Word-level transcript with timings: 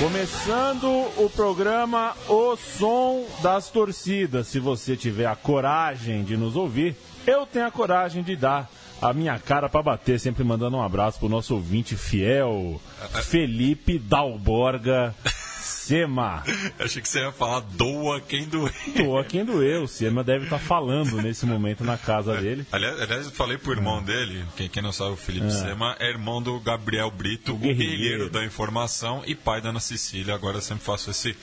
Começando 0.00 0.88
o 1.18 1.28
programa 1.28 2.14
O 2.26 2.56
Som 2.56 3.26
das 3.42 3.68
Torcidas. 3.68 4.46
Se 4.46 4.58
você 4.58 4.96
tiver 4.96 5.26
a 5.26 5.36
coragem 5.36 6.24
de 6.24 6.36
nos 6.36 6.56
ouvir, 6.56 6.96
eu 7.26 7.44
tenho 7.44 7.66
a 7.66 7.70
coragem 7.70 8.22
de 8.22 8.34
dar 8.34 8.70
a 9.00 9.12
minha 9.12 9.38
cara 9.38 9.68
para 9.68 9.82
bater, 9.82 10.18
sempre 10.18 10.42
mandando 10.42 10.78
um 10.78 10.82
abraço 10.82 11.18
pro 11.18 11.28
nosso 11.28 11.54
ouvinte 11.54 11.96
fiel, 11.96 12.80
Felipe 13.24 13.98
Dalborga. 13.98 15.14
Sema. 15.60 16.42
Achei 16.78 17.00
que 17.00 17.08
você 17.08 17.20
ia 17.20 17.32
falar 17.32 17.60
doa 17.60 18.20
quem 18.20 18.44
doeu. 18.46 18.72
Doa 18.96 19.24
quem 19.24 19.44
doeu. 19.44 19.84
O 19.84 19.88
Sema 19.88 20.24
deve 20.24 20.44
estar 20.44 20.58
tá 20.58 20.64
falando 20.64 21.20
nesse 21.22 21.46
momento 21.46 21.84
na 21.84 21.96
casa 21.96 22.36
dele. 22.36 22.66
Aliás, 22.72 23.00
aliás 23.00 23.26
eu 23.26 23.32
falei 23.32 23.58
pro 23.58 23.72
irmão 23.72 24.02
dele, 24.02 24.44
quem, 24.56 24.68
quem 24.68 24.82
não 24.82 24.92
sabe, 24.92 25.12
o 25.12 25.16
Felipe 25.16 25.46
é. 25.46 25.50
Sema, 25.50 25.96
é 25.98 26.08
irmão 26.08 26.42
do 26.42 26.58
Gabriel 26.60 27.10
Brito, 27.10 27.52
o 27.52 27.58
guerreiro. 27.58 27.96
guerreiro 27.96 28.30
da 28.30 28.44
informação 28.44 29.22
e 29.26 29.34
pai 29.34 29.60
da 29.60 29.70
Ana 29.70 29.80
Cecília. 29.80 30.34
Agora 30.34 30.58
eu 30.58 30.62
sempre 30.62 30.84
faço 30.84 31.10
esse 31.10 31.36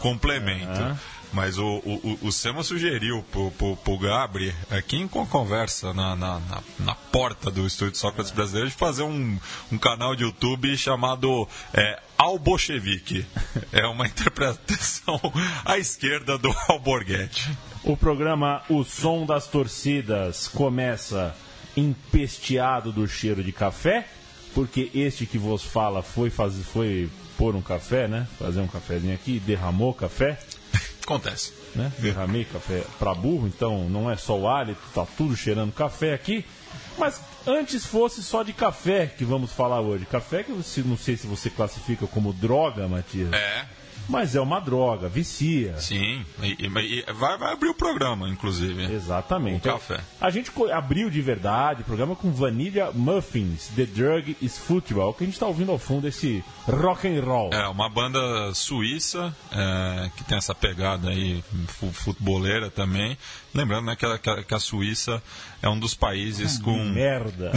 complemento. 0.00 0.80
É. 0.80 1.17
Mas 1.32 1.58
o, 1.58 1.66
o, 1.84 2.18
o 2.22 2.32
Sema 2.32 2.62
sugeriu 2.62 3.22
pro, 3.30 3.50
pro, 3.52 3.76
pro 3.76 3.98
Gabri, 3.98 4.54
aqui 4.70 4.96
em 4.96 5.06
conversa 5.06 5.92
na, 5.92 6.16
na, 6.16 6.40
na, 6.40 6.62
na 6.80 6.94
porta 6.94 7.50
do 7.50 7.66
Estúdio 7.66 7.96
Sócrates 7.96 8.32
Brasileiro, 8.32 8.70
de 8.70 8.74
fazer 8.74 9.02
um, 9.02 9.38
um 9.70 9.78
canal 9.78 10.16
de 10.16 10.22
YouTube 10.22 10.74
chamado 10.76 11.46
é, 11.74 12.00
Al 12.16 12.38
Bolchevique. 12.38 13.26
É 13.72 13.86
uma 13.86 14.06
interpretação 14.08 15.20
à 15.64 15.76
esquerda 15.76 16.38
do 16.38 16.52
Alborguete. 16.68 17.50
O 17.84 17.96
programa 17.96 18.62
O 18.68 18.82
Som 18.82 19.26
das 19.26 19.46
Torcidas 19.46 20.48
começa 20.48 21.36
empesteado 21.76 22.90
do 22.90 23.06
cheiro 23.06 23.44
de 23.44 23.52
café, 23.52 24.08
porque 24.54 24.90
este 24.94 25.26
que 25.26 25.38
vos 25.38 25.62
fala 25.62 26.02
foi, 26.02 26.30
fazer, 26.30 26.64
foi 26.64 27.08
pôr 27.36 27.54
um 27.54 27.62
café, 27.62 28.08
né? 28.08 28.26
Fazer 28.38 28.60
um 28.60 28.66
cafezinho 28.66 29.14
aqui, 29.14 29.38
derramou 29.38 29.94
café. 29.94 30.38
Acontece. 31.08 31.54
Né? 31.74 31.90
Derramei 31.98 32.44
café 32.44 32.84
para 32.98 33.14
burro, 33.14 33.46
então 33.46 33.88
não 33.88 34.10
é 34.10 34.16
só 34.16 34.38
o 34.38 34.46
hálito, 34.46 34.80
tá 34.94 35.06
tudo 35.16 35.34
cheirando 35.34 35.72
café 35.72 36.12
aqui. 36.12 36.44
Mas 36.98 37.18
antes 37.46 37.86
fosse 37.86 38.22
só 38.22 38.42
de 38.42 38.52
café 38.52 39.06
que 39.06 39.24
vamos 39.24 39.50
falar 39.50 39.80
hoje. 39.80 40.04
Café 40.04 40.42
que 40.42 40.52
você, 40.52 40.82
não 40.82 40.98
sei 40.98 41.16
se 41.16 41.26
você 41.26 41.48
classifica 41.48 42.06
como 42.06 42.30
droga, 42.34 42.86
Matias. 42.86 43.32
É. 43.32 43.64
Mas 44.08 44.34
é 44.34 44.40
uma 44.40 44.58
droga, 44.58 45.08
vicia. 45.08 45.78
Sim, 45.78 46.24
e, 46.42 46.56
e, 46.58 46.66
e 46.66 47.12
vai, 47.12 47.36
vai, 47.36 47.52
abrir 47.52 47.68
o 47.68 47.74
programa, 47.74 48.28
inclusive. 48.28 48.90
Exatamente. 48.92 49.68
O 49.68 49.72
café. 49.72 50.00
A 50.20 50.30
gente 50.30 50.50
abriu 50.72 51.10
de 51.10 51.20
verdade 51.20 51.82
o 51.82 51.84
programa 51.84 52.16
com 52.16 52.32
Vanilla 52.32 52.90
Muffins, 52.92 53.68
The 53.76 53.84
Drug 53.84 54.36
is 54.40 54.56
Football, 54.56 55.14
que 55.14 55.24
a 55.24 55.26
gente 55.26 55.34
está 55.34 55.46
ouvindo 55.46 55.70
ao 55.70 55.78
fundo 55.78 56.08
esse 56.08 56.42
rock 56.66 57.06
and 57.06 57.22
roll. 57.22 57.52
É, 57.52 57.68
uma 57.68 57.88
banda 57.88 58.52
suíça 58.54 59.34
é, 59.52 60.10
que 60.16 60.24
tem 60.24 60.38
essa 60.38 60.54
pegada 60.54 61.10
aí 61.10 61.44
futeboleira 61.92 62.70
também. 62.70 63.16
Lembrando 63.58 63.86
né, 63.86 63.96
que, 63.96 64.06
a, 64.06 64.18
que 64.44 64.54
a 64.54 64.60
Suíça 64.60 65.20
é 65.60 65.68
um 65.68 65.76
dos 65.76 65.92
países 65.92 66.58
com. 66.58 66.78
Merda! 66.84 67.50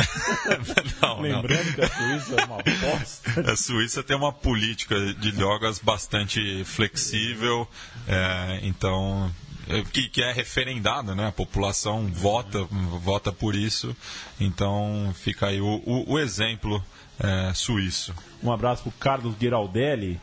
não, 1.00 1.22
Lembrando 1.22 1.64
não. 1.64 1.74
que 1.74 1.82
a 1.82 1.90
Suíça 1.90 2.42
é 2.42 2.46
uma 2.46 2.58
bosta. 2.58 3.52
A 3.52 3.56
Suíça 3.56 4.02
tem 4.02 4.18
uma 4.18 4.34
política 4.34 4.96
de 5.14 5.32
drogas 5.32 5.78
bastante 5.78 6.64
flexível, 6.66 7.68
é, 8.08 8.62
então. 8.64 9.32
É, 9.70 9.84
que, 9.84 10.10
que, 10.10 10.24
é 10.24 10.34
referendada, 10.34 11.14
né? 11.14 11.28
A 11.28 11.32
população 11.32 12.08
vota, 12.08 12.64
vota 12.64 13.32
por 13.32 13.56
isso. 13.56 13.96
Então 14.40 15.14
fica 15.16 15.48
aí 15.48 15.62
o, 15.62 15.84
o, 15.86 16.14
o 16.14 16.20
exemplo 16.20 16.84
é, 17.20 17.54
suíço. 17.54 18.12
Um 18.42 18.52
abraço 18.52 18.82
para 18.82 18.90
o 18.90 18.94
Carlos 18.94 19.36
Giraldelli, 19.40 20.20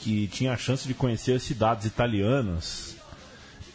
que 0.00 0.28
tinha 0.28 0.52
a 0.52 0.56
chance 0.56 0.86
de 0.86 0.94
conhecer 0.94 1.32
as 1.32 1.42
cidades 1.42 1.86
italianas 1.86 2.87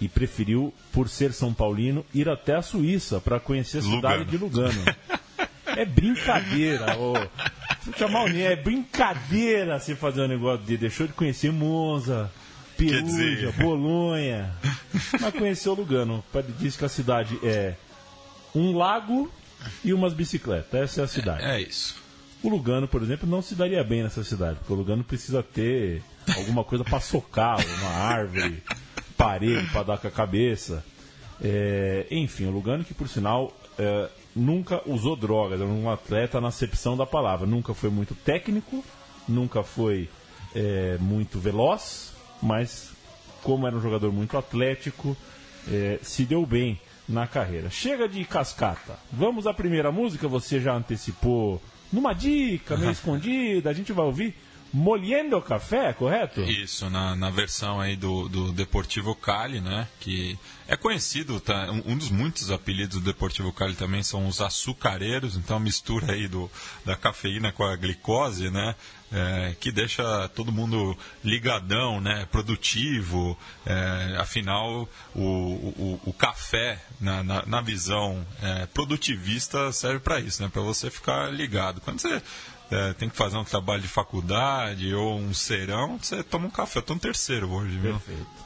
e 0.03 0.09
preferiu, 0.09 0.73
por 0.91 1.07
ser 1.07 1.31
São 1.31 1.53
Paulino, 1.53 2.05
ir 2.13 2.27
até 2.27 2.55
a 2.55 2.61
Suíça 2.61 3.21
para 3.21 3.39
conhecer 3.39 3.77
a 3.77 3.81
cidade 3.81 4.23
Lugano. 4.23 4.25
de 4.25 4.37
Lugano. 4.37 4.95
é 5.65 5.85
brincadeira, 5.85 6.97
ô. 6.97 7.13
Chamar 7.97 8.25
o 8.25 8.27
é 8.27 8.55
brincadeira 8.55 9.79
você 9.79 9.95
fazer 9.95 10.21
um 10.21 10.27
negócio 10.27 10.65
de 10.65 10.75
deixou 10.75 11.07
de 11.07 11.13
conhecer 11.13 11.53
Monza, 11.53 12.29
Perugia, 12.77 13.51
Bolonha, 13.59 14.53
mas 15.21 15.33
conheceu 15.33 15.73
Lugano. 15.73 16.21
Diz 16.59 16.75
que 16.75 16.83
a 16.83 16.89
cidade 16.89 17.39
é 17.41 17.75
um 18.53 18.75
lago 18.75 19.31
e 19.85 19.93
umas 19.93 20.13
bicicletas. 20.13 20.81
Essa 20.81 21.01
é 21.01 21.03
a 21.05 21.07
cidade. 21.07 21.43
É, 21.43 21.55
é 21.55 21.61
isso. 21.61 21.95
O 22.41 22.49
Lugano, 22.49 22.89
por 22.89 23.01
exemplo, 23.01 23.27
não 23.27 23.41
se 23.41 23.55
daria 23.55 23.81
bem 23.85 24.03
nessa 24.03 24.21
cidade, 24.21 24.57
porque 24.59 24.73
o 24.73 24.75
Lugano 24.75 25.01
precisa 25.01 25.41
ter 25.41 26.03
alguma 26.35 26.65
coisa 26.65 26.83
para 26.83 26.99
socar, 26.99 27.57
uma 27.79 27.89
árvore 27.89 28.61
parede 29.17 29.67
para 29.71 29.83
dar 29.83 29.97
com 29.97 30.07
a 30.07 30.11
cabeça. 30.11 30.83
É, 31.41 32.05
enfim, 32.11 32.45
o 32.45 32.51
Lugano 32.51 32.83
que, 32.83 32.93
por 32.93 33.07
sinal, 33.07 33.53
é, 33.77 34.09
nunca 34.35 34.81
usou 34.85 35.15
drogas, 35.15 35.59
era 35.59 35.69
um 35.69 35.89
atleta 35.89 36.39
na 36.39 36.49
acepção 36.49 36.95
da 36.95 37.05
palavra. 37.05 37.45
Nunca 37.45 37.73
foi 37.73 37.89
muito 37.89 38.15
técnico, 38.15 38.83
nunca 39.27 39.63
foi 39.63 40.09
é, 40.55 40.97
muito 40.99 41.39
veloz, 41.39 42.13
mas 42.41 42.91
como 43.41 43.67
era 43.67 43.75
um 43.75 43.81
jogador 43.81 44.11
muito 44.11 44.37
atlético, 44.37 45.15
é, 45.69 45.99
se 46.01 46.23
deu 46.23 46.45
bem 46.45 46.79
na 47.07 47.27
carreira. 47.27 47.69
Chega 47.69 48.07
de 48.07 48.23
cascata. 48.23 48.97
Vamos 49.11 49.45
à 49.45 49.53
primeira 49.53 49.91
música, 49.91 50.27
você 50.27 50.59
já 50.59 50.73
antecipou 50.73 51.61
numa 51.91 52.13
dica 52.13 52.77
meio 52.77 52.91
escondida, 52.91 53.69
a 53.69 53.73
gente 53.73 53.91
vai 53.91 54.05
ouvir 54.05 54.35
Molhendo 54.73 55.39
Café, 55.39 55.93
correto? 55.93 56.41
Isso, 56.41 56.89
na, 56.89 57.15
na 57.15 57.29
versão 57.29 57.79
aí 57.79 57.95
do, 57.95 58.27
do 58.27 58.51
Deportivo 58.51 59.13
Cali, 59.13 59.61
né? 59.61 59.87
Que 59.99 60.35
é 60.67 60.75
conhecido, 60.75 61.39
tá? 61.39 61.69
Um, 61.71 61.91
um, 61.91 61.97
dos 61.97 62.09
muitos 62.09 62.49
apelidos 62.49 62.99
do 62.99 63.05
Deportivo 63.05 63.53
Cali 63.53 63.75
também 63.75 64.01
são 64.01 64.27
os 64.27 64.41
açucareiros, 64.41 65.37
então 65.37 65.59
mistura 65.59 66.13
aí 66.13 66.27
do, 66.27 66.49
da 66.83 66.95
cafeína 66.95 67.51
com 67.51 67.63
a 67.63 67.75
glicose, 67.75 68.49
né? 68.49 68.75
É, 69.11 69.55
que 69.59 69.71
deixa 69.71 70.27
todo 70.29 70.51
mundo 70.51 70.97
ligadão, 71.23 72.01
né? 72.01 72.27
Produtivo. 72.31 73.37
É, 73.63 74.15
afinal, 74.17 74.89
o, 75.13 75.21
o, 75.21 76.01
o 76.05 76.13
café, 76.13 76.83
na, 76.99 77.21
na, 77.21 77.45
na 77.45 77.61
visão 77.61 78.25
é, 78.41 78.65
produtivista, 78.65 79.71
serve 79.71 79.99
para 79.99 80.19
isso, 80.19 80.41
né? 80.41 80.49
Para 80.51 80.63
você 80.63 80.89
ficar 80.89 81.31
ligado. 81.31 81.79
Quando 81.79 81.99
você 81.99 82.23
é, 82.73 82.93
tem 82.93 83.09
que 83.09 83.15
fazer 83.15 83.37
um 83.37 83.43
trabalho 83.43 83.81
de 83.81 83.87
faculdade 83.87 84.93
ou 84.93 85.17
um 85.17 85.33
serão, 85.33 85.97
você 85.99 86.23
toma 86.23 86.47
um 86.47 86.51
café. 86.51 86.79
Eu 86.79 86.83
tô 86.83 86.93
no 86.93 86.99
terceiro 86.99 87.49
hoje, 87.51 87.77
viu? 87.77 87.93
Perfeito. 87.93 88.42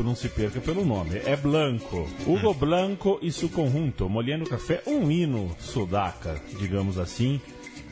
Branco, 0.00 0.02
não 0.02 0.14
se 0.14 0.28
perca 0.28 0.60
pelo 0.60 0.84
nome, 0.84 1.20
é 1.24 1.36
Blanco. 1.36 2.08
Hugo 2.26 2.54
Blanco 2.54 3.18
e 3.22 3.30
seu 3.30 3.48
conjunto, 3.48 4.08
molhando 4.08 4.48
café, 4.48 4.82
um 4.86 5.10
hino 5.10 5.54
sudaca, 5.58 6.40
digamos 6.58 6.98
assim. 6.98 7.40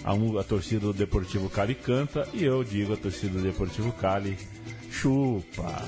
A, 0.05 0.12
a 0.40 0.44
torcida 0.44 0.81
do 0.81 0.93
Deportivo 0.93 1.50
Cali 1.50 1.75
canta 1.75 2.26
e 2.32 2.44
eu 2.44 2.62
digo 2.62 2.94
a 2.94 2.96
torcida 2.96 3.38
do 3.38 3.43
Deportivo 3.43 3.93
Cali 3.93 4.38
chupa. 4.90 5.84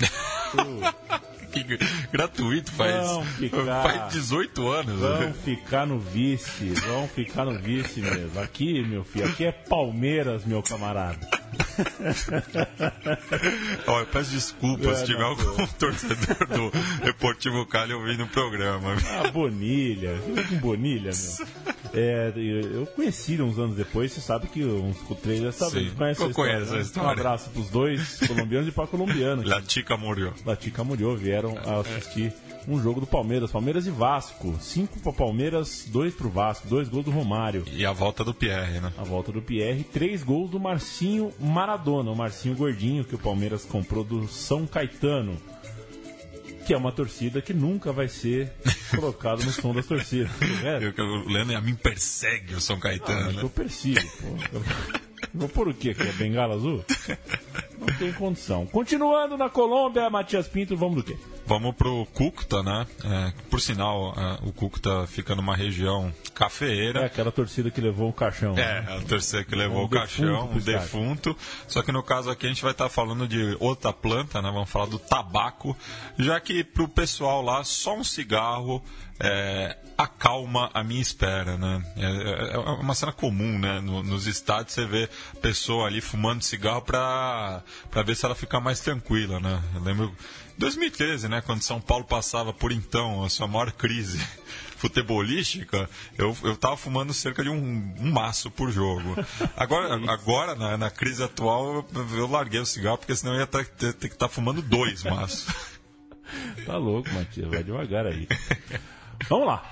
chupa. 0.51 0.95
que 1.51 1.65
gratuito 2.13 2.71
faz, 2.73 3.09
ficar, 3.37 3.83
faz 3.83 4.13
18 4.13 4.69
anos. 4.69 5.01
Vão 5.01 5.21
né? 5.21 5.35
ficar 5.45 5.87
no 5.87 5.99
vice, 5.99 6.69
vão 6.87 7.09
ficar 7.09 7.45
no 7.45 7.59
vice 7.59 8.01
mesmo. 8.01 8.41
Aqui, 8.41 8.83
meu 8.83 9.05
filho, 9.05 9.27
aqui 9.27 9.45
é 9.45 9.53
Palmeiras, 9.53 10.45
meu 10.45 10.63
camarada. 10.63 11.27
Olha, 13.87 14.07
peço 14.07 14.31
desculpas 14.31 14.99
é, 14.99 15.01
se 15.01 15.07
tiver 15.07 15.23
algum 15.23 15.67
torcedor 15.79 16.47
do 16.49 16.71
Deportivo 17.05 17.67
Cali 17.67 17.93
ouvindo 17.93 18.25
o 18.25 18.29
programa. 18.29 18.97
Ah, 19.09 19.31
Bonilha, 19.31 20.19
com 20.49 20.57
Bonilha, 20.57 21.11
meu. 21.13 21.71
É, 21.93 22.33
eu 22.37 22.87
conheci 22.87 23.41
uns 23.43 23.59
anos 23.59 23.77
depois, 23.77 24.13
você 24.13 24.21
sabe 24.21 24.47
que 24.47 24.65
uns 24.65 24.97
três 25.21 25.55
sabe, 25.55 25.91
conhece 25.91 26.23
a 26.23 26.29
história, 26.29 26.61
né? 26.61 26.85
Um 26.97 27.09
abraço 27.09 27.51
pros 27.51 27.69
dois 27.69 28.21
colombianos 28.27 28.69
e 28.69 28.73
para 28.73 28.87
colombiano. 28.87 29.43
La 29.47 29.61
Chica 29.67 29.97
Murió. 29.97 30.33
La 30.47 30.57
Chica 30.57 30.85
Murió 30.85 31.17
vieram 31.17 31.57
a 31.59 31.81
assistir 31.81 32.33
um 32.69 32.81
jogo 32.81 33.01
do 33.01 33.07
Palmeiras, 33.07 33.51
Palmeiras 33.51 33.87
e 33.87 33.91
Vasco. 33.91 34.57
Cinco 34.61 35.01
para 35.01 35.13
Palmeiras, 35.13 35.85
dois 35.89 36.15
para 36.15 36.27
o 36.27 36.31
Vasco, 36.31 36.69
dois 36.69 36.89
gols 36.89 37.05
do 37.05 37.11
Romário. 37.11 37.65
E 37.73 37.85
a 37.85 37.93
volta 37.93 38.25
do 38.25 38.35
Pierre, 38.35 38.81
né? 38.81 38.93
A 38.97 39.05
volta 39.05 39.33
do 39.33 39.43
Pierre, 39.43 39.85
três 39.85 40.23
gols 40.23 40.51
do 40.51 40.61
Marcinho 40.61 41.33
Maradona, 41.39 42.11
o 42.11 42.17
Marcinho 42.17 42.55
Gordinho 42.55 43.05
que 43.05 43.15
o 43.15 43.19
Palmeiras 43.19 43.65
comprou 43.65 44.05
do 44.05 44.29
São 44.29 44.67
Caetano. 44.67 45.37
Que 46.67 46.75
é 46.75 46.77
uma 46.77 46.93
torcida 46.93 47.41
que 47.43 47.53
nunca 47.53 47.93
vai 47.93 48.07
ser 48.07 48.53
colocada 48.95 49.43
no 49.45 49.51
som 49.51 49.75
das 49.75 49.87
torcidas. 49.87 50.31
É? 50.63 50.79
Eu, 50.85 51.05
o 51.05 51.29
Leandro 51.29 51.57
a 51.57 51.61
mim 51.61 51.75
persegue 51.75 52.55
o 52.55 52.61
São 52.61 52.79
Caetano. 52.79 53.41
Ah, 53.41 53.43
eu 53.43 53.51
persigo, 53.51 54.01
pô. 54.21 54.61
Vou 55.33 55.49
por 55.49 55.69
o 55.69 55.75
quê? 55.75 55.95
Que 55.95 56.03
é 56.03 56.13
bengala 56.13 56.55
azul? 56.55 56.85
Não 57.79 57.87
tem 57.99 58.13
condição. 58.13 58.67
Continuando 58.67 59.39
na 59.39 59.49
Colômbia, 59.49 60.11
Matias 60.11 60.47
Pinto, 60.47 60.77
vamos 60.77 60.97
do 60.97 61.03
quê? 61.03 61.17
Vamos 61.47 61.75
pro 61.75 62.07
Cúcuta, 62.15 62.63
né? 62.63 62.87
É, 63.03 63.33
por 63.49 63.61
sinal, 63.61 64.15
é, 64.17 64.47
o 64.49 64.53
Cúcuta 64.53 65.07
fica 65.07 65.35
numa 65.35 65.57
região 65.57 66.13
cafeeira. 66.35 67.01
É 67.01 67.05
aquela 67.07 67.33
torcida 67.33 67.71
que 67.71 67.81
levou 67.81 68.09
o 68.09 68.13
caixão. 68.13 68.53
É, 68.53 68.83
né? 68.83 68.97
a 68.97 69.01
torcida 69.01 69.43
que 69.43 69.55
levou 69.55 69.83
um 69.83 69.85
o 69.85 69.89
caixão, 69.89 70.51
um 70.51 70.59
defunto. 70.59 71.37
Só 71.67 71.83
que 71.83 71.91
no 71.91 72.03
caso 72.03 72.31
aqui 72.31 72.47
a 72.47 72.49
gente 72.49 72.63
vai 72.63 72.73
estar 72.73 72.89
falando 72.89 73.27
de 73.27 73.57
outra 73.59 73.93
planta, 73.93 74.41
né? 74.41 74.51
Vamos 74.53 74.71
falar 74.71 74.87
do 74.87 74.99
tabaco, 74.99 75.77
já 76.19 76.39
que 76.39 76.63
pro 76.63 76.87
pessoal 76.87 77.43
lá 77.43 77.65
só 77.65 77.97
um 77.97 78.05
cigarro 78.05 78.83
é, 79.21 79.77
acalma 79.97 80.71
a 80.73 80.83
minha 80.83 81.01
espera, 81.01 81.57
né? 81.59 81.85
É, 81.97 82.07
é, 82.07 82.55
é 82.55 82.59
uma 82.59 82.95
cena 82.95 83.13
comum, 83.13 83.59
né? 83.59 83.81
No, 83.81 84.03
nos 84.03 84.27
estádios 84.27 84.75
você 84.75 84.87
vê 84.87 85.09
pessoa 85.43 85.87
ali 85.87 86.01
fumando 86.01 86.43
cigarro 86.43 86.83
para 86.83 87.63
ver 88.05 88.17
se 88.17 88.25
ela 88.25 88.35
fica 88.35 88.59
mais 88.61 88.81
tranquila, 88.81 89.39
né? 89.39 89.63
Eu 89.75 89.83
lembro 89.83 90.17
2013, 90.61 91.27
né, 91.29 91.41
quando 91.41 91.63
São 91.63 91.81
Paulo 91.81 92.05
passava 92.05 92.53
por 92.53 92.71
então 92.71 93.25
a 93.25 93.31
sua 93.31 93.49
maior 93.49 93.73
crise 93.73 94.19
futebolística, 94.77 95.89
eu, 96.19 96.37
eu 96.43 96.55
tava 96.55 96.77
fumando 96.77 97.15
cerca 97.15 97.43
de 97.43 97.49
um, 97.49 97.95
um 97.99 98.11
maço 98.13 98.51
por 98.51 98.71
jogo. 98.71 99.17
Agora, 99.57 99.95
agora 100.13 100.55
na, 100.55 100.77
na, 100.77 100.91
crise 100.91 101.23
atual, 101.23 101.87
eu, 101.95 102.19
eu, 102.19 102.31
larguei 102.31 102.61
o 102.61 102.67
cigarro, 102.67 102.99
porque 102.99 103.17
senão 103.17 103.35
eu 103.35 103.41
ia 103.41 103.47
ter, 103.47 103.67
ter, 103.69 103.93
ter 103.95 104.09
que 104.09 104.15
estar 104.15 104.29
tá 104.29 104.33
fumando 104.33 104.61
dois 104.61 105.03
maços. 105.03 105.47
tá 106.67 106.77
louco, 106.77 107.09
Matias, 107.11 107.49
vai 107.49 107.65
devagar 107.65 108.07
aí. 108.07 108.29
Vamos 109.31 109.47
lá. 109.47 109.63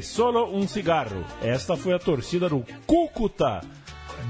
Solo 0.00 0.56
um 0.56 0.66
cigarro. 0.66 1.24
Esta 1.42 1.76
foi 1.76 1.92
a 1.92 1.98
torcida 1.98 2.48
do 2.48 2.64
Cúcuta 2.86 3.60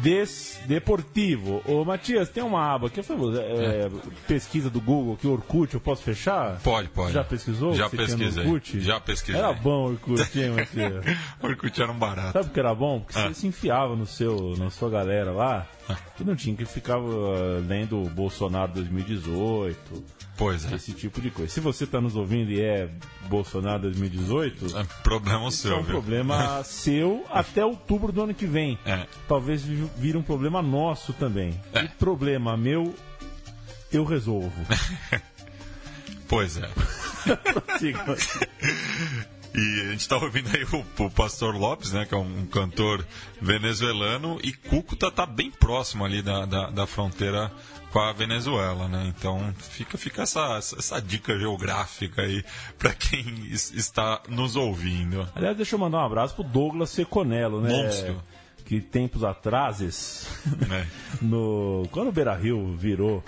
Des 0.03 0.61
Deportivo. 0.67 1.63
Ô 1.67 1.85
Matias, 1.85 2.29
tem 2.29 2.43
uma 2.43 2.75
aba 2.75 2.91
que 2.91 3.03
foi 3.03 3.17
é, 3.39 3.89
pesquisa 4.27 4.69
do 4.69 4.81
Google 4.81 5.17
que 5.17 5.27
Orkut, 5.27 5.75
eu 5.75 5.81
posso 5.81 6.03
fechar? 6.03 6.59
Pode, 6.63 6.89
pode. 6.89 7.13
Já 7.13 7.25
pesquisou? 7.25 7.75
Já 7.75 7.89
pesquisei. 7.89 8.45
Orkut? 8.45 8.81
Já 8.81 9.01
pesquisei. 9.01 9.41
Era 9.41 9.53
bom 9.53 9.91
Orkut, 9.91 10.39
hein, 10.39 10.51
Matias? 10.51 11.05
Orkut 11.43 11.81
era 11.81 11.91
um 11.91 11.99
barato. 11.99 12.33
Sabe 12.33 12.47
o 12.47 12.51
que 12.51 12.61
era 12.61 12.75
bom? 12.75 13.01
Porque 13.01 13.19
ah. 13.19 13.29
você 13.29 13.35
se 13.35 13.47
enfiava 13.47 13.97
no 13.97 14.07
seu, 14.07 14.55
na 14.59 14.71
sua 14.71 14.91
galera 14.91 15.31
lá 15.31 15.67
ah. 15.89 15.97
e 16.21 16.25
não 16.25 16.37
tinha 16.37 16.57
que 16.57 16.65
ficar 16.65 16.99
uh, 16.99 17.61
lendo 17.67 17.99
Bolsonaro 18.11 18.73
2018 18.73 20.17
Pois 20.37 20.71
é. 20.71 20.75
Esse 20.75 20.93
tipo 20.93 21.21
de 21.21 21.31
coisa. 21.31 21.53
Se 21.53 21.61
você 21.61 21.85
está 21.85 22.01
nos 22.01 22.15
ouvindo 22.15 22.51
e 22.51 22.61
é 22.61 22.91
Bolsonaro 23.29 23.83
2018, 23.83 24.77
é 24.77 24.85
problema 25.03 25.51
seu. 25.51 25.73
É 25.73 25.79
um 25.79 25.83
viu? 25.83 25.93
problema 25.93 26.63
seu 26.69 27.25
até 27.31 27.65
outubro 27.65 28.13
do 28.13 28.23
ano 28.23 28.35
que 28.35 28.47
vem. 28.47 28.79
É. 28.85 29.07
Talvez 29.27 29.63
vire 29.63 30.19
um 30.19 30.23
problema 30.23 30.61
nosso 30.61 31.13
também. 31.15 31.59
É. 31.73 31.85
E 31.85 31.89
problema 31.89 32.57
meu, 32.57 32.95
eu 33.91 34.05
resolvo. 34.05 34.53
pois 36.29 36.59
é. 36.59 36.69
E 39.57 39.81
a 39.81 39.91
gente 39.91 40.01
está 40.01 40.17
ouvindo 40.19 40.55
aí 40.55 40.65
o, 40.65 41.05
o, 41.05 41.11
Pastor 41.11 41.57
Lopes, 41.57 41.93
né, 41.93 42.05
que 42.05 42.15
é 42.15 42.19
um, 42.19 42.45
cantor 42.45 43.07
venezuelano, 43.41 44.39
e 44.43 44.53
Cúcuta 44.53 45.07
está 45.07 45.25
bem 45.25 45.51
próximo 45.51 46.05
ali 46.05 46.21
da, 46.21 46.45
da, 46.45 46.69
da 46.69 46.87
fronteira 46.87 47.51
com 47.91 47.99
a 47.99 48.13
Venezuela, 48.13 48.87
né? 48.87 49.11
Então 49.17 49.55
fica, 49.59 49.97
fica 49.97 50.23
essa, 50.23 50.59
essa 50.59 51.01
dica 51.01 51.39
geográfica 51.39 52.21
aí 52.21 52.45
para 52.79 52.93
quem 52.93 53.25
está 53.51 54.21
nos 54.29 54.57
ouvindo. 54.57 55.27
Aliás, 55.35 55.57
deixa 55.57 55.75
eu 55.75 55.79
mandar 55.79 55.99
um 55.99 56.05
abraço 56.05 56.35
pro 56.35 56.45
Douglas 56.45 56.91
Seconello, 56.91 57.63
né? 57.63 57.71
Monstro. 57.71 58.23
Que 58.67 58.81
tempos 58.81 59.25
atrás, 59.25 59.81
é. 60.71 60.87
no, 61.23 61.89
quando 61.91 62.09
o 62.09 62.13
Beira 62.13 62.35
Rio 62.35 62.77
virou 62.77 63.25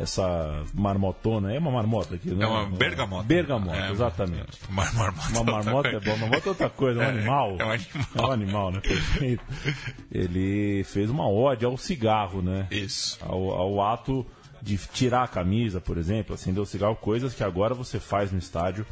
essa 0.00 0.64
marmotona. 0.74 1.52
É 1.52 1.58
uma 1.58 1.70
marmota 1.70 2.14
aqui, 2.14 2.30
né? 2.30 2.44
É 2.44 2.48
uma 2.48 2.66
bergamota. 2.66 3.24
Bergamota, 3.24 3.76
é, 3.76 3.90
exatamente. 3.90 4.58
Uma 4.68 4.90
marmota. 4.92 5.28
Uma 5.30 5.44
marmota 5.44 5.88
é 5.88 6.00
bom. 6.00 6.16
Marmota 6.16 6.46
é 6.46 6.48
outra 6.48 6.70
coisa, 6.70 7.02
é 7.02 7.06
um 7.06 7.08
é, 7.10 7.10
animal. 7.10 7.56
É 7.58 7.64
um 7.64 7.70
animal. 7.70 8.06
É 8.14 8.22
um 8.22 8.32
animal, 8.32 8.70
né? 8.72 8.80
Perfeito. 8.80 9.44
Ele 10.10 10.84
fez 10.84 11.10
uma 11.10 11.28
ode 11.28 11.64
ao 11.64 11.76
cigarro, 11.76 12.40
né? 12.40 12.66
Isso. 12.70 13.18
Ao, 13.22 13.50
ao 13.50 13.82
ato 13.82 14.26
de 14.62 14.76
tirar 14.76 15.24
a 15.24 15.28
camisa, 15.28 15.80
por 15.80 15.96
exemplo, 15.98 16.34
acender 16.34 16.62
o 16.62 16.66
cigarro, 16.66 16.96
coisas 16.96 17.34
que 17.34 17.42
agora 17.42 17.74
você 17.74 17.98
faz 17.98 18.30
no 18.30 18.38
estádio 18.38 18.86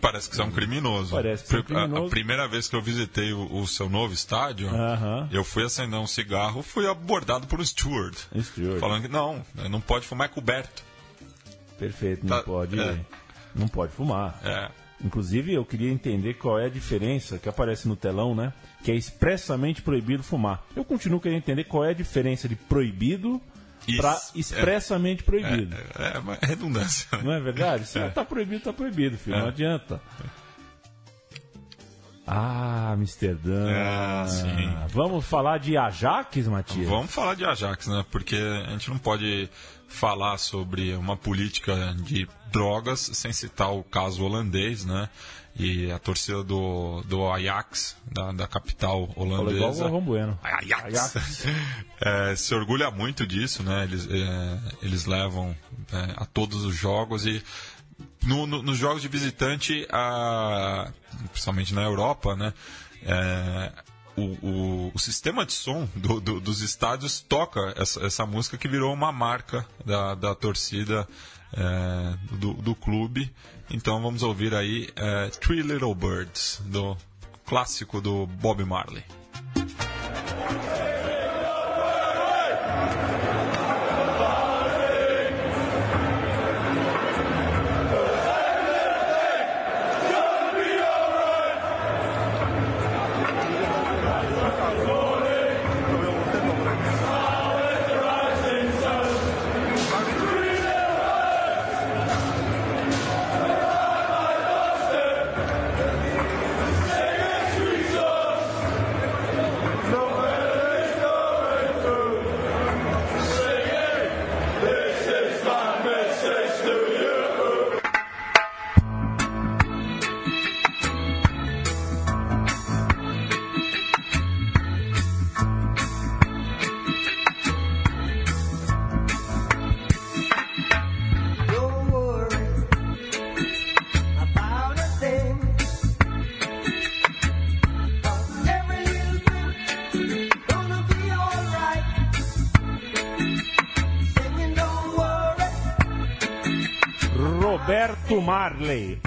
Parece 0.00 0.28
que 0.28 0.36
você 0.36 0.42
é 0.42 0.44
um 0.44 0.50
criminoso. 0.50 1.14
Parece 1.14 1.44
que 1.44 1.54
é 1.54 1.58
um 1.60 1.62
criminoso. 1.62 2.02
A, 2.02 2.06
a, 2.06 2.10
primeira 2.10 2.48
vez 2.48 2.68
que 2.68 2.74
eu 2.74 2.82
visitei 2.82 3.32
o, 3.32 3.60
o 3.60 3.66
seu 3.66 3.88
novo 3.88 4.12
estádio, 4.12 4.68
uh 4.68 4.72
-huh. 4.72 5.28
eu 5.30 5.44
fui 5.44 5.64
acender 5.64 5.98
um 5.98 6.06
cigarro, 6.06 6.62
fui 6.62 6.86
abordado 6.86 7.46
por 7.46 7.60
um 7.60 7.64
steward. 7.64 8.16
steward. 8.42 8.80
Falando 8.80 9.02
que 9.02 9.08
não, 9.08 9.42
não 9.70 9.80
pode 9.80 10.06
fumar, 10.06 10.26
é 10.26 10.28
coberto. 10.28 10.82
Perfeito, 11.78 12.26
não 12.26 12.36
tá, 12.36 12.42
pode. 12.42 12.78
É. 12.78 12.98
Não 13.54 13.68
pode 13.68 13.92
fumar. 13.92 14.40
É. 14.44 14.70
Inclusive, 15.04 15.54
eu 15.54 15.64
queria 15.64 15.90
entender 15.90 16.34
qual 16.34 16.58
é 16.58 16.66
a 16.66 16.68
diferença 16.68 17.38
que 17.38 17.48
aparece 17.48 17.86
no 17.86 17.94
telão, 17.94 18.34
né? 18.34 18.52
Que 18.82 18.90
é 18.90 18.94
expressamente 18.96 19.80
proibido 19.80 20.24
fumar. 20.24 20.64
Eu 20.74 20.84
continuo 20.84 21.20
querendo 21.20 21.38
entender 21.38 21.64
qual 21.64 21.84
é 21.84 21.90
a 21.90 21.94
diferença 21.94 22.48
de 22.48 22.56
proibido 22.56 23.40
para 23.96 24.20
expressamente 24.34 25.22
é, 25.22 25.24
proibido. 25.24 25.74
É, 25.74 26.02
é, 26.02 26.38
é, 26.42 26.46
redundância. 26.46 27.06
Não 27.22 27.32
é 27.32 27.40
verdade? 27.40 27.86
Se 27.86 27.98
está 27.98 28.20
é. 28.20 28.24
proibido, 28.24 28.58
está 28.58 28.72
proibido, 28.72 29.16
filho. 29.16 29.38
Não 29.38 29.48
adianta. 29.48 30.00
Ah, 32.26 32.92
Amsterdã. 32.92 33.70
É, 33.70 34.26
sim. 34.28 34.76
Vamos 34.88 35.24
falar 35.24 35.58
de 35.58 35.78
Ajax, 35.78 36.46
Matias? 36.46 36.86
Vamos 36.86 37.10
falar 37.10 37.34
de 37.34 37.44
Ajax, 37.44 37.86
né? 37.86 38.04
Porque 38.10 38.36
a 38.36 38.70
gente 38.70 38.90
não 38.90 38.98
pode 38.98 39.48
falar 39.88 40.36
sobre 40.36 40.94
uma 40.94 41.16
política 41.16 41.94
de 42.04 42.28
drogas 42.52 43.00
sem 43.14 43.32
citar 43.32 43.72
o 43.72 43.82
caso 43.82 44.22
holandês, 44.22 44.84
né? 44.84 45.08
E 45.58 45.90
a 45.90 45.98
torcida 45.98 46.44
do, 46.44 47.02
do 47.02 47.28
Ajax, 47.28 47.96
da, 48.06 48.30
da 48.30 48.46
capital 48.46 49.10
holandesa. 49.16 49.86
Igual 49.86 49.94
o 49.96 50.00
Bueno. 50.00 50.38
Ajax. 50.42 50.84
Ajax. 50.84 51.44
É, 52.00 52.36
se 52.36 52.54
orgulha 52.54 52.92
muito 52.92 53.26
disso, 53.26 53.64
né? 53.64 53.82
Eles, 53.82 54.06
é, 54.08 54.58
eles 54.82 55.04
levam 55.04 55.56
é, 55.92 56.14
a 56.16 56.24
todos 56.24 56.64
os 56.64 56.76
jogos 56.76 57.26
e 57.26 57.42
no, 58.22 58.46
no, 58.46 58.62
nos 58.62 58.78
jogos 58.78 59.02
de 59.02 59.08
visitante, 59.08 59.86
a, 59.90 60.92
principalmente 61.32 61.74
na 61.74 61.82
Europa, 61.82 62.36
né? 62.36 62.52
É, 63.02 63.72
o, 64.16 64.22
o, 64.46 64.92
o, 64.94 64.98
sistema 64.98 65.46
de 65.46 65.52
som 65.52 65.88
do, 65.94 66.20
do, 66.20 66.40
dos 66.40 66.60
estádios 66.60 67.20
toca 67.20 67.72
essa, 67.76 68.04
essa, 68.04 68.26
música 68.26 68.58
que 68.58 68.66
virou 68.66 68.92
uma 68.92 69.12
marca 69.12 69.64
da, 69.84 70.14
da 70.16 70.34
torcida 70.34 71.06
é, 71.56 72.36
do, 72.36 72.54
do, 72.54 72.74
clube. 72.74 73.32
Então 73.70 74.00
vamos 74.02 74.22
ouvir 74.22 74.54
aí 74.54 74.88
é, 74.96 75.28
Three 75.28 75.62
Little 75.62 75.94
Birds, 75.94 76.60
do 76.66 76.96
clássico 77.46 78.00
do 78.00 78.26
Bob 78.26 78.64
Marley. 78.64 79.04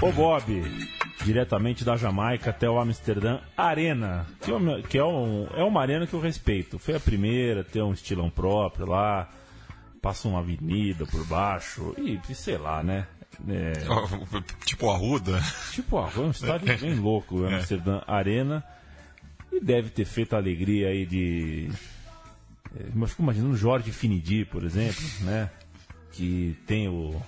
O 0.02 0.10
Bob, 0.10 0.64
diretamente 1.24 1.84
da 1.84 1.96
Jamaica 1.96 2.50
até 2.50 2.68
o 2.68 2.76
Amsterdã 2.76 3.38
Arena, 3.56 4.26
que, 4.40 4.50
é, 4.50 4.82
que 4.82 4.98
é, 4.98 5.04
um, 5.04 5.46
é 5.54 5.62
uma 5.62 5.80
arena 5.80 6.08
que 6.08 6.12
eu 6.12 6.20
respeito. 6.20 6.76
Foi 6.76 6.96
a 6.96 7.00
primeira, 7.00 7.62
tem 7.62 7.80
um 7.80 7.92
estilão 7.92 8.28
próprio 8.28 8.84
lá, 8.84 9.30
passa 10.02 10.26
uma 10.26 10.40
avenida 10.40 11.06
por 11.06 11.24
baixo 11.24 11.94
e 11.96 12.20
sei 12.34 12.58
lá, 12.58 12.82
né? 12.82 13.06
É, 13.48 13.74
tipo 14.66 14.90
Arruda? 14.90 15.40
Tipo 15.70 15.98
Arruda, 15.98 16.20
é 16.20 16.26
um 16.26 16.30
estádio 16.32 16.78
bem 16.80 16.94
louco, 16.96 17.36
o 17.36 17.46
Amsterdã 17.46 18.02
Arena. 18.04 18.64
E 19.52 19.60
deve 19.60 19.88
ter 19.88 20.04
feito 20.04 20.34
a 20.34 20.38
alegria 20.38 20.88
aí 20.88 21.06
de. 21.06 21.70
É, 22.74 22.88
eu 23.00 23.06
fico 23.06 23.22
imaginando 23.22 23.54
o 23.54 23.56
Jorge 23.56 23.92
Finidi, 23.92 24.44
por 24.44 24.64
exemplo, 24.64 25.04
né? 25.20 25.48
Que 26.10 26.58
tem 26.66 26.88
o 26.88 27.22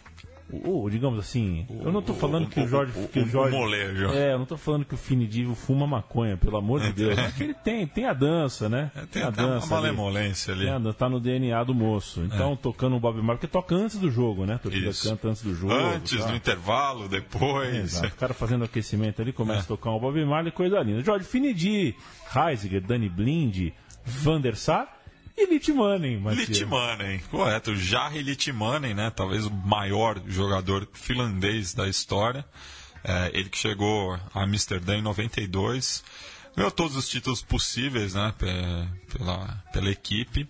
o, 0.53 0.89
digamos 0.91 1.19
assim, 1.19 1.67
eu 1.83 1.91
não 1.91 2.01
estou 2.01 2.15
falando 2.15 2.49
que 2.49 2.61
o 2.61 2.69
Jorge. 2.69 2.93
Que 3.09 3.21
o 3.21 3.27
Jorge 3.27 3.57
molejo. 3.57 4.09
É, 4.13 4.33
eu 4.33 4.37
não 4.37 4.43
estou 4.43 4.59
falando 4.59 4.85
que 4.85 4.95
o 4.95 4.97
Finidivo 4.97 5.55
fuma 5.55 5.87
maconha, 5.87 6.37
pelo 6.37 6.57
amor 6.57 6.81
de 6.81 6.93
Deus. 6.93 7.19
É 7.19 7.31
que 7.31 7.45
ele 7.45 7.55
tem, 7.55 7.87
tem 7.87 8.05
a 8.05 8.13
dança, 8.13 8.69
né? 8.69 8.91
É, 8.95 9.01
tem, 9.01 9.07
tem 9.07 9.23
a 9.23 9.31
dança. 9.31 9.67
Uma 9.67 9.77
malemolência 9.77 10.53
ali. 10.53 10.69
ali. 10.69 10.89
É, 10.89 10.93
tá 10.93 11.09
no 11.09 11.19
DNA 11.19 11.65
do 11.65 11.75
moço. 11.75 12.23
Então, 12.23 12.53
é. 12.53 12.57
tocando 12.57 12.97
o 12.97 13.01
Bob 13.01 13.17
Marley, 13.17 13.37
porque 13.37 13.47
toca 13.47 13.75
antes 13.75 13.99
do 13.99 14.11
jogo, 14.11 14.45
né? 14.45 14.59
Torcida 14.63 14.91
canta 15.03 15.29
antes 15.29 15.43
do 15.43 15.55
jogo. 15.55 15.73
Antes, 15.73 16.21
tá. 16.21 16.29
no 16.29 16.37
intervalo, 16.37 17.09
depois. 17.09 18.01
O 18.03 18.17
cara 18.17 18.35
fazendo 18.35 18.65
aquecimento 18.65 19.23
ali, 19.23 19.33
começa 19.33 19.61
é. 19.61 19.63
a 19.63 19.67
tocar 19.67 19.91
um 19.91 19.99
Bob 19.99 20.23
Marley, 20.25 20.53
coisa 20.53 20.79
linda. 20.81 21.03
Jorge 21.03 21.25
Finidi, 21.25 21.97
Heisiger, 22.35 22.83
Dani 22.83 23.09
Blind, 23.09 23.73
Van 24.05 24.41
der 24.41 24.57
Sar 24.57 24.89
e 25.37 25.47
Litmanen, 25.47 26.19
Matias. 26.19 26.49
Litmanen, 26.49 27.19
correto. 27.31 27.75
Jarry 27.77 28.23
Litmanen, 28.23 28.95
né? 28.95 29.11
Talvez 29.11 29.47
o 29.47 29.51
maior 29.51 30.21
jogador 30.27 30.89
finlandês 30.93 31.75
da 31.75 31.89
história. 31.89 32.45
É, 33.03 33.31
ele 33.35 33.49
que 33.49 33.59
chegou 33.59 34.19
a 34.33 34.43
Amsterdã 34.43 34.97
em 34.97 35.03
92. 35.03 36.05
Ganhou 36.57 36.71
todos 36.71 36.97
os 36.97 37.09
títulos 37.09 37.43
possíveis, 37.43 38.15
né? 38.15 38.33
Pela, 38.39 39.65
pela 39.73 39.91
equipe. 39.91 40.49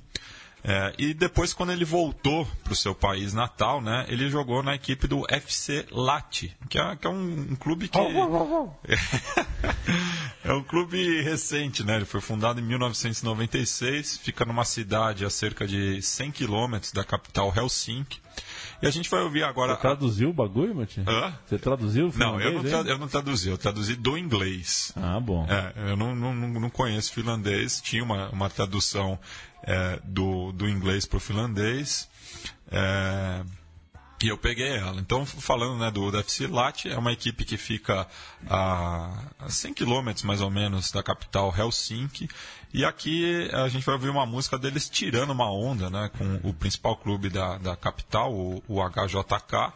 É, 0.66 0.94
e 0.96 1.12
depois, 1.12 1.52
quando 1.52 1.72
ele 1.72 1.84
voltou 1.84 2.46
para 2.62 2.72
o 2.72 2.76
seu 2.76 2.94
país 2.94 3.34
natal, 3.34 3.82
né, 3.82 4.06
ele 4.08 4.30
jogou 4.30 4.62
na 4.62 4.74
equipe 4.74 5.06
do 5.06 5.26
FC 5.28 5.84
Lati, 5.90 6.56
que 6.70 6.78
é, 6.78 6.96
que 6.96 7.06
é 7.06 7.10
um, 7.10 7.48
um, 7.50 7.54
clube 7.54 7.86
que. 7.86 7.98
é 10.42 10.54
um 10.54 10.62
clube 10.62 11.20
recente, 11.20 11.84
né? 11.84 11.96
Ele 11.96 12.06
foi 12.06 12.22
fundado 12.22 12.60
em 12.60 12.64
1996, 12.64 14.16
fica 14.16 14.46
numa 14.46 14.64
cidade 14.64 15.26
a 15.26 15.30
cerca 15.30 15.66
de 15.66 16.00
100 16.00 16.32
quilômetros 16.32 16.92
da 16.92 17.04
capital 17.04 17.52
Helsinki. 17.54 18.24
E 18.80 18.86
a 18.86 18.90
gente 18.90 19.10
vai 19.10 19.22
ouvir 19.22 19.44
agora. 19.44 19.74
Você 19.74 19.82
traduziu 19.82 20.30
o 20.30 20.32
bagulho, 20.32 20.74
Matinho? 20.74 21.08
Hã? 21.08 21.38
Você 21.46 21.58
traduziu 21.58 22.08
o 22.08 22.18
Não, 22.18 22.40
eu 22.40 22.54
não, 22.54 22.64
tra 22.64 22.80
eu 22.80 22.98
não 22.98 23.08
traduzi, 23.08 23.48
eu 23.48 23.58
traduzi 23.58 23.96
do 23.96 24.16
inglês. 24.16 24.92
Ah, 24.96 25.20
bom. 25.20 25.46
É, 25.48 25.90
eu 25.90 25.96
não, 25.96 26.14
não, 26.14 26.34
não 26.34 26.70
conheço 26.70 27.12
finlandês, 27.12 27.80
tinha 27.80 28.02
uma, 28.02 28.28
uma 28.30 28.50
tradução 28.50 29.18
é, 29.64 29.98
do, 30.04 30.52
do 30.52 30.68
inglês 30.68 31.06
para 31.06 31.16
o 31.16 31.20
finlandês. 31.20 32.08
É, 32.70 33.42
e 34.22 34.28
eu 34.28 34.38
peguei 34.38 34.76
ela. 34.76 35.00
Então, 35.00 35.26
falando 35.26 35.78
né, 35.78 35.90
do, 35.90 36.10
do 36.10 36.18
FC 36.18 36.48
é 36.86 36.96
uma 36.96 37.12
equipe 37.12 37.44
que 37.44 37.58
fica 37.58 38.06
a, 38.48 39.22
a 39.38 39.50
100 39.50 39.74
quilômetros 39.74 40.24
mais 40.24 40.40
ou 40.40 40.50
menos 40.50 40.90
da 40.90 41.02
capital 41.02 41.54
Helsinki. 41.54 42.28
E 42.72 42.84
aqui 42.86 43.50
a 43.52 43.68
gente 43.68 43.84
vai 43.84 43.94
ouvir 43.94 44.08
uma 44.08 44.24
música 44.24 44.58
deles 44.58 44.88
tirando 44.88 45.30
uma 45.30 45.52
onda 45.52 45.90
né, 45.90 46.10
com 46.16 46.40
o 46.42 46.54
principal 46.54 46.96
clube 46.96 47.28
da, 47.28 47.58
da 47.58 47.76
capital, 47.76 48.32
o, 48.32 48.62
o 48.66 48.80
HJK, 48.82 49.74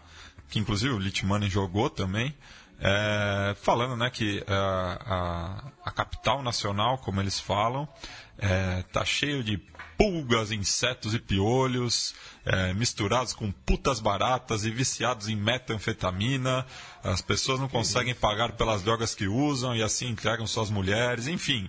que 0.49 0.59
inclusive 0.59 0.95
o 0.95 0.99
Litmanen 0.99 1.50
jogou 1.50 1.90
também. 1.90 2.35
É, 2.80 3.56
falando 3.61 3.97
né, 3.97 4.08
que 4.08 4.44
a, 4.47 4.52
é, 4.52 4.56
a, 4.56 5.64
a, 5.85 5.90
capital 5.90 6.42
nacional, 6.42 6.99
como 6.99 7.20
eles 7.20 7.40
falam, 7.40 7.88
está 8.37 9.00
é, 9.00 9.04
cheio 9.04 9.42
de 9.42 9.58
pulgas, 9.99 10.52
insetos 10.52 11.12
e 11.12 11.18
piolhos, 11.18 12.14
é, 12.47 12.73
misturados 12.73 13.32
com 13.32 13.50
putas 13.50 13.99
baratas 13.99 14.64
e 14.64 14.70
viciados 14.70 15.28
em 15.28 15.35
metanfetamina. 15.35 16.64
As 17.02 17.20
pessoas 17.20 17.58
não 17.58 17.68
conseguem 17.68 18.14
pagar 18.14 18.52
pelas 18.52 18.82
drogas 18.82 19.12
que 19.12 19.26
usam 19.26 19.75
e 19.75 19.82
assim 19.82 20.08
entregam 20.08 20.47
suas 20.47 20.70
mulheres, 20.70 21.26
enfim. 21.26 21.68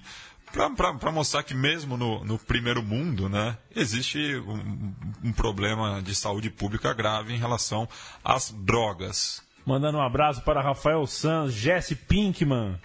Para 0.51 1.11
mostrar 1.11 1.43
que 1.43 1.53
mesmo 1.53 1.95
no, 1.97 2.23
no, 2.23 2.37
primeiro 2.39 2.81
mundo, 2.81 3.29
né, 3.29 3.57
existe 3.75 4.35
um, 4.37 4.95
um 5.23 5.31
problema 5.31 6.01
de 6.01 6.15
saúde 6.15 6.49
pública 6.49 6.91
grave 6.93 7.33
em 7.33 7.37
relação 7.37 7.87
às 8.23 8.51
drogas. 8.51 9.43
Mandando 9.69 9.99
um 9.99 10.01
abraço 10.01 10.41
para 10.41 10.63
Rafael 10.63 11.05
Sanz, 11.05 11.53
Jesse 11.53 11.93
Pinkman. 11.93 12.75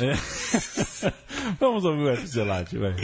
É. 0.00 0.14
Vamos 1.60 1.84
ouvir 1.84 2.02
o 2.02 2.08
FC 2.08 2.42
Late, 2.42 2.76
vai. 2.76 2.96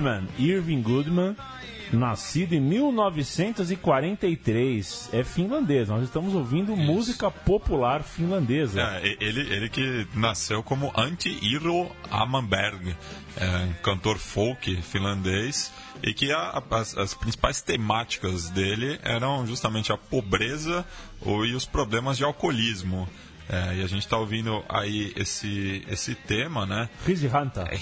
Goodman. 0.00 0.26
Irving 0.38 0.80
Goodman, 0.82 1.36
nascido 1.92 2.54
em 2.54 2.60
1943, 2.60 5.10
é 5.12 5.22
finlandês. 5.22 5.88
Nós 5.88 6.02
estamos 6.04 6.34
ouvindo 6.34 6.74
música 6.74 7.30
popular 7.30 8.02
finlandesa. 8.02 8.80
É, 8.80 9.16
ele, 9.20 9.40
ele 9.52 9.68
que 9.68 10.06
nasceu 10.14 10.62
como 10.62 10.90
Antti-Iro 10.96 11.90
Amanberg, 12.10 12.96
é, 13.36 13.46
um 13.66 13.72
cantor 13.82 14.16
folk 14.18 14.74
finlandês, 14.82 15.70
e 16.02 16.14
que 16.14 16.32
a- 16.32 16.62
as, 16.70 16.96
as 16.96 17.12
principais 17.14 17.60
temáticas 17.60 18.48
dele 18.48 18.98
eram 19.02 19.46
justamente 19.46 19.92
a 19.92 19.98
pobreza 19.98 20.86
ou, 21.20 21.44
e 21.44 21.54
os 21.54 21.66
problemas 21.66 22.16
de 22.16 22.24
alcoolismo. 22.24 23.06
É, 23.52 23.78
e 23.78 23.82
a 23.82 23.86
gente 23.88 24.02
está 24.02 24.16
ouvindo 24.16 24.62
aí 24.68 25.12
esse, 25.16 25.84
esse 25.88 26.14
tema, 26.14 26.64
né? 26.64 26.88
Rizzi 27.04 27.26
Hanta. 27.26 27.62
É 27.68 27.74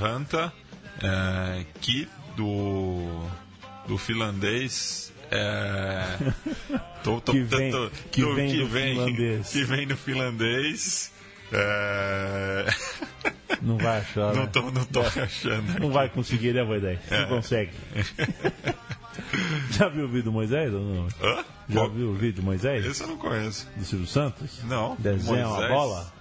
Hanta, 0.00 0.52
é, 1.02 1.64
que 1.80 2.08
do, 2.36 3.24
do 3.88 3.98
finlandês. 3.98 5.12
É, 5.30 6.04
tô- 7.02 7.20
tô- 7.20 7.32
Que 7.32 7.40
vem- 7.42 7.70
tô- 7.72 7.90
que 8.12 8.22
tô- 8.22 8.34
vem 8.34 8.50
que 8.52 8.58
do 8.58 8.66
vem- 8.68 8.94
finlandês. 8.94 9.48
que 9.50 9.64
vem 9.64 9.86
do 9.86 9.96
finlandês. 9.96 11.12
É, 11.52 12.66
Não 13.62 13.76
vai 13.78 14.00
achar. 14.00 14.34
não 14.34 14.42
né? 14.44 14.50
tô, 14.52 14.62
não 14.70 14.84
tô 14.84 15.00
achando. 15.00 15.80
Não 15.80 15.90
vai 15.90 16.08
conseguir, 16.08 16.52
né, 16.52 16.62
Moisés? 16.64 16.98
É. 17.10 17.20
Não 17.22 17.28
consegue. 17.28 17.70
Já 19.72 19.88
viu 19.88 20.04
o 20.04 20.08
vídeo 20.08 20.24
do 20.24 20.32
Moisés 20.32 20.72
ou 20.72 20.80
não? 20.80 21.06
Hã? 21.22 21.44
Já 21.68 21.80
Qual? 21.80 21.90
viu 21.90 22.10
o 22.10 22.14
vídeo 22.14 22.36
do 22.36 22.42
Moisés? 22.42 22.84
Esse 22.84 23.02
eu 23.02 23.08
não 23.08 23.16
conheço. 23.16 23.66
Do 23.76 23.84
Silvio 23.84 24.06
Santos? 24.06 24.62
Não. 24.64 24.94
Desenha 24.98 25.46
uma 25.48 25.56
Moisés? 25.56 25.72
bola? 25.72 26.12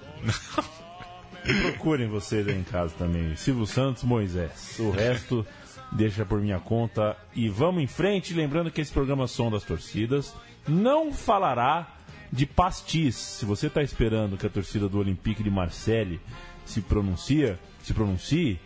Procurem 1.61 2.07
vocês 2.07 2.47
aí 2.47 2.57
em 2.57 2.63
casa 2.63 2.93
também. 2.97 3.35
Silvio 3.35 3.65
Santos, 3.65 4.03
Moisés. 4.03 4.77
O 4.79 4.89
resto 4.89 5.45
deixa 5.91 6.25
por 6.25 6.41
minha 6.41 6.59
conta. 6.59 7.15
E 7.35 7.47
vamos 7.49 7.83
em 7.83 7.87
frente. 7.87 8.33
Lembrando 8.33 8.71
que 8.71 8.81
esse 8.81 8.91
programa 8.91 9.27
Som 9.27 9.51
das 9.51 9.63
Torcidas 9.63 10.33
não 10.67 11.13
falará 11.13 11.95
de 12.31 12.45
pastis. 12.45 13.15
Se 13.15 13.45
você 13.45 13.67
está 13.67 13.83
esperando 13.83 14.37
que 14.37 14.45
a 14.45 14.49
torcida 14.49 14.89
do 14.89 14.99
Olympique 14.99 15.43
de 15.43 15.49
Marseille 15.49 16.19
se 16.65 16.81
pronuncia, 16.81 17.59
se 17.83 17.93
pronuncie, 17.93 18.59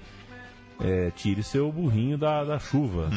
é, 0.79 1.12
tire 1.12 1.43
seu 1.43 1.71
burrinho 1.71 2.17
da, 2.17 2.43
da 2.43 2.60
chuva. 2.60 3.10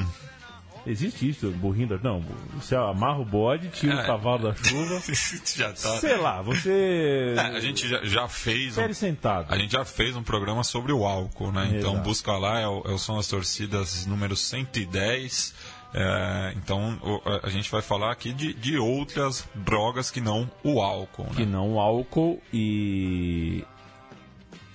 Existe 0.87 1.29
isso, 1.29 1.51
burrinho 1.53 1.89
da. 1.89 1.99
Não, 1.99 2.21
você 2.55 2.75
amarra 2.75 3.19
o 3.21 3.25
bode, 3.25 3.69
tira 3.69 3.97
o 3.97 4.01
É. 4.01 4.07
cavalo 4.07 4.51
da 4.51 4.55
chuva. 4.55 5.01
já 5.57 5.69
tá. 5.69 5.99
Sei 5.99 6.17
lá, 6.17 6.43
você. 6.43 7.35
É, 7.37 7.41
a 7.41 7.61
gente 7.61 7.87
já, 7.89 8.05
já 8.05 8.27
fez. 8.29 8.77
um- 8.77 8.93
sentado. 8.93 9.47
A 9.53 9.57
gente 9.57 9.73
já 9.73 9.85
fez 9.85 10.17
um 10.17 10.23
programa 10.23 10.65
sobre 10.65 10.93
o 10.93 11.05
álcool, 11.07 11.53
né? 11.53 11.67
Então 11.79 11.93
Exato. 11.93 12.09
busca 12.09 12.33
lá, 12.37 12.59
é 12.61 12.67
o, 12.67 12.83
é 12.87 12.91
o 12.93 12.99
Som 12.99 13.17
das 13.17 13.29
Torcidas 13.29 14.07
número 14.07 14.35
110. 14.37 15.55
É, 15.95 16.55
então 16.57 16.99
o- 17.03 17.21
a, 17.47 17.51
gente 17.51 17.71
vai 17.71 17.83
falar 17.83 18.11
aqui 18.11 18.33
de, 18.33 18.53
de 18.55 18.79
outras 18.79 19.47
drogas 19.55 20.11
que 20.11 20.21
não 20.23 20.51
o 20.65 20.81
álcool, 20.81 21.27
que 21.37 21.45
né? 21.45 21.53
não 21.53 21.75
o 21.75 21.79
álcool 21.81 22.43
e 22.53 23.63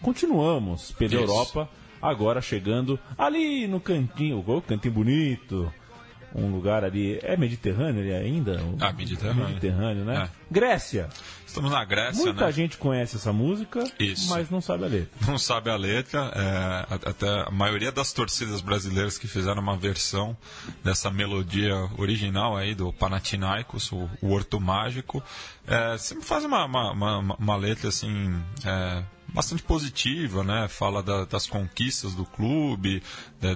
continuamos 0.02 0.92
pela 0.92 1.14
Isso. 1.16 1.24
Europa, 1.24 1.70
agora 2.02 2.40
chegando 2.42 3.00
ali 3.18 3.68
no 3.68 3.80
cantinho, 3.80 4.44
o 4.46 4.62
cantinho 4.62 4.94
bonito, 4.94 5.74
um 6.36 6.52
lugar 6.52 6.84
ali, 6.84 7.20
é 7.24 7.36
Mediterrâneo 7.38 8.02
ali 8.02 8.14
ainda? 8.14 8.62
Ah, 8.80 8.92
Mediterrâneo. 8.94 9.48
Mediterrâneo, 9.48 10.06
né? 10.06 10.24
É. 10.24 10.30
Grécia. 10.54 11.10
Estamos 11.46 11.72
na 11.72 11.84
Grécia, 11.86 12.24
Muita 12.26 12.46
né? 12.46 12.52
gente 12.52 12.78
conhece 12.78 13.16
essa 13.16 13.32
música, 13.34 13.84
Isso. 14.00 14.30
mas 14.30 14.50
não 14.50 14.60
sabe 14.62 14.84
a 14.84 14.88
letra. 14.88 15.10
não 15.26 15.38
sabe 15.38 15.70
a 15.70 15.76
letra. 15.76 16.20
é, 16.36 16.94
a- 16.94 17.10
até 17.10 17.28
a 17.48 17.50
maioria 17.52 17.92
das 17.92 18.12
torcidas 18.14 18.62
brasileiras 18.62 19.18
que 19.18 19.28
fizeram 19.28 19.62
uma 19.62 19.78
versão 19.78 20.36
dessa 20.84 21.10
melodia 21.10 21.74
original 21.98 22.56
aí 22.58 22.76
do 22.76 22.92
Panathinaikos, 22.94 23.92
o, 23.92 24.10
o 24.22 24.32
Horto 24.32 24.60
Mágico, 24.60 25.24
é, 25.66 25.98
sempre 25.98 26.26
faz 26.26 26.44
uma, 26.44 26.66
uma, 26.66 26.92
uma- 26.92 27.36
uma 27.36 27.56
letra 27.56 27.90
assim. 27.90 28.36
é, 28.66 29.04
Bastante 29.34 29.62
positiva, 29.62 30.44
né? 30.44 30.68
Fala 30.68 31.04
da- 31.04 31.26
das 31.26 31.46
conquistas 31.48 32.14
do 32.14 32.26
clube, 32.26 33.04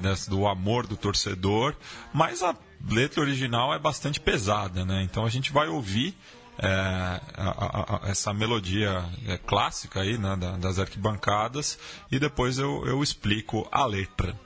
das- 0.02 0.28
do 0.28 0.46
amor 0.48 0.86
do 0.86 0.96
torcedor, 0.98 1.76
mas 2.14 2.44
a 2.44 2.56
letra 2.90 3.22
original 3.22 3.74
é 3.74 3.80
bastante 3.80 4.20
pesada, 4.20 4.84
né? 4.86 5.02
Então 5.04 5.26
a 5.26 5.30
gente 5.30 5.52
vai 5.52 5.68
ouvir 5.68 6.16
é, 6.64 6.68
a- 6.68 7.22
a- 7.38 8.06
a- 8.06 8.10
essa 8.10 8.32
melodia 8.34 9.04
é, 9.26 9.36
clássica 9.38 10.02
aí, 10.02 10.16
né, 10.16 10.36
da- 10.36 10.58
das 10.58 10.78
arquibancadas 10.78 11.80
e 12.12 12.20
depois 12.20 12.60
eu, 12.60 12.86
eu 12.86 13.02
explico 13.02 13.68
a 13.72 13.84
letra. 13.86 14.38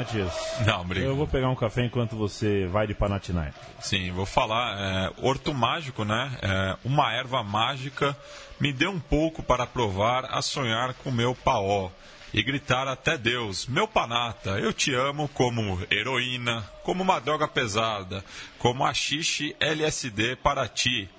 Matias? 0.00 0.32
Não, 0.66 0.80
obrigado. 0.80 1.10
Eu 1.10 1.16
vou 1.16 1.26
pegar 1.26 1.50
um 1.50 1.54
café 1.54 1.84
enquanto 1.84 2.16
você 2.16 2.66
vai 2.66 2.86
de 2.86 2.94
Panathinaikos. 2.94 3.60
Sim, 3.80 4.10
vou 4.12 4.24
falar. 4.24 4.78
É, 4.78 5.12
Horto 5.18 5.52
mágico, 5.52 6.04
né? 6.04 6.30
É, 6.40 6.76
uma 6.84 7.12
erva 7.12 7.42
mágica 7.42 8.16
me 8.58 8.72
deu 8.72 8.90
um 8.90 9.00
pouco 9.00 9.42
para 9.42 9.66
provar 9.66 10.24
a 10.24 10.40
sonhar 10.40 10.94
com 10.94 11.10
meu 11.10 11.34
paó 11.34 11.90
e 12.32 12.42
gritar 12.42 12.88
até 12.88 13.18
Deus: 13.18 13.66
Meu 13.66 13.86
panata, 13.86 14.58
eu 14.58 14.72
te 14.72 14.94
amo 14.94 15.28
como 15.28 15.78
heroína, 15.90 16.64
como 16.82 17.02
uma 17.02 17.20
droga 17.20 17.46
pesada, 17.46 18.24
como 18.58 18.84
a 18.84 18.94
xixi 18.94 19.54
LSD 19.60 20.36
para 20.36 20.66
ti. 20.66 21.10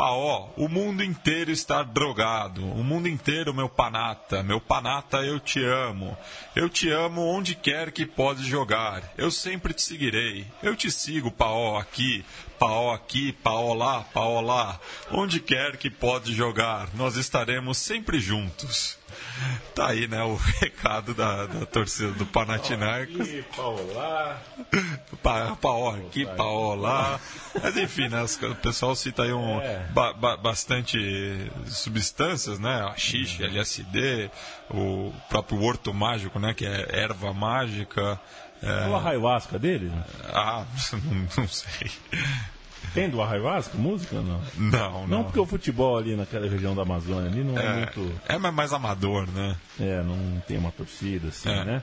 Paó, 0.00 0.48
o 0.56 0.66
mundo 0.66 1.04
inteiro 1.04 1.50
está 1.50 1.82
drogado. 1.82 2.64
O 2.64 2.82
mundo 2.82 3.06
inteiro, 3.06 3.52
meu 3.52 3.68
panata. 3.68 4.42
Meu 4.42 4.58
panata, 4.58 5.18
eu 5.18 5.38
te 5.38 5.62
amo. 5.62 6.16
Eu 6.56 6.70
te 6.70 6.88
amo 6.88 7.20
onde 7.20 7.54
quer 7.54 7.92
que 7.92 8.06
pode 8.06 8.42
jogar. 8.42 9.02
Eu 9.18 9.30
sempre 9.30 9.74
te 9.74 9.82
seguirei. 9.82 10.46
Eu 10.62 10.74
te 10.74 10.90
sigo, 10.90 11.30
Paó, 11.30 11.78
aqui. 11.78 12.24
Paó 12.60 12.92
aqui, 12.92 13.32
Paó 13.32 13.72
lá, 13.72 14.02
Paó 14.12 14.40
lá. 14.42 14.78
Onde 15.10 15.40
quer 15.40 15.78
que 15.78 15.88
pode 15.88 16.34
jogar, 16.34 16.88
nós 16.94 17.16
estaremos 17.16 17.78
sempre 17.78 18.20
juntos. 18.20 18.98
Tá 19.74 19.88
aí, 19.88 20.06
né, 20.06 20.22
o 20.22 20.34
recado 20.60 21.14
da, 21.14 21.46
da 21.46 21.64
torcida 21.64 22.12
do 22.12 22.26
Panathinaikos. 22.26 23.26
Ih, 23.26 23.42
Paulá. 23.56 24.38
Pa, 25.22 25.56
paó 25.56 25.94
aqui, 25.96 26.26
paó 26.26 26.74
lá. 26.74 27.18
Mas 27.62 27.76
enfim, 27.78 28.08
né, 28.08 28.22
o 28.22 28.54
pessoal 28.56 28.94
cita 28.94 29.22
aí 29.22 29.32
um, 29.32 29.58
É. 29.60 29.86
ba- 29.94 30.12
ba- 30.12 30.36
bastante 30.36 31.50
substâncias, 31.66 32.58
né? 32.58 32.82
A 32.82 32.94
xixi, 32.96 33.42
LSD, 33.42 34.30
o 34.70 35.12
próprio 35.30 35.62
horto 35.62 35.92
mágico, 35.94 36.38
né? 36.38 36.52
Que 36.52 36.66
é 36.66 36.88
erva 37.00 37.32
mágica. 37.32 38.20
É 38.62 38.88
o 38.88 38.94
Arraivasca 38.96 39.58
dele? 39.58 39.90
Ah, 40.32 40.64
não, 40.92 41.26
não 41.38 41.48
sei. 41.48 41.90
Tem 42.94 43.08
do 43.08 43.22
Arraivasca 43.22 43.76
música 43.78 44.16
ou 44.16 44.22
não? 44.22 44.40
Não, 44.56 44.92
não. 45.02 45.06
Não, 45.06 45.24
porque 45.24 45.38
o 45.38 45.46
futebol 45.46 45.96
ali 45.96 46.16
naquela 46.16 46.48
região 46.48 46.74
da 46.74 46.82
Amazônia 46.82 47.30
ali 47.30 47.44
não 47.44 47.56
é, 47.58 47.64
É, 47.66 47.72
muito. 47.76 48.12
é 48.28 48.38
mais 48.38 48.72
amador, 48.72 49.28
né? 49.30 49.56
É, 49.78 50.02
não 50.02 50.40
tem 50.46 50.58
uma 50.58 50.72
torcida 50.72 51.28
assim, 51.28 51.48
É. 51.50 51.64
né? 51.64 51.82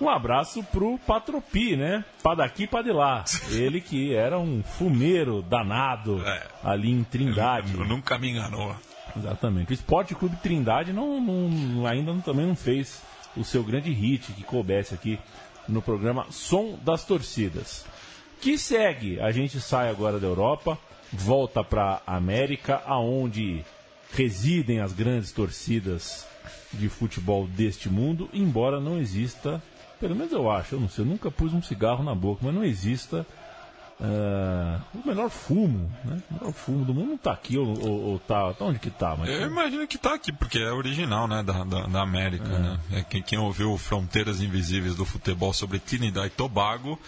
Um 0.00 0.08
abraço 0.08 0.62
pro 0.64 0.98
Patropi, 1.06 1.76
né? 1.76 2.04
Pra 2.22 2.34
daqui, 2.34 2.66
pra 2.66 2.80
de 2.80 2.90
lá. 2.92 3.24
Ele 3.50 3.80
que 3.80 4.14
era 4.14 4.38
um 4.38 4.62
fumeiro 4.62 5.42
danado 5.42 6.22
É. 6.26 6.46
ali 6.64 6.90
em 6.90 7.02
Trindade. 7.04 7.72
N- 7.76 7.86
Nunca 7.86 8.18
me 8.18 8.30
enganou. 8.30 8.74
Exatamente. 9.16 9.70
O 9.72 9.74
Esporte 9.74 10.14
Clube 10.14 10.36
Trindade 10.36 10.92
não, 10.92 11.20
não- 11.20 11.86
ainda 11.86 12.12
não- 12.12 12.20
também 12.20 12.46
não 12.46 12.54
fez 12.56 13.02
o 13.36 13.44
seu 13.44 13.62
grande 13.62 13.90
hit 13.92 14.32
que 14.32 14.42
coubesse 14.44 14.94
aqui 14.94 15.18
no 15.68 15.82
programa 15.82 16.26
Som 16.30 16.78
das 16.82 17.04
Torcidas. 17.04 17.84
Que 18.40 18.56
segue. 18.56 19.20
A 19.20 19.30
gente 19.30 19.60
sai 19.60 19.90
agora 19.90 20.18
da 20.18 20.26
Europa, 20.26 20.78
volta 21.12 21.62
para 21.62 22.02
América, 22.06 22.82
aonde 22.86 23.64
residem 24.12 24.80
as 24.80 24.92
grandes 24.92 25.32
torcidas 25.32 26.26
de 26.72 26.88
futebol 26.88 27.46
deste 27.46 27.88
mundo, 27.88 28.28
embora 28.32 28.80
não 28.80 28.98
exista, 28.98 29.62
pelo 29.98 30.16
menos 30.16 30.32
eu 30.32 30.50
acho, 30.50 30.74
eu 30.74 30.80
não 30.80 30.88
sei, 30.88 31.04
eu 31.04 31.08
nunca 31.08 31.30
pus 31.30 31.52
um 31.52 31.62
cigarro 31.62 32.02
na 32.02 32.14
boca, 32.14 32.40
mas 32.44 32.54
não 32.54 32.64
exista 32.64 33.26
ah, 34.02 34.80
o 34.94 35.06
melhor 35.06 35.28
fumo, 35.28 35.92
né? 36.04 36.22
O 36.30 36.34
melhor 36.34 36.52
fumo 36.52 36.84
do 36.84 36.94
mundo 36.94 37.10
não 37.10 37.18
tá 37.18 37.32
aqui, 37.32 37.58
ou, 37.58 37.68
ou, 37.80 38.02
ou 38.12 38.18
tá, 38.18 38.52
tá 38.54 38.64
onde 38.64 38.78
que 38.78 38.90
tá? 38.90 39.14
Mas 39.18 39.28
Eu 39.28 39.46
imagino 39.46 39.86
que 39.86 39.98
tá 39.98 40.14
aqui, 40.14 40.32
porque 40.32 40.58
é 40.58 40.72
original, 40.72 41.28
né, 41.28 41.42
da, 41.42 41.64
da, 41.64 41.86
da 41.86 42.00
América, 42.00 42.48
né? 42.58 42.80
É, 42.92 43.02
quem, 43.02 43.22
quem 43.22 43.38
ouviu 43.38 43.76
Fronteiras 43.76 44.40
Invisíveis 44.40 44.96
do 44.96 45.04
Futebol 45.04 45.52
sobre 45.52 45.78
Trinidad 45.78 46.26
e 46.26 46.30
Tobago 46.30 46.98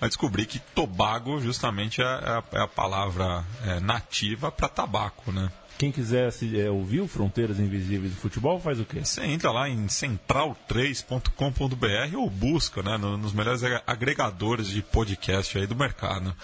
vai 0.00 0.08
descobrir 0.08 0.46
que 0.46 0.58
Tobago 0.58 1.38
justamente 1.40 2.00
é, 2.00 2.04
é 2.04 2.08
a, 2.08 2.42
é 2.52 2.60
a 2.62 2.68
palavra 2.68 3.44
é, 3.64 3.78
nativa 3.78 4.50
para 4.50 4.68
tabaco, 4.68 5.30
né? 5.30 5.52
Quem 5.80 5.90
quiser 5.90 6.30
se, 6.30 6.60
é, 6.60 6.70
ouvir 6.70 7.00
o 7.00 7.08
Fronteiras 7.08 7.58
Invisíveis 7.58 8.12
do 8.12 8.20
Futebol, 8.20 8.60
faz 8.60 8.78
o 8.78 8.84
quê? 8.84 9.00
Você 9.02 9.24
entra 9.24 9.50
lá 9.50 9.66
em 9.66 9.86
central3.com.br 9.86 12.16
ou 12.18 12.28
busca, 12.28 12.82
né, 12.82 12.98
no- 12.98 13.16
nos 13.16 13.32
melhores 13.32 13.64
ag- 13.64 13.82
agregadores 13.86 14.68
de 14.68 14.82
podcast 14.82 15.56
aí 15.56 15.66
do 15.66 15.74
mercado. 15.74 16.36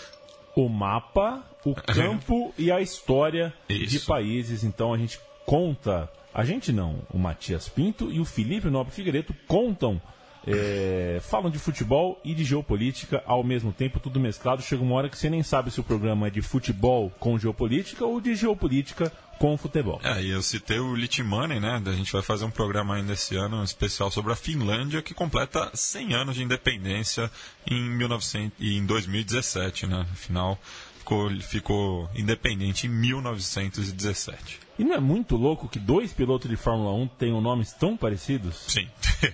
O 0.55 0.70
mapa, 0.70 1.44
o 1.66 1.75
campo 1.75 2.55
e 2.57 2.72
a 2.72 2.81
história 2.81 3.53
de 3.68 3.96
Isso. 3.96 4.07
países. 4.07 4.64
Então 4.64 4.94
a 4.94 4.96
gente 4.96 5.20
conta, 5.44 6.11
a 6.33 6.42
gente 6.42 6.72
não, 6.72 7.01
o 7.12 7.18
Matias 7.18 7.68
Pinto 7.68 8.11
e 8.11 8.18
o 8.20 8.25
Felipe 8.25 8.70
Nobre 8.70 8.94
Figueiredo 8.94 9.35
contam, 9.46 10.01
é, 10.46 11.18
falam 11.22 11.51
de 11.51 11.59
futebol 11.59 12.18
e 12.25 12.33
de 12.33 12.42
geopolítica 12.44 13.22
ao 13.27 13.44
mesmo 13.44 13.70
tempo, 13.72 14.01
tudo 14.01 14.18
mesclado. 14.18 14.62
Chega 14.62 14.83
uma 14.83 14.94
hora 14.94 15.11
que 15.11 15.18
você 15.18 15.29
nem 15.29 15.42
sabe 15.42 15.70
se 15.70 15.79
o 15.81 15.85
programa 15.85 16.29
é 16.29 16.31
de 16.31 16.40
futebol 16.40 17.11
com 17.18 17.38
geopolítica 17.38 18.07
ou 18.07 18.18
de 18.20 18.35
geopolítica 18.35 19.12
com 19.38 19.57
futebol. 19.57 20.01
É, 20.03 20.22
e 20.22 20.31
eu 20.31 20.42
citei 20.42 20.79
o 20.79 20.94
Litmanen, 20.94 21.61
né? 21.61 21.83
A 21.85 21.92
gente 21.92 22.12
vai 22.12 22.22
fazer 22.22 22.44
um 22.44 22.51
programa 22.51 22.94
ainda 22.94 23.12
esse 23.12 23.37
ano, 23.37 23.59
um 23.59 23.64
especial 23.64 24.11
sobre 24.11 24.33
a 24.33 24.37
Finlândia, 24.37 25.03
que 25.03 25.14
completa 25.14 25.70
100 25.75 26.14
anos 26.14 26.35
de 26.37 26.42
independência 26.42 27.31
em, 27.66 27.88
1900, 27.90 28.57
e 28.59 28.77
em 28.77 28.87
2017, 28.87 29.87
né? 29.87 30.07
Afinal, 30.12 30.59
ficou, 30.99 31.31
ficou 31.40 32.11
independente 32.14 32.87
em 32.87 32.90
1917. 32.90 34.61
E 34.79 34.85
não 34.85 34.94
é 34.94 35.01
muito 35.01 35.37
louco 35.37 35.68
que 35.68 35.79
dois 35.79 36.12
pilotos 36.12 36.51
de 36.51 36.57
Fórmula 36.57 36.92
1 36.92 37.09
tenham 37.18 37.40
nomes 37.40 37.72
tão 37.72 37.96
parecidos? 37.96 38.57
Sim, 38.68 38.87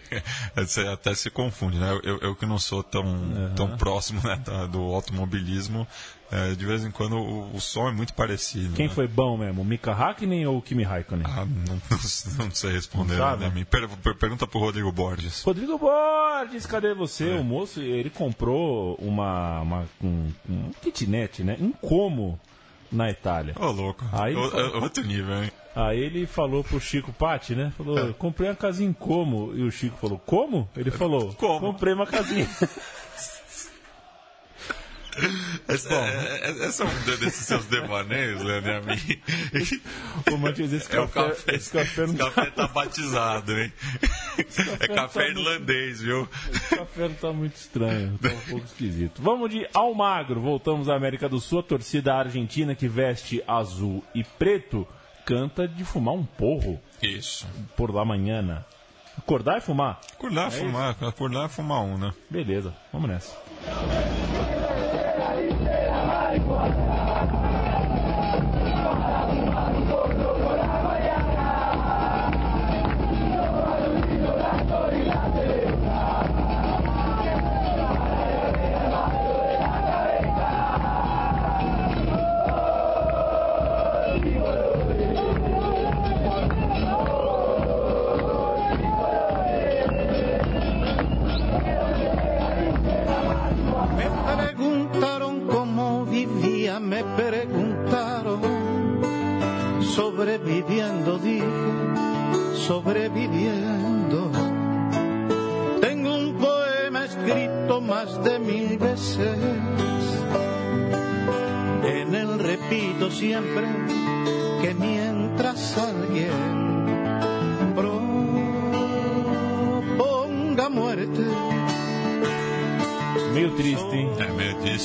você 0.55 0.87
até 0.87 1.15
se 1.15 1.31
confunde, 1.31 1.79
né? 1.79 1.99
Eu, 2.05 2.19
eu 2.19 2.37
que 2.37 2.47
não 2.47 2.59
sou 2.59 2.83
tão, 2.83 3.05
tão 3.57 3.77
próximo 3.77 4.21
né, 4.23 4.41
do 4.71 4.81
automobilismo, 4.81 5.87
é, 6.33 6.55
de 6.55 6.65
vez 6.65 6.83
em 6.85 6.91
quando 6.91 7.17
o, 7.17 7.55
o 7.55 7.61
som 7.61 7.89
é 7.89 7.93
muito 7.93 8.15
parecido. 8.15 8.75
Quem 8.75 8.89
né? 8.89 8.95
foi 8.95 9.07
bom 9.07 9.37
mesmo, 9.37 9.63
Mika 9.65 9.93
Hakkinen 9.93 10.47
ou 10.47 10.63
Kimi 10.63 10.83
Raikkonen? 10.83 11.25
Ah, 11.29 11.45
não, 11.45 11.75
não, 12.39 12.45
não 12.47 12.51
sei 12.55 12.73
responder. 12.73 13.17
Não 13.19 13.37
né? 13.37 13.51
Me 13.55 13.65
per- 13.65 13.89
per- 13.89 14.17
pergunta 14.17 14.47
pro 14.47 14.59
Rodrigo 14.59 14.91
Borges. 14.91 15.43
Rodrigo 15.43 15.79
Borges, 15.79 16.65
cadê 16.67 16.95
você? 16.95 17.33
O 17.35 17.45
moço, 17.45 17.81
ele 17.81 18.09
comprou 18.11 18.95
uma, 19.01 19.61
uma 19.61 19.85
um, 20.03 20.31
um 20.49 20.71
kitnet, 20.81 21.45
né? 21.45 21.57
Um 21.61 21.71
como 21.73 22.41
na 22.91 23.11
Itália. 23.11 23.55
Ô, 23.59 23.71
louco. 23.71 24.05
Aí 24.13 24.35
O- 24.35 24.41
o- 24.79 24.83
outro 24.83 25.05
nível, 25.05 25.43
hein? 25.45 25.51
Aí 25.75 25.99
ele 26.01 26.27
falou 26.27 26.63
pro 26.63 26.79
Chico 26.79 27.11
Patti, 27.15 27.55
né? 27.55 27.73
Falou, 27.79 27.99
eu 27.99 28.13
comprei 28.13 28.49
uma 28.51 28.55
casinha 28.55 28.91
em 28.91 28.93
como? 28.93 29.55
E 29.57 29.63
o 29.63 29.71
Chico 29.71 29.97
falou, 29.99 30.19
como? 30.19 30.69
Ele 30.77 30.91
falou, 30.91 31.33
Como? 31.35 31.61
comprei 31.61 31.95
uma 31.95 32.07
casinha. 32.07 32.47
Essa, 35.69 35.93
é, 35.95 36.41
é- 36.51 36.67
esse 36.69 36.83
é 36.83 36.85
um 36.85 37.03
de- 37.05 37.17
desses 37.19 37.47
seus 37.47 37.67
devaneios, 37.67 38.43
Leandro 38.43 38.71
e 38.71 38.75
a 38.75 38.81
mim. 38.81 39.21
Ô, 40.33 40.37
Matias, 40.39 40.73
esse 40.73 40.95
É 40.97 41.01
o 41.01 41.09
café, 41.09 41.29
café. 41.31 41.55
esse 41.57 41.71
café 41.71 42.07
não 42.07 42.15
Esse 42.15 42.19
café 42.19 42.51
tá 42.51 42.67
batizado, 42.69 43.59
hein? 43.59 43.73
É 44.81 44.89
não 44.89 44.95
café 44.97 45.21
tá 45.25 45.29
irlandês, 45.29 46.01
viu? 46.01 46.29
Esse 46.53 46.77
café 46.77 47.09
não 47.09 47.15
tá 47.15 47.33
muito 47.33 47.57
estranho, 47.57 48.19
tá 48.19 48.29
um 48.29 48.41
pouco 48.51 48.65
esquisito. 48.67 49.21
Vamos 49.23 49.51
de 49.51 49.67
Almagro, 49.75 50.41
voltamos 50.41 50.89
à 50.89 50.95
América 50.95 51.29
do 51.29 51.39
Sul. 51.41 51.61
A 51.61 51.63
torcida 51.63 52.15
argentina 52.15 52.75
que 52.75 52.89
veste 52.89 53.43
azul 53.47 54.03
e 54.15 54.25
preto 54.25 54.87
canta 55.27 55.69
de 55.69 55.85
fumar 55.85 56.15
um 56.15 56.25
porro 56.25 56.81
Isso. 57.03 57.47
por 57.77 57.95
lá 57.95 58.05
manhã. 58.05 58.65
Acordar 59.19 59.59
e 59.59 59.61
fumar? 59.61 60.01
Acordar, 60.15 60.51
fumar, 60.51 60.97
acordar, 61.01 61.49
fumar 61.51 61.83
um, 61.83 61.99
né? 61.99 62.13
Beleza, 62.31 62.75
vamos 62.91 63.09
nessa. 63.11 63.37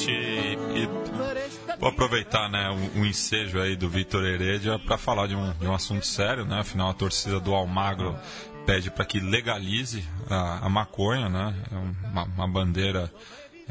E, 0.05 0.57
e 0.75 0.89
vou 1.79 1.89
aproveitar 1.89 2.49
né, 2.49 2.69
o, 2.69 3.01
o 3.01 3.05
ensejo 3.05 3.59
aí 3.59 3.75
do 3.75 3.89
Vitor 3.89 4.23
Heredia 4.25 4.77
para 4.79 4.97
falar 4.97 5.27
de 5.27 5.35
um, 5.35 5.53
de 5.53 5.67
um 5.67 5.73
assunto 5.73 6.05
sério, 6.05 6.45
né? 6.45 6.59
Afinal, 6.59 6.89
a 6.89 6.93
torcida 6.93 7.39
do 7.39 7.53
Almagro 7.53 8.17
pede 8.65 8.91
para 8.91 9.05
que 9.05 9.19
legalize 9.19 10.03
a, 10.29 10.65
a 10.65 10.69
maconha, 10.69 11.29
né? 11.29 11.55
É 11.71 12.07
uma, 12.07 12.23
uma 12.23 12.47
bandeira 12.47 13.11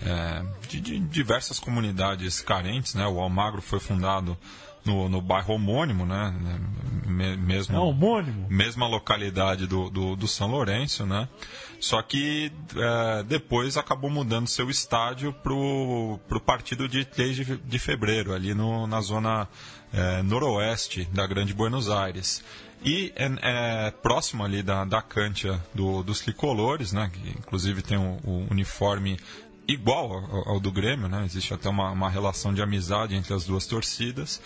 é, 0.03 0.43
de, 0.69 0.81
de 0.81 0.99
diversas 0.99 1.59
comunidades 1.59 2.41
carentes, 2.41 2.95
né? 2.95 3.07
O 3.07 3.21
Almagro 3.21 3.63
foi 3.63 3.81
fundado 3.81 4.37
no, 4.87 5.09
no 5.09 5.21
bairro 5.21 5.55
homônimo, 5.55 6.07
né? 6.07 6.33
Me- 7.07 7.37
mesmo 7.37 7.77
É 7.77 7.79
homônimo. 7.79 8.47
mesma 8.51 8.87
localidade 8.87 9.67
do, 9.67 9.89
do, 9.91 10.17
do 10.17 10.27
São 10.29 10.49
Lourenço, 10.49 11.05
né? 11.07 11.29
Só 11.81 12.01
que 12.03 12.51
é, 12.75 13.23
depois 13.25 13.77
acabou 13.77 14.11
mudando 14.11 14.47
seu 14.49 14.69
estádio 14.71 15.33
pro, 15.33 16.19
pro 16.29 16.41
partido 16.41 16.89
de 16.89 17.05
3 17.05 17.37
de, 17.37 17.57
de 17.59 17.79
fevereiro, 17.79 18.33
ali 18.35 18.55
no, 18.55 18.87
na 18.87 19.01
zona 19.01 19.47
é, 19.93 20.23
noroeste 20.23 21.05
da 21.13 21.27
Grande 21.27 21.53
Buenos 21.55 21.91
Aires. 21.91 22.43
E 22.85 23.13
é, 23.17 23.87
é 23.87 23.91
próximo 23.91 24.45
ali 24.45 24.63
da, 24.63 24.85
da 24.85 25.01
cancha 25.03 25.63
do, 25.75 26.03
dos 26.03 26.21
tricolores, 26.21 26.93
né? 26.93 27.11
Que 27.13 27.31
inclusive 27.31 27.83
tem 27.83 27.97
o, 27.99 28.19
o 28.25 28.47
uniforme 28.51 29.19
igual 29.69 30.13
ao, 30.13 30.49
ao, 30.51 30.61
do 30.61 30.71
Grêmio, 30.71 31.09
né? 31.09 31.25
Existe 31.25 31.53
até 31.55 31.69
uma, 31.69 31.91
uma 31.91 32.11
relação 32.11 32.53
de 32.55 32.63
amizade 32.63 33.15
entre 33.15 33.33
as 33.35 33.45
duas 33.45 33.67
torcidas. 33.67 34.41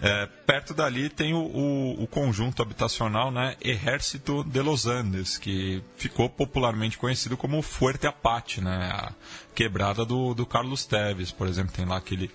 É, 0.00 0.26
perto 0.46 0.74
dali 0.74 1.08
tem 1.08 1.32
o, 1.32 1.38
o, 1.38 2.02
o, 2.02 2.06
conjunto 2.06 2.60
habitacional 2.60 3.30
né, 3.30 3.56
Ejército 3.60 4.42
de 4.44 4.60
Los 4.60 4.86
Andes, 4.86 5.38
que 5.38 5.82
ficou 5.96 6.28
popularmente 6.28 6.98
conhecido 6.98 7.36
como 7.36 7.62
Fuerte 7.62 8.06
Apache, 8.06 8.60
né, 8.60 8.90
a 8.92 9.12
quebrada 9.54 10.04
do, 10.04 10.34
do 10.34 10.44
Carlos 10.44 10.84
Teves, 10.84 11.30
por 11.30 11.46
exemplo. 11.46 11.72
Tem 11.72 11.84
lá 11.86 11.96
aquele, 11.96 12.30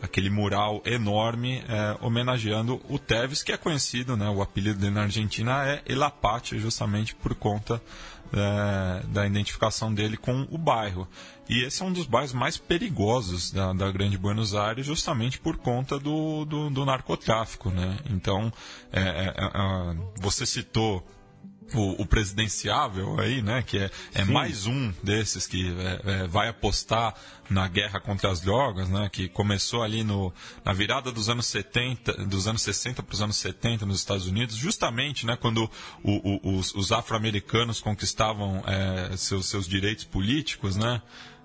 aquele 0.00 0.30
mural 0.30 0.80
enorme 0.84 1.62
é, 1.68 1.96
homenageando 2.00 2.80
o 2.88 2.98
Teves, 2.98 3.42
que 3.42 3.52
é 3.52 3.56
conhecido, 3.56 4.16
né, 4.16 4.28
o 4.28 4.40
apelido 4.40 4.78
dele 4.78 4.94
na 4.94 5.02
Argentina 5.02 5.66
é 5.66 5.82
El 5.86 6.02
Apache, 6.02 6.58
justamente 6.58 7.14
por 7.14 7.34
conta 7.34 7.82
é, 8.32 9.06
da 9.08 9.26
identificação 9.26 9.92
dele 9.92 10.16
com 10.16 10.46
o 10.50 10.58
bairro. 10.58 11.08
E 11.48 11.64
esse 11.64 11.82
é 11.82 11.84
um 11.84 11.92
dos 11.92 12.06
bairros 12.06 12.32
mais 12.32 12.56
perigosos 12.56 13.50
da, 13.50 13.72
da 13.72 13.90
Grande 13.90 14.16
Buenos 14.16 14.54
Aires, 14.54 14.86
justamente 14.86 15.38
por 15.40 15.56
conta 15.56 15.98
do, 15.98 16.44
do, 16.44 16.70
do 16.70 16.84
narcotráfico. 16.84 17.70
Né? 17.70 17.98
Então, 18.08 18.52
é, 18.92 19.00
é, 19.00 19.34
é 19.36 19.96
você 20.20 20.46
citou 20.46 21.04
o, 21.74 22.02
o, 22.02 22.06
presidenciável 22.06 23.18
aí, 23.20 23.42
né? 23.42 23.62
Que 23.62 23.78
é, 23.78 23.90
é 24.14 24.24
mais 24.24 24.66
um 24.66 24.92
desses 25.02 25.46
que 25.46 25.74
é, 25.78 26.22
é, 26.22 26.26
vai 26.26 26.48
apostar 26.48 27.14
na 27.48 27.66
guerra 27.66 28.00
contra 28.00 28.30
as 28.30 28.40
drogas, 28.40 28.88
né? 28.88 29.08
Que 29.12 29.28
começou 29.28 29.82
ali 29.82 30.04
no, 30.04 30.32
na 30.64 30.72
virada 30.72 31.10
dos 31.10 31.28
anos 31.28 31.46
70, 31.46 32.24
dos 32.26 32.46
anos 32.46 32.62
60 32.62 33.02
para 33.02 33.14
os 33.14 33.22
anos 33.22 33.36
70 33.36 33.86
nos 33.86 33.98
Estados 33.98 34.26
Unidos, 34.26 34.56
justamente, 34.56 35.26
né? 35.26 35.36
Quando 35.36 35.70
o, 36.02 36.48
o, 36.48 36.58
os, 36.58 36.74
os 36.74 36.92
afro-americanos 36.92 37.80
conquistavam 37.80 38.62
é, 38.66 39.16
seus, 39.16 39.46
seus 39.46 39.66
direitos 39.66 40.04
políticos, 40.04 40.76
né? 40.76 41.02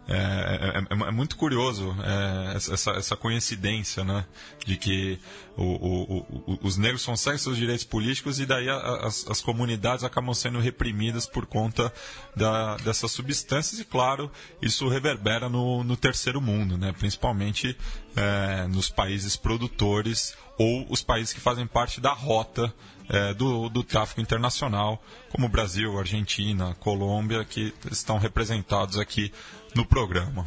É, 0.07 0.13
é, 0.13 0.79
é, 0.79 1.07
é, 1.07 1.11
muito 1.11 1.35
curioso 1.35 1.95
é, 2.03 2.55
essa, 2.55 2.91
essa 2.91 3.15
coincidência, 3.15 4.03
né? 4.03 4.23
De 4.63 4.77
que 4.77 5.19
o, 5.57 5.63
o, 5.63 6.17
o, 6.45 6.59
os 6.61 6.77
negros 6.77 7.03
conseguem 7.03 7.39
seus 7.39 7.57
direitos 7.57 7.85
políticos 7.85 8.39
e 8.39 8.45
daí 8.45 8.69
as, 8.69 9.25
as 9.27 9.41
comunidades 9.41 10.03
acabam 10.03 10.33
sendo 10.33 10.59
reprimidas 10.59 11.25
por 11.25 11.47
conta 11.47 11.91
da, 12.35 12.77
dessas 12.77 13.11
substâncias 13.11 13.79
e, 13.79 13.85
claro, 13.85 14.31
isso 14.61 14.87
reverbera 14.87 15.49
no, 15.49 15.83
no 15.83 15.97
terceiro 15.97 16.39
mundo, 16.39 16.77
né? 16.77 16.93
Principalmente 16.93 17.75
é, 18.15 18.67
nos 18.67 18.89
países 18.89 19.35
produtores 19.35 20.35
ou 20.57 20.85
os 20.89 21.01
países 21.01 21.33
que 21.33 21.39
fazem 21.39 21.65
parte 21.65 21.99
da 21.99 22.13
rota 22.13 22.71
é, 23.09 23.33
do, 23.33 23.69
do 23.69 23.83
tráfico 23.83 24.21
internacional, 24.21 25.01
como 25.29 25.47
Brasil, 25.47 25.97
Argentina, 25.97 26.75
Colômbia, 26.79 27.43
que 27.43 27.73
estão 27.91 28.17
representados 28.17 28.97
aqui 28.97 29.31
no 29.75 29.85
programa. 29.85 30.45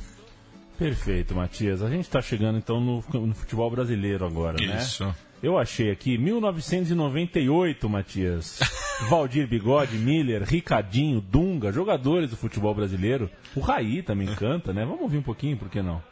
Perfeito, 0.78 1.34
Matias. 1.34 1.82
A 1.82 1.90
gente 1.90 2.02
está 2.02 2.22
chegando 2.22 2.56
então 2.58 2.80
no, 2.80 3.04
no, 3.12 3.34
futebol 3.34 3.68
brasileiro 3.70 4.24
agora, 4.24 4.56
né? 4.64 4.78
Isso. 4.78 5.12
Eu 5.42 5.58
achei 5.58 5.90
aqui 5.90 6.16
1998, 6.16 7.88
Matias. 7.88 8.60
Valdir 9.08 9.46
Bigode, 9.46 9.96
Miller, 9.96 10.42
Ricardinho, 10.42 11.20
Dunga, 11.20 11.72
jogadores 11.72 12.30
do 12.30 12.36
futebol 12.36 12.74
brasileiro. 12.74 13.30
O 13.54 13.60
Raí 13.60 14.02
também 14.02 14.26
canta, 14.34 14.72
né? 14.72 14.84
Vamos 14.84 15.02
ouvir 15.02 15.18
um 15.18 15.22
pouquinho, 15.22 15.56
por 15.56 15.68
que 15.68 15.80
não? 15.80 16.02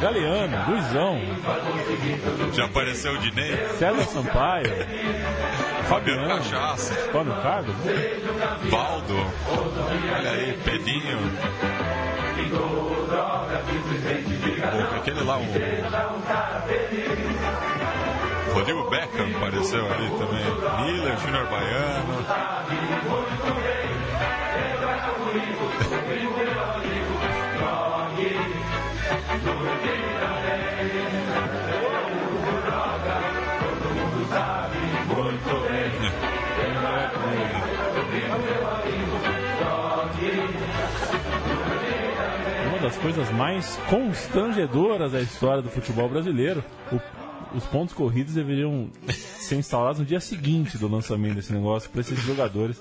Galeano, 0.00 0.70
Luizão. 0.70 1.20
Já 2.54 2.64
apareceu 2.64 3.12
o 3.12 3.18
Dinei? 3.18 3.54
César 3.78 4.02
Sampaio. 4.04 4.72
Fabiano 5.88 6.28
Cachaça. 6.28 6.94
Fábio 7.12 7.34
Carlos. 7.42 7.76
Valdo. 8.70 9.16
Olha 10.16 10.30
aí, 10.30 10.58
Pedinho. 10.64 11.18
Aquele 14.96 15.22
lá, 15.22 15.36
o. 15.38 15.44
Rodrigo 18.54 18.90
Beckham 18.90 19.36
apareceu 19.36 19.84
ali 19.92 20.10
também. 20.10 20.44
Miller, 20.86 21.18
Júnior 21.18 21.46
Baiano. 21.46 22.24
Uma 42.68 42.78
das 42.78 42.96
coisas 42.98 43.30
mais 43.30 43.76
constrangedoras 43.88 45.12
da 45.12 45.20
história 45.20 45.62
do 45.62 45.70
futebol 45.70 46.08
brasileiro. 46.08 46.62
O, 46.92 47.00
os 47.56 47.64
pontos 47.64 47.94
corridos 47.94 48.34
deveriam 48.34 48.90
ser 49.08 49.56
instalados 49.56 49.98
no 49.98 50.06
dia 50.06 50.20
seguinte 50.20 50.78
do 50.78 50.86
lançamento 50.86 51.34
desse 51.34 51.52
negócio 51.52 51.90
para 51.90 52.00
esses 52.00 52.18
jogadores 52.20 52.80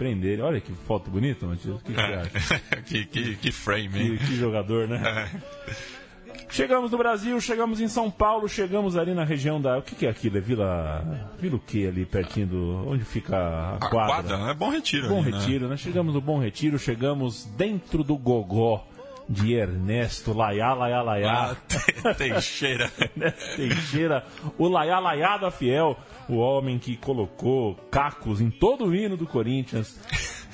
prenderem. 0.00 0.42
Olha 0.42 0.62
que 0.62 0.72
foto 0.72 1.10
bonita, 1.10 1.46
Matias. 1.46 1.76
O 1.76 1.84
que, 1.84 1.94
acha? 1.94 2.58
que, 2.86 3.04
que, 3.04 3.36
que 3.36 3.52
frame, 3.52 3.98
hein? 3.98 4.16
Que, 4.16 4.28
que 4.28 4.36
jogador, 4.36 4.88
né? 4.88 5.28
É. 5.30 6.00
Chegamos 6.48 6.90
no 6.90 6.98
Brasil, 6.98 7.38
chegamos 7.40 7.80
em 7.80 7.86
São 7.86 8.10
Paulo, 8.10 8.48
chegamos 8.48 8.96
ali 8.96 9.12
na 9.12 9.24
região 9.24 9.60
da. 9.60 9.78
O 9.78 9.82
que, 9.82 9.94
que 9.94 10.06
é 10.06 10.10
aquilo? 10.10 10.38
É 10.38 10.40
Vila. 10.40 11.30
Vila 11.38 11.56
o 11.56 11.60
que 11.60 11.86
ali 11.86 12.06
pertinho 12.06 12.46
do. 12.46 12.88
Onde 12.88 13.04
fica 13.04 13.36
a 13.36 13.78
quadra? 13.78 14.36
A 14.36 14.38
quadra, 14.38 14.50
é 14.50 14.54
Bom 14.54 14.70
Retiro. 14.70 15.08
Bom 15.08 15.20
ali, 15.20 15.32
Retiro, 15.32 15.68
né? 15.68 15.76
Chegamos 15.76 16.14
no 16.14 16.20
Bom 16.20 16.40
Retiro, 16.40 16.78
chegamos 16.78 17.44
dentro 17.56 18.02
do 18.02 18.16
Gogó 18.16 18.86
de 19.30 19.54
Ernesto 19.54 20.32
Laiá, 20.32 20.74
Laiá, 20.74 21.02
Laiá. 21.02 21.56
Ah, 22.04 22.14
Teixeira. 22.14 22.90
Teixeira, 23.54 24.26
o 24.58 24.66
Laiá, 24.66 24.98
Laiá 24.98 25.36
da 25.36 25.52
Fiel, 25.52 25.96
o 26.28 26.36
homem 26.36 26.80
que 26.80 26.96
colocou 26.96 27.76
cacos 27.92 28.40
em 28.40 28.50
todo 28.50 28.86
o 28.86 28.94
hino 28.94 29.16
do 29.16 29.28
Corinthians 29.28 30.00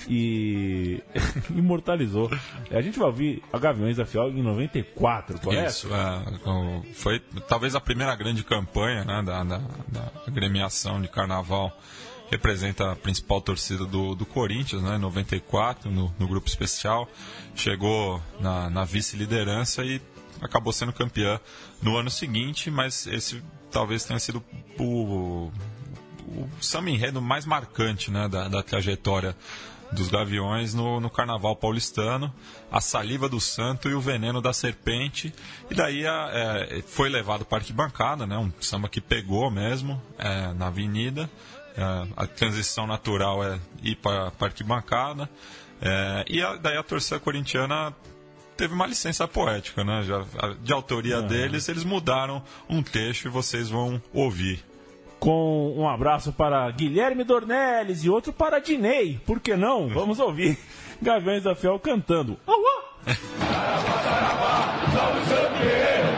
e 0.07 1.03
imortalizou. 1.57 2.31
A 2.71 2.83
gente 2.83 2.99
vai 2.99 3.09
ouvir 3.09 3.43
a 3.51 3.59
Gaviões 3.59 3.97
da 3.97 4.05
Fiel 4.05 4.29
em 4.29 4.43
94, 4.43 5.41
correto? 5.41 5.71
Isso, 5.71 5.89
é, 5.95 6.93
foi 6.93 7.19
talvez 7.49 7.75
a 7.75 7.81
primeira 7.81 8.15
grande 8.15 8.45
campanha 8.45 9.07
né, 9.07 9.23
da, 9.25 9.43
da, 9.43 9.59
da 9.89 10.13
agremiação 10.29 11.01
de 11.01 11.09
carnaval 11.09 11.73
representa 12.31 12.93
a 12.93 12.97
principal 12.97 13.41
torcida 13.41 13.85
do, 13.85 14.15
do 14.15 14.27
Corinthians, 14.27 14.83
né, 14.83 14.97
em 14.97 14.99
94, 14.99 15.91
no, 15.91 16.15
no 16.19 16.29
grupo 16.29 16.49
especial. 16.49 17.09
Chegou 17.55 18.21
na, 18.41 18.69
na 18.71 18.85
vice-liderança 18.85 19.85
e 19.85 20.01
acabou 20.41 20.73
sendo 20.73 20.93
campeã 20.93 21.41
no 21.81 21.97
ano 21.97 22.11
seguinte, 22.11 22.71
mas 22.71 23.07
esse 23.07 23.43
talvez 23.71 24.05
tenha 24.05 24.19
sido 24.19 24.43
o, 24.79 25.51
o 26.27 26.49
samba 26.61 26.91
enredo 26.91 27.21
mais 27.21 27.45
marcante 27.45 28.11
né, 28.11 28.29
da, 28.29 28.49
da 28.49 28.63
trajetória 28.63 29.37
dos 29.93 30.09
Gaviões 30.09 30.75
no, 30.75 31.01
no 31.01 31.09
Carnaval 31.09 31.55
paulistano, 31.55 32.33
a 32.71 32.81
saliva 32.81 33.29
do 33.29 33.41
santo 33.41 33.89
e 33.89 33.95
o 33.95 34.01
veneno 34.01 34.41
da 34.41 34.53
serpente. 34.53 35.33
E 35.71 35.75
daí 35.75 36.07
a, 36.07 36.31
é, 36.33 36.83
foi 36.83 37.09
levado 37.09 37.45
para 37.45 37.59
arquibancada, 37.59 38.27
né, 38.27 38.37
um 38.37 38.53
samba 38.61 38.89
que 38.89 39.01
pegou 39.01 39.51
mesmo 39.51 40.01
é, 40.19 40.53
na 40.55 40.67
avenida. 40.67 41.31
É, 41.77 42.07
a 42.17 42.27
transição 42.27 42.87
natural 42.87 43.45
é 43.45 43.59
ir 43.83 43.97
para 43.97 44.33
a 44.39 44.45
arquibancada. 44.45 45.29
É, 45.81 46.25
e 46.29 46.43
a, 46.43 46.57
daí 46.57 46.77
a 46.77 46.83
torcida 46.83 47.21
corintiana 47.21 47.95
teve 48.57 48.73
uma 48.73 48.87
licença 48.87 49.29
poética, 49.29 49.85
né? 49.85 50.03
Já, 50.03 50.25
de 50.63 50.73
autoria 50.73 51.19
uhum. 51.19 51.27
deles, 51.27 51.69
eles 51.69 51.85
mudaram 51.85 52.43
um 52.69 52.83
texto 52.83 53.27
e 53.27 53.29
vocês 53.29 53.69
vão 53.69 54.01
ouvir 54.13 54.65
com 55.19 55.75
um 55.77 55.89
abraço 55.89 56.31
para 56.31 56.71
Guilherme 56.71 57.25
Dornelles 57.25 58.05
e 58.05 58.11
outro 58.11 58.33
para 58.33 58.59
Dinei. 58.59 59.19
Por 59.27 59.41
que 59.41 59.57
não? 59.57 59.89
Vamos 59.89 60.21
ouvir 60.21 60.59
Gaviões 61.01 61.43
da 61.43 61.55
Fiel 61.55 61.79
cantando. 61.79 62.39
Auá! 62.47 62.85
Jorge 64.93 66.16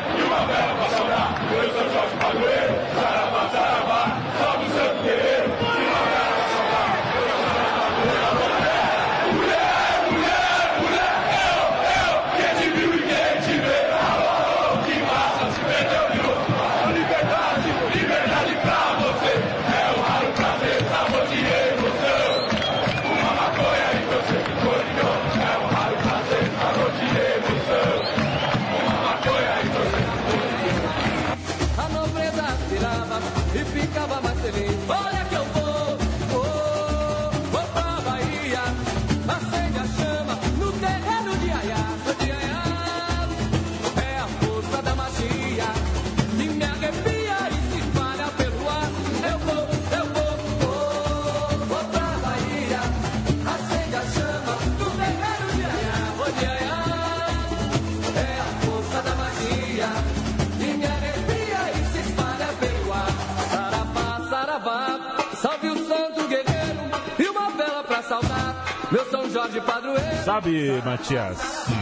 Sabe, 70.49 70.83
Matias, 70.85 71.39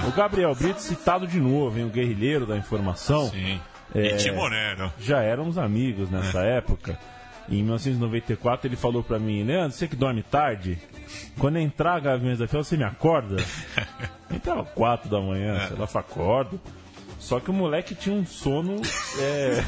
o 0.08 0.10
Gabriel 0.12 0.54
Brito 0.54 0.80
citado 0.80 1.26
de 1.26 1.38
novo, 1.40 1.78
hein, 1.78 1.84
o 1.86 1.88
guerrilheiro 1.90 2.46
da 2.46 2.56
informação. 2.56 3.28
Sim. 3.30 3.60
É, 3.94 4.14
E 4.14 4.16
Timonero. 4.16 4.92
já 4.98 5.22
éramos 5.22 5.56
amigos 5.58 6.10
nessa 6.10 6.40
época. 6.40 6.98
Em 7.48 7.62
1994 7.62 8.66
ele 8.66 8.76
falou 8.76 9.04
pra 9.04 9.18
mim, 9.20 9.44
Leandro, 9.44 9.76
você 9.76 9.86
que 9.86 9.94
dorme 9.94 10.22
tarde, 10.22 10.76
quando 11.38 11.58
entrar 11.58 12.00
Gaviões 12.00 12.38
da 12.40 12.48
Fiel, 12.48 12.64
você 12.64 12.76
me 12.76 12.82
acorda? 12.82 13.36
Entrava 14.34 14.64
4 14.64 15.08
da 15.08 15.20
manhã, 15.20 15.68
sei 15.68 15.76
lá, 15.76 15.86
acordo. 15.94 16.60
Só 17.20 17.38
que 17.40 17.50
o 17.50 17.54
moleque 17.54 17.94
tinha 17.94 18.14
um 18.14 18.26
sono 18.26 18.82
é, 19.20 19.62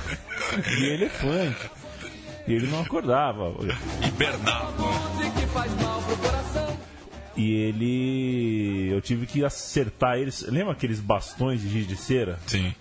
de 0.76 0.86
elefante. 0.86 1.70
E 2.46 2.54
ele 2.54 2.66
não 2.66 2.80
acordava. 2.80 3.52
Hibernava. 4.04 4.72
E 7.38 7.52
ele. 7.54 8.88
Eu 8.92 9.00
tive 9.00 9.24
que 9.26 9.44
acertar 9.44 10.18
eles. 10.18 10.42
Lembra 10.48 10.72
aqueles 10.72 10.98
bastões 11.00 11.60
de 11.60 11.68
giz 11.68 11.86
de 11.86 11.96
cera? 11.96 12.38
Sim. 12.46 12.74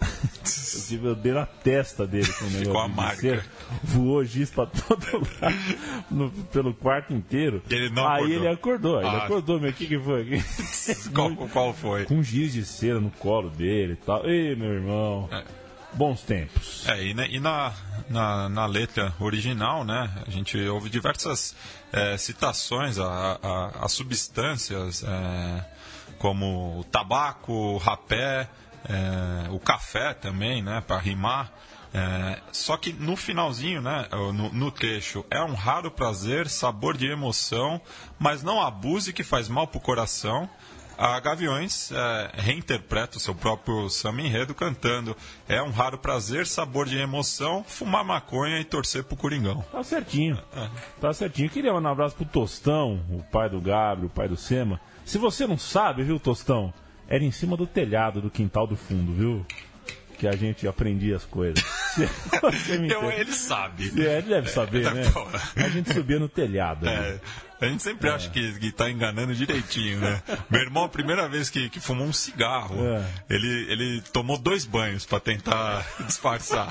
Eu, 0.74 0.82
tive, 0.86 1.06
eu 1.08 1.14
dei 1.14 1.32
na 1.32 1.44
testa 1.44 2.06
dele 2.06 2.26
com 2.26 2.44
o 2.44 2.48
negócio 2.48 2.64
Ficou 2.66 2.80
a 2.80 2.88
marca. 2.88 3.20
cera. 3.20 3.44
Voou 3.82 4.24
giz 4.24 4.48
pra 4.50 4.64
todo 4.66 5.04
lado, 5.40 5.56
no- 6.10 6.30
pelo 6.30 6.72
quarto 6.72 7.12
inteiro. 7.12 7.62
Ele 7.68 7.90
não 7.90 8.06
Aí 8.06 8.14
acordou. 8.22 8.36
ele 8.36 8.48
acordou, 8.48 8.98
ele 9.00 9.08
Ah. 9.08 9.24
acordou, 9.24 9.60
meu, 9.60 9.70
o 9.70 9.72
que, 9.72 9.86
que 9.86 9.98
foi? 9.98 10.40
Qual, 11.12 11.34
qual 11.48 11.74
foi? 11.74 12.04
com 12.04 12.22
giz 12.22 12.52
de 12.52 12.64
cera 12.64 13.00
no 13.00 13.10
colo 13.10 13.50
dele 13.50 13.94
e 13.94 13.96
tal. 13.96 14.24
Ei, 14.28 14.54
meu 14.54 14.72
irmão. 14.72 15.28
É. 15.32 15.42
Bons 15.92 16.22
tempos. 16.22 16.86
É, 16.86 17.02
e, 17.02 17.10
e 17.10 17.40
na, 17.40 17.72
na, 18.08 18.48
na 18.48 18.66
letra 18.66 19.14
original, 19.18 19.84
né, 19.84 20.10
a 20.26 20.30
gente 20.30 20.58
ouve 20.68 20.90
diversas 20.90 21.56
é, 21.92 22.16
citações 22.16 22.98
a, 22.98 23.38
a, 23.42 23.84
a 23.84 23.88
substâncias 23.88 25.02
é, 25.02 25.64
como 26.18 26.80
o 26.80 26.84
tabaco, 26.84 27.52
o 27.52 27.78
rapé, 27.78 28.48
é, 28.88 29.50
o 29.50 29.58
café 29.58 30.14
também, 30.14 30.62
né, 30.62 30.82
para 30.86 30.98
rimar. 30.98 31.52
É, 31.92 32.38
só 32.52 32.76
que 32.76 32.92
no 32.92 33.16
finalzinho, 33.16 33.80
né, 33.80 34.06
no, 34.12 34.52
no 34.52 34.70
trecho, 34.70 35.24
é 35.30 35.42
um 35.42 35.54
raro 35.54 35.90
prazer, 35.90 36.48
sabor 36.48 36.96
de 36.96 37.06
emoção, 37.06 37.80
mas 38.18 38.42
não 38.42 38.60
abuse 38.60 39.12
que 39.12 39.24
faz 39.24 39.48
mal 39.48 39.66
pro 39.66 39.80
coração. 39.80 40.48
A 40.98 41.20
Gaviões 41.20 41.92
é, 41.92 42.30
reinterpreta 42.34 43.18
o 43.18 43.20
seu 43.20 43.32
próprio 43.32 43.88
samba 43.88 44.20
enredo 44.20 44.52
cantando 44.52 45.16
É 45.48 45.62
um 45.62 45.70
raro 45.70 45.96
prazer, 45.96 46.44
sabor 46.44 46.86
de 46.86 46.98
emoção, 46.98 47.64
fumar 47.64 48.04
maconha 48.04 48.58
e 48.58 48.64
torcer 48.64 49.04
pro 49.04 49.16
Coringão. 49.16 49.64
Tá 49.70 49.84
certinho. 49.84 50.36
Tá 51.00 51.12
certinho. 51.12 51.48
Queria 51.48 51.72
mandar 51.72 51.90
um 51.90 51.92
abraço 51.92 52.16
pro 52.16 52.24
Tostão, 52.24 53.00
o 53.10 53.22
pai 53.22 53.48
do 53.48 53.60
Gabriel, 53.60 54.08
o 54.08 54.10
pai 54.10 54.28
do 54.28 54.36
Sema. 54.36 54.80
Se 55.04 55.18
você 55.18 55.46
não 55.46 55.56
sabe, 55.56 56.02
viu, 56.02 56.18
Tostão? 56.18 56.74
Era 57.08 57.22
em 57.22 57.30
cima 57.30 57.56
do 57.56 57.66
telhado 57.66 58.20
do 58.20 58.28
quintal 58.28 58.66
do 58.66 58.76
fundo, 58.76 59.12
viu? 59.12 59.46
Que 60.18 60.26
a 60.26 60.32
gente 60.32 60.66
aprendia 60.66 61.14
as 61.14 61.24
coisas. 61.24 61.62
Me 61.96 62.86
Então 62.86 63.10
ele 63.10 63.32
sabe. 63.32 63.92
É, 64.04 64.18
ele 64.18 64.28
deve 64.28 64.48
saber, 64.50 64.82
Tá 64.84 64.94
né? 64.94 65.02
A 65.56 65.68
gente 65.68 65.92
subia 65.94 66.18
no 66.18 66.28
telhado. 66.28 66.84
né? 66.84 67.18
É, 67.60 67.66
a 67.66 67.68
gente 67.68 67.82
sempre 67.82 68.08
acha 68.08 68.30
que, 68.30 68.52
que 68.58 68.70
tá 68.70 68.88
enganando 68.90 69.34
direitinho, 69.34 69.98
né? 69.98 70.22
Meu 70.50 70.60
irmão, 70.60 70.84
a 70.84 70.88
primeira 70.88 71.28
vez 71.28 71.50
que, 71.50 71.68
que 71.68 71.80
fumou 71.80 72.06
um 72.06 72.12
cigarro, 72.12 72.76
É. 72.86 73.04
ele, 73.30 73.66
ele 73.72 74.00
tomou 74.12 74.38
dois 74.38 74.64
banhos 74.64 75.04
pra 75.04 75.18
tentar 75.18 75.84
disfarçar. 76.06 76.68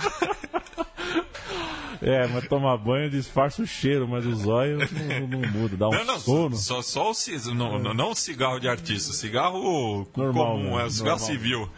É, 1.99 2.27
mas 2.27 2.47
tomar 2.47 2.77
banho 2.77 3.09
disfarça 3.09 3.61
o 3.63 3.65
cheiro, 3.65 4.07
mas 4.07 4.23
os 4.25 4.45
olhos 4.45 4.87
não, 4.91 5.27
não 5.41 5.49
muda, 5.49 5.75
dá 5.75 5.87
um 5.89 5.91
Não, 5.91 6.05
não, 6.05 6.19
sono. 6.19 6.55
só, 6.55 6.79
só 6.83 7.09
o 7.09 7.13
ci- 7.13 7.35
não, 7.55 7.79
não, 7.79 7.91
não 7.93 8.11
o 8.11 8.15
cigarro 8.15 8.59
de 8.59 8.69
artista, 8.69 9.11
cigarro 9.13 10.07
Normal, 10.15 10.45
comum, 10.57 10.75
né? 10.77 10.83
é 10.83 10.85
o 10.85 10.89
cigarro 10.91 11.17
Normal. 11.19 11.27
civil. 11.35 11.71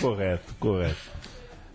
Correto, 0.00 0.54
correto. 0.60 0.96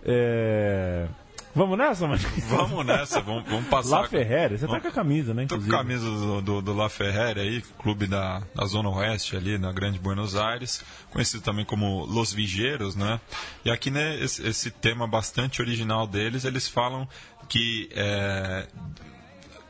É... 0.05 1.07
Vamos 1.55 1.77
nessa, 1.77 2.07
mas 2.07 2.23
Vamos 2.49 2.83
nessa, 2.83 3.21
vamos, 3.21 3.43
vamos 3.47 3.65
passar. 3.69 4.01
La 4.01 4.07
Ferrere, 4.07 4.57
você 4.57 4.67
tá 4.67 4.79
com 4.79 4.87
a 4.87 4.91
camisa, 4.91 5.35
né? 5.35 5.45
Tô 5.45 5.59
com 5.59 5.65
a 5.65 5.69
camisa 5.69 6.09
do, 6.09 6.41
do, 6.41 6.61
do 6.63 6.73
La 6.73 6.89
Ferrere 6.89 7.41
aí, 7.41 7.61
clube 7.77 8.07
da, 8.07 8.41
da 8.55 8.65
Zona 8.65 8.89
Oeste 8.89 9.35
ali, 9.35 9.59
na 9.59 9.71
Grande 9.71 9.99
Buenos 9.99 10.35
Aires, 10.35 10.83
conhecido 11.11 11.43
também 11.43 11.63
como 11.63 12.05
Los 12.05 12.33
Vigeiros, 12.33 12.95
né? 12.95 13.21
E 13.63 13.69
aqui, 13.69 13.91
né, 13.91 14.19
esse, 14.19 14.45
esse 14.47 14.71
tema 14.71 15.07
bastante 15.07 15.61
original 15.61 16.07
deles, 16.07 16.43
eles 16.43 16.67
falam 16.67 17.07
que 17.47 17.87
é, 17.93 18.67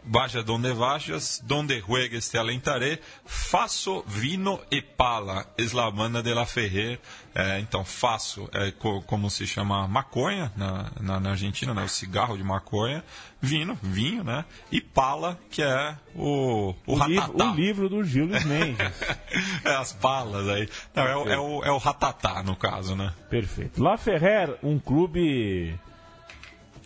Vaya 0.06 0.44
donde 0.44 0.74
vayas, 0.74 1.42
donde 1.46 1.80
juegues 1.80 2.30
te 2.30 2.38
alentaré, 2.38 3.00
faço 3.26 4.04
vino 4.06 4.60
e 4.70 4.82
pala, 4.82 5.46
es 5.58 5.72
la 5.74 5.90
banda 5.90 6.22
de 6.22 6.34
la 6.34 6.46
Ferrer. 6.46 7.00
É, 7.36 7.60
então, 7.60 7.84
faço 7.84 8.48
é 8.54 8.70
co- 8.72 9.02
como 9.04 9.28
se 9.30 9.48
chama 9.48 9.88
maconha 9.88 10.52
na, 10.56 10.92
na, 11.00 11.20
na 11.20 11.30
Argentina, 11.32 11.74
né? 11.74 11.84
o 11.84 11.88
cigarro 11.88 12.38
de 12.38 12.44
maconha, 12.44 13.04
vino, 13.42 13.76
vinho, 13.82 14.24
né? 14.24 14.46
E 14.72 14.80
pala, 14.80 15.40
que 15.50 15.64
é 15.64 15.98
o, 16.16 16.76
o, 16.86 16.94
O, 17.00 17.06
livro, 17.06 17.34
o 17.44 17.56
livro 17.56 17.90
do 17.90 18.04
Gilles 18.04 18.44
Mendes. 18.46 18.86
é, 19.66 19.74
as 19.76 19.94
palas 19.94 20.48
aí. 20.50 20.70
Não, 20.94 21.04
é, 21.08 21.16
o- 21.18 21.28
é, 21.30 21.40
o, 21.40 21.64
é 21.64 21.72
o 21.72 21.78
ratatá, 21.78 22.44
no 22.44 22.56
caso, 22.56 22.96
né? 22.96 23.12
Perfeito. 23.30 23.82
La 23.82 23.98
Ferrer, 23.98 24.56
um 24.62 24.78
clube. 24.78 25.80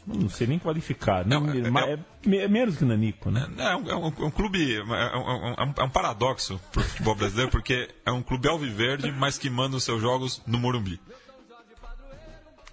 Não 0.07 0.29
sei 0.29 0.47
nem 0.47 0.57
qualificar. 0.57 1.25
Não, 1.27 1.45
é- 1.51 1.91
é, 1.93 1.99
me- 2.25 2.37
é 2.37 2.47
menos 2.47 2.77
que 2.77 2.85
Nanico, 2.85 3.29
né? 3.29 3.45
É 3.57 3.75
um, 3.75 3.89
é 3.89 3.95
um- 3.95 4.05
é 4.07 4.25
um 4.25 4.31
clube, 4.31 4.75
é 4.77 4.81
um, 4.81 4.95
é 4.95 5.63
um- 5.65 5.73
é 5.77 5.83
um 5.83 5.89
paradoxo 5.89 6.59
pro 6.71 6.81
futebol 6.81 7.13
brasileiro, 7.13 7.51
porque 7.51 7.89
é 8.05 8.11
um 8.11 8.21
clube 8.21 8.47
alviverde, 8.47 9.11
mas 9.11 9.37
que 9.37 9.49
manda 9.49 9.75
os 9.75 9.83
seus 9.83 10.01
jogos 10.01 10.41
no 10.47 10.57
Morumbi. 10.57 10.97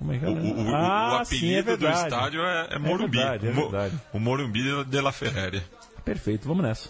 É 0.01 0.17
é? 0.17 0.29
O, 0.29 0.33
o- 0.33 0.65
o- 0.71 0.75
ah, 0.75 1.11
o 1.13 1.23
apelido 1.23 1.27
sim, 1.27 1.55
é 1.73 1.77
do 1.77 1.89
estádio 1.89 2.41
é, 2.43 2.69
é 2.71 2.79
Morumbi. 2.79 3.17
verdade, 3.19 3.47
é 3.49 3.51
O 3.51 3.55
verdade. 3.55 4.01
O 4.13 4.19
Morumbi 4.21 4.85
de 4.85 5.01
La 5.01 5.11
Ferrere. 5.13 5.63
Perfeito, 6.05 6.47
vamos 6.47 6.63
nessa. 6.63 6.89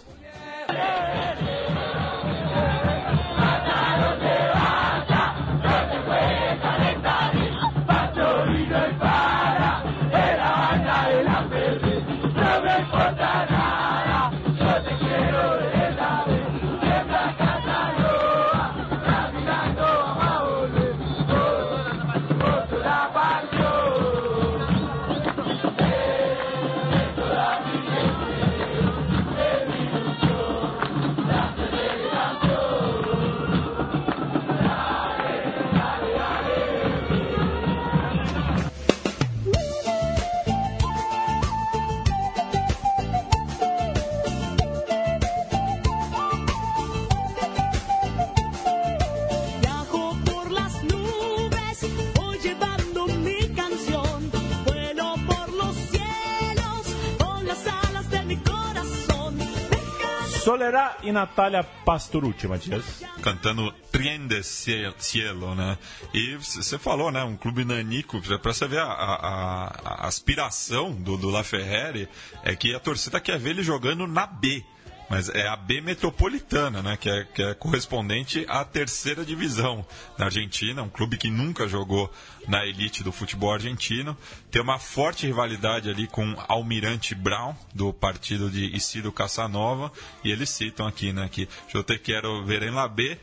Solerá 60.55 60.97
e 61.03 61.11
Natália 61.11 61.65
Pastorucci, 61.65 62.47
Matias. 62.47 63.03
Cantando 63.21 63.73
Trien 63.91 64.25
de 64.25 64.41
Cie- 64.41 64.93
Cielo, 64.97 65.53
né? 65.53 65.77
E 66.13 66.33
você 66.37 66.79
falou, 66.79 67.11
né? 67.11 67.21
Um 67.25 67.35
clube 67.35 67.65
nanico, 67.65 68.21
pra 68.39 68.53
você 68.53 68.65
ver 68.65 68.79
a, 68.79 68.85
a- 68.85 69.81
a 69.83 70.07
aspiração 70.07 70.93
do, 70.93 71.17
do 71.17 71.29
La 71.29 71.43
Ferrere 71.43 72.07
é 72.41 72.55
que 72.55 72.73
a 72.73 72.79
torcida 72.79 73.19
quer 73.19 73.37
ver 73.37 73.49
ele 73.49 73.63
jogando 73.63 74.07
na 74.07 74.25
B. 74.25 74.63
Mas 75.09 75.29
é 75.29 75.47
a 75.47 75.55
B 75.55 75.81
metropolitana, 75.81 76.81
né? 76.81 76.97
Que 76.97 77.09
é, 77.09 77.23
que 77.25 77.43
é 77.43 77.53
correspondente 77.53 78.45
à 78.47 78.63
terceira 78.65 79.23
divisão 79.23 79.85
na 80.17 80.25
Argentina, 80.25 80.81
um 80.81 80.89
clube 80.89 81.17
que 81.17 81.29
nunca 81.29 81.67
jogou 81.67 82.11
na 82.47 82.65
elite 82.65 83.03
do 83.03 83.11
futebol 83.11 83.53
argentino. 83.53 84.17
Tem 84.49 84.61
uma 84.61 84.79
forte 84.79 85.27
rivalidade 85.27 85.89
ali 85.89 86.07
com 86.07 86.35
Almirante 86.47 87.13
Brown, 87.13 87.55
do 87.73 87.93
partido 87.93 88.49
de 88.49 88.75
Isidro 88.75 89.11
Casanova. 89.11 89.91
E 90.23 90.31
eles 90.31 90.49
citam 90.49 90.87
aqui, 90.87 91.13
né? 91.13 91.29
Que 91.31 91.47
eu 91.73 91.83
te 91.83 91.97
quero 91.99 92.43
ver 92.45 92.63
em 92.63 92.71
La 92.71 92.87
B, 92.87 93.17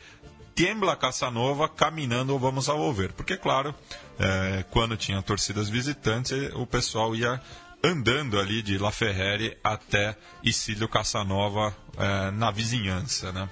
Tiembla 0.55 0.95
Casanova, 0.95 1.67
caminhando 1.67 2.37
vamos 2.37 2.69
ao 2.69 2.77
volver. 2.77 3.11
Porque, 3.13 3.35
claro, 3.35 3.73
é, 4.19 4.63
quando 4.69 4.95
tinha 4.95 5.21
torcidas 5.21 5.67
visitantes, 5.67 6.31
o 6.53 6.65
pessoal 6.65 7.15
ia 7.15 7.41
andando 7.83 8.39
ali 8.39 8.61
de 8.61 8.77
La 8.77 8.91
Ferrere 8.91 9.57
até 9.63 10.15
Isílio 10.43 10.87
Casanova 10.87 11.75
é, 11.97 12.31
na 12.31 12.49
vizinhança, 12.49 13.31
né? 13.31 13.49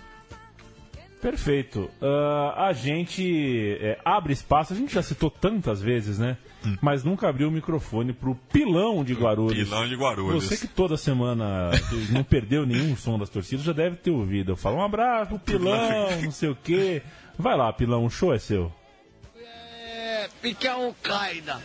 Perfeito. 1.21 1.89
Ah, 2.01 2.67
a 2.67 2.73
gente 2.73 3.77
é, 3.79 3.99
abre 4.03 4.33
espaço, 4.33 4.73
a 4.73 4.75
gente 4.75 4.93
já 4.93 5.03
citou 5.03 5.29
tantas 5.29 5.79
vezes, 5.81 6.17
né? 6.17 6.37
Mas 6.81 7.03
nunca 7.03 7.27
abriu 7.27 7.47
o 7.47 7.51
microfone 7.51 8.13
pro 8.13 8.35
Pilão 8.35 9.03
de 9.03 9.13
Guarulhos. 9.13 9.67
Pilão 9.67 9.87
de 9.87 9.95
Guarulhos. 9.95 10.43
Você 10.43 10.57
que 10.57 10.67
toda 10.67 10.97
semana 10.97 11.71
não 12.09 12.23
perdeu 12.23 12.65
nenhum 12.65 12.95
som 12.95 13.17
das 13.17 13.29
torcidas, 13.29 13.65
já 13.65 13.73
deve 13.73 13.97
ter 13.97 14.11
ouvido. 14.11 14.51
Eu 14.51 14.55
falo 14.55 14.77
um 14.77 14.83
abraço 14.83 15.29
pro 15.29 15.39
Pilão, 15.39 16.21
não 16.23 16.31
sei 16.31 16.49
o 16.49 16.55
quê. 16.55 17.01
Vai 17.37 17.55
lá, 17.55 17.71
Pilão, 17.73 18.05
o 18.05 18.09
show 18.09 18.33
é 18.33 18.39
seu. 18.39 18.71
É, 19.35 20.29
pique 20.41 20.67
a 20.67 20.73
Al-Qaeda. 20.73 21.59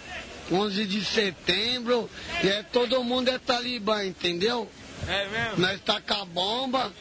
11 0.51 0.87
de 0.87 1.05
setembro, 1.05 2.09
e 2.43 2.49
é, 2.49 2.63
todo 2.63 3.03
mundo 3.03 3.31
é 3.31 3.39
talibã, 3.39 4.05
entendeu? 4.05 4.71
É 5.09 5.29
mesmo? 5.29 5.59
Nós 5.59 5.81
taca 5.81 6.25
bomba, 6.25 6.93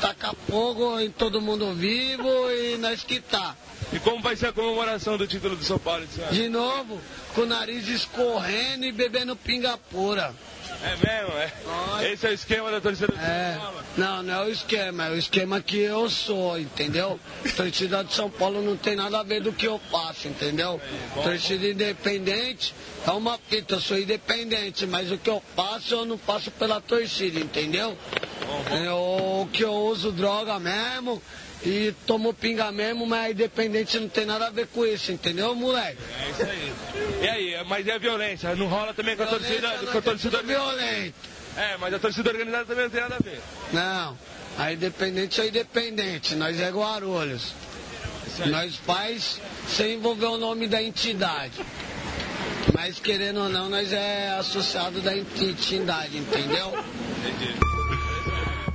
taca 0.00 0.34
fogo 0.48 0.98
em 0.98 1.10
todo 1.10 1.40
mundo 1.40 1.74
vivo 1.74 2.28
e 2.50 2.76
nós 2.78 3.04
que 3.04 3.20
tá. 3.20 3.56
E 3.92 3.98
como 3.98 4.22
vai 4.22 4.36
ser 4.36 4.48
a 4.48 4.52
comemoração 4.52 5.16
do 5.16 5.26
título 5.26 5.56
do 5.56 5.64
São 5.64 5.78
Paulo? 5.78 6.06
De 6.30 6.48
novo, 6.48 7.00
com 7.34 7.42
o 7.42 7.46
nariz 7.46 7.88
escorrendo 7.88 8.84
e 8.84 8.92
bebendo 8.92 9.34
pinga 9.34 9.76
pura. 9.76 10.34
É 10.82 10.96
mesmo, 10.96 11.36
é? 11.36 12.12
Esse 12.12 12.26
é 12.26 12.30
o 12.30 12.32
esquema 12.32 12.70
da 12.70 12.80
torcida 12.80 13.08
do 13.08 13.18
É, 13.18 13.52
São 13.52 13.60
Paulo? 13.62 13.80
não, 13.98 14.22
não 14.22 14.34
é 14.34 14.46
o 14.46 14.48
esquema, 14.50 15.06
é 15.06 15.10
o 15.10 15.16
esquema 15.16 15.60
que 15.60 15.78
eu 15.78 16.08
sou, 16.08 16.58
entendeu? 16.58 17.20
Torcida 17.54 18.02
de 18.02 18.14
São 18.14 18.30
Paulo 18.30 18.62
não 18.62 18.76
tem 18.76 18.96
nada 18.96 19.20
a 19.20 19.22
ver 19.22 19.42
do 19.42 19.52
que 19.52 19.66
eu 19.66 19.78
faço, 19.90 20.26
entendeu? 20.26 20.80
Torcida 21.22 21.66
independente 21.68 22.74
é 23.06 23.10
uma 23.10 23.38
fita, 23.48 23.74
eu 23.74 23.80
sou 23.80 23.98
independente, 23.98 24.86
mas 24.86 25.10
o 25.12 25.18
que 25.18 25.28
eu 25.28 25.42
faço 25.54 25.92
eu 25.94 26.04
não 26.06 26.16
faço 26.16 26.50
pela 26.52 26.80
torcida, 26.80 27.38
entendeu? 27.38 27.96
Eu, 28.84 28.96
o 29.42 29.48
que 29.52 29.62
eu 29.62 29.72
uso 29.74 30.10
droga 30.10 30.58
mesmo 30.58 31.22
e 31.62 31.94
tomo 32.06 32.32
pinga 32.32 32.72
mesmo, 32.72 33.06
mas 33.06 33.32
independente 33.32 33.98
não 33.98 34.08
tem 34.08 34.24
nada 34.24 34.46
a 34.46 34.50
ver 34.50 34.66
com 34.68 34.84
isso, 34.86 35.12
entendeu, 35.12 35.54
moleque? 35.54 35.98
É 36.18 36.30
isso 36.30 36.42
aí. 36.42 36.72
E 37.22 37.28
aí, 37.28 37.64
mas 37.66 37.88
a 37.88 37.98
violência? 37.98 38.54
Não 38.56 38.66
rola 38.66 38.94
também 38.94 39.16
com 39.16 39.22
a 39.22 39.26
torcida, 39.26 39.68
com 39.68 39.90
a 39.90 39.92
nós 39.92 40.04
torcida 40.04 40.36
é 40.38 40.40
tudo 40.40 40.48
violento. 40.48 41.14
É, 41.56 41.76
mas 41.76 41.92
a 41.92 41.98
torcida 41.98 42.30
organizada 42.30 42.64
também 42.64 42.84
não 42.84 42.90
tem 42.90 43.00
nada 43.00 43.16
a 43.16 43.22
ver. 43.22 43.40
Não, 43.72 44.18
a 44.58 44.72
independente 44.72 45.40
é 45.40 45.48
independente, 45.48 46.34
nós 46.34 46.58
é 46.60 46.70
Guarulhos. 46.70 47.52
Nós 48.46 48.76
faz 48.76 49.40
sem 49.68 49.94
envolver 49.94 50.26
o 50.26 50.38
nome 50.38 50.66
da 50.66 50.82
entidade. 50.82 51.60
Mas 52.72 52.98
querendo 52.98 53.40
ou 53.40 53.48
não, 53.48 53.68
nós 53.68 53.92
é 53.92 54.30
associado 54.38 55.00
da 55.00 55.16
entidade, 55.16 56.16
entendeu? 56.16 56.72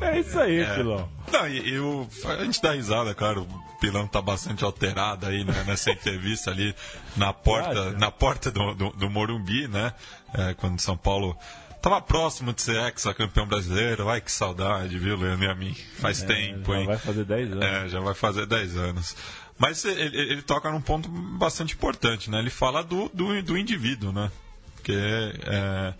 É 0.01 0.19
isso 0.19 0.39
aí, 0.39 0.65
Pilão. 0.75 1.09
Não, 1.31 1.47
e, 1.47 1.69
e 1.69 1.79
o- 1.79 2.07
a 2.25 2.43
gente 2.43 2.61
dá 2.61 2.71
risada, 2.73 3.13
cara. 3.13 3.39
O 3.41 3.47
Pilão 3.79 4.07
tá 4.07 4.21
bastante 4.21 4.63
alterado 4.63 5.25
aí 5.27 5.43
né, 5.43 5.63
nessa 5.67 5.91
entrevista 5.91 6.49
ali 6.51 6.73
na 7.17 7.33
porta, 7.33 7.91
na 7.91 8.09
porta 8.11 8.49
do, 8.51 8.73
do, 8.73 8.89
do 8.91 9.09
Morumbi, 9.09 9.67
né? 9.67 9.93
É, 10.33 10.53
quando 10.53 10.79
São 10.79 10.97
Paulo 10.97 11.37
tava 11.81 12.01
próximo 12.01 12.51
de 12.53 12.61
ser 12.61 12.77
ex-campeão 12.77 13.45
brasileiro. 13.47 14.09
Ai, 14.09 14.21
que 14.21 14.31
saudade, 14.31 14.97
viu, 14.97 15.15
Leandro 15.17 15.45
e 15.45 15.49
a 15.49 15.55
mim? 15.55 15.75
Faz 15.99 16.21
tempo, 16.23 16.73
É, 16.73 16.75
já 16.75 16.79
hein? 16.81 16.87
vai 16.87 16.97
fazer 16.97 17.25
10 17.25 17.51
anos. 17.51 17.65
É, 17.65 17.89
já 17.89 17.99
vai 17.99 18.13
fazer 18.13 18.45
10 18.45 18.77
anos. 18.77 19.15
Mas 19.57 19.85
ele, 19.85 20.17
ele- 20.17 20.41
toca 20.41 20.69
num 20.71 20.81
ponto 20.81 21.07
bastante 21.09 21.73
importante, 21.75 22.29
né? 22.29 22.39
Ele 22.39 22.49
fala 22.49 22.83
do, 22.83 23.09
do, 23.13 23.41
do 23.43 23.57
indivíduo, 23.57 24.11
né? 24.11 24.29
Porque 24.75 24.93
é, 24.93 25.93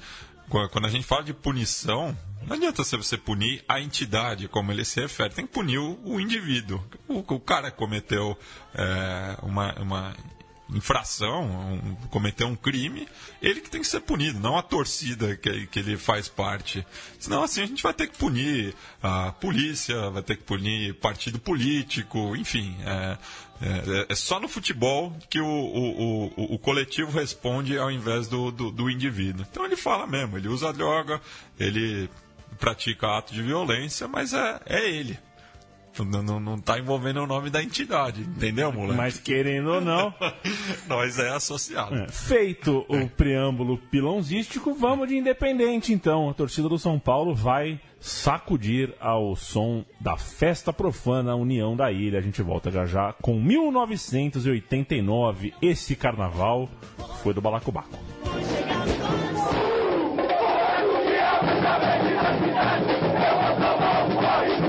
qu- 0.50 0.68
quando 0.70 0.86
a 0.86 0.90
gente 0.90 1.06
fala 1.06 1.24
de 1.24 1.34
punição, 1.34 2.18
não 2.48 2.56
adianta 2.56 2.84
você- 2.84 3.18
punir 3.18 3.64
a 3.68 3.80
entidade, 3.82 4.48
como 4.48 4.72
ele 4.72 4.86
se 4.86 5.00
refere, 5.00 5.34
tem 5.34 5.46
que 5.48 5.54
punir 5.54 5.78
o, 5.80 6.00
o 6.04 6.20
indivíduo. 6.20 6.84
O, 7.08 7.20
o 7.20 7.40
cara 7.40 7.72
cometeu 7.72 8.38
é, 8.74 9.38
uma, 9.44 9.74
uma 9.80 10.16
infração, 10.70 11.44
um- 11.44 11.96
cometeu 12.10 12.48
um 12.48 12.56
crime, 12.56 13.08
ele 13.42 13.62
que 13.62 13.70
tem 13.70 13.82
que 13.82 13.88
ser 13.88 14.00
punido, 14.02 14.40
não 14.40 14.58
a 14.58 14.64
torcida 14.64 15.36
que, 15.36 15.68
que 15.68 15.80
ele 15.80 15.98
faz 15.98 16.28
parte. 16.28 16.86
Senão 17.20 17.44
assim 17.44 17.62
a 17.62 17.66
gente 17.66 17.84
vai 17.84 17.94
ter 17.94 18.08
que 18.08 18.18
punir 18.18 18.74
a 19.02 19.32
polícia, 19.34 20.10
vai 20.10 20.24
ter 20.24 20.36
que 20.38 20.44
punir 20.44 20.96
partido 20.96 21.40
político, 21.40 22.36
enfim. 22.36 22.76
É, 22.86 23.18
é- 23.62 24.06
é 24.10 24.16
só 24.16 24.40
no 24.40 24.48
futebol 24.50 25.16
que 25.30 25.40
o, 25.40 25.46
o, 25.46 26.26
o, 26.36 26.54
o 26.56 26.60
coletivo 26.60 27.12
responde 27.18 27.78
ao 27.78 27.90
invés 27.92 28.28
do, 28.28 28.52
do, 28.52 28.72
do 28.72 28.90
indivíduo. 28.90 29.46
Então 29.50 29.66
ele 29.66 29.76
fala 29.78 30.06
mesmo, 30.06 30.38
ele 30.38 30.48
usa 30.48 30.74
droga, 30.74 31.22
ele 31.60 32.10
pratica 32.60 33.18
ato 33.18 33.34
de 33.34 33.42
violência, 33.42 34.08
mas 34.08 34.34
é, 34.34 34.60
é 34.66 34.90
ele. 34.90 35.18
Não, 36.04 36.22
não, 36.22 36.40
não 36.42 36.60
tá 36.60 36.78
envolvendo 36.78 37.22
o 37.22 37.28
nome 37.28 37.50
da 37.50 37.64
entidade, 37.64 38.20
entendeu, 38.22 38.70
moleque? 38.72 38.98
Mas 38.98 39.18
querendo 39.18 39.72
ou 39.72 39.80
não, 39.80 40.14
Nós 40.90 41.18
é 41.20 41.30
associado. 41.30 41.96
é, 41.96 42.10
feito 42.10 42.86
o 42.90 43.08
preâmbulo 43.08 43.78
pilãozístico, 43.78 44.74
vamos 44.74 45.08
de 45.08 45.16
independente 45.16 45.94
então. 45.94 46.30
A 46.30 46.34
torcida 46.34 46.68
do 46.68 46.78
São 46.78 47.00
Paulo 47.00 47.34
vai 47.34 47.80
sacudir 47.98 48.94
ao 49.00 49.38
som 49.38 49.86
da 50.00 50.18
festa 50.18 50.74
profana 50.74 51.34
União 51.36 51.78
da 51.78 51.90
Ilha. 51.92 52.20
A 52.20 52.22
gente 52.22 52.42
volta 52.42 52.70
já 52.70 52.86
já 52.86 53.14
com 53.14 53.40
1989. 53.42 55.54
Esse 55.62 55.96
carnaval 55.96 56.70
foi 57.24 57.34
do 57.34 57.40
Balacobaco. 57.42 57.98
life. 64.36 64.65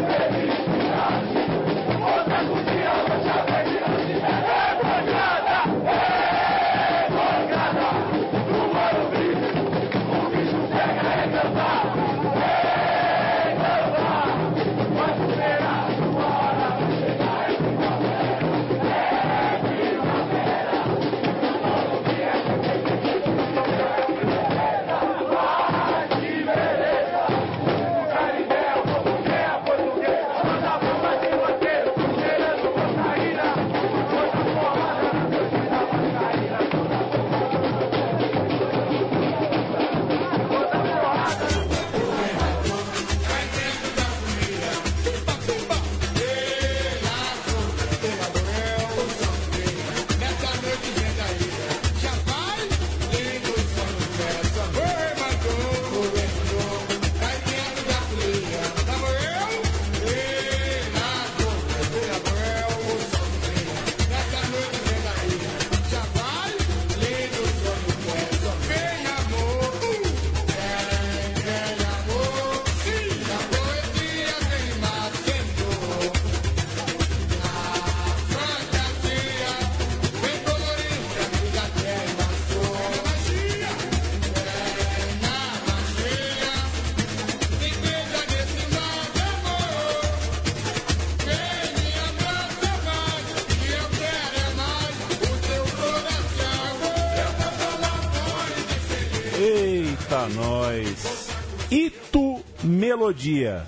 Melodia. 103.07 103.64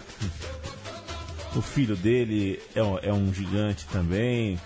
O 1.55 1.63
filho 1.63 1.95
dele 1.95 2.61
é 2.75 2.83
um, 2.83 2.99
é 2.99 3.13
um 3.13 3.33
gigante 3.33 3.87
também, 3.87 4.59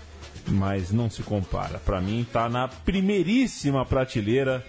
mas 0.47 0.91
não 0.91 1.11
se 1.11 1.21
compara. 1.21 1.77
Pra 1.77 2.01
mim, 2.01 2.25
tá 2.33 2.49
na 2.49 2.67
primeiríssima 2.67 3.85
prateleira. 3.85 4.65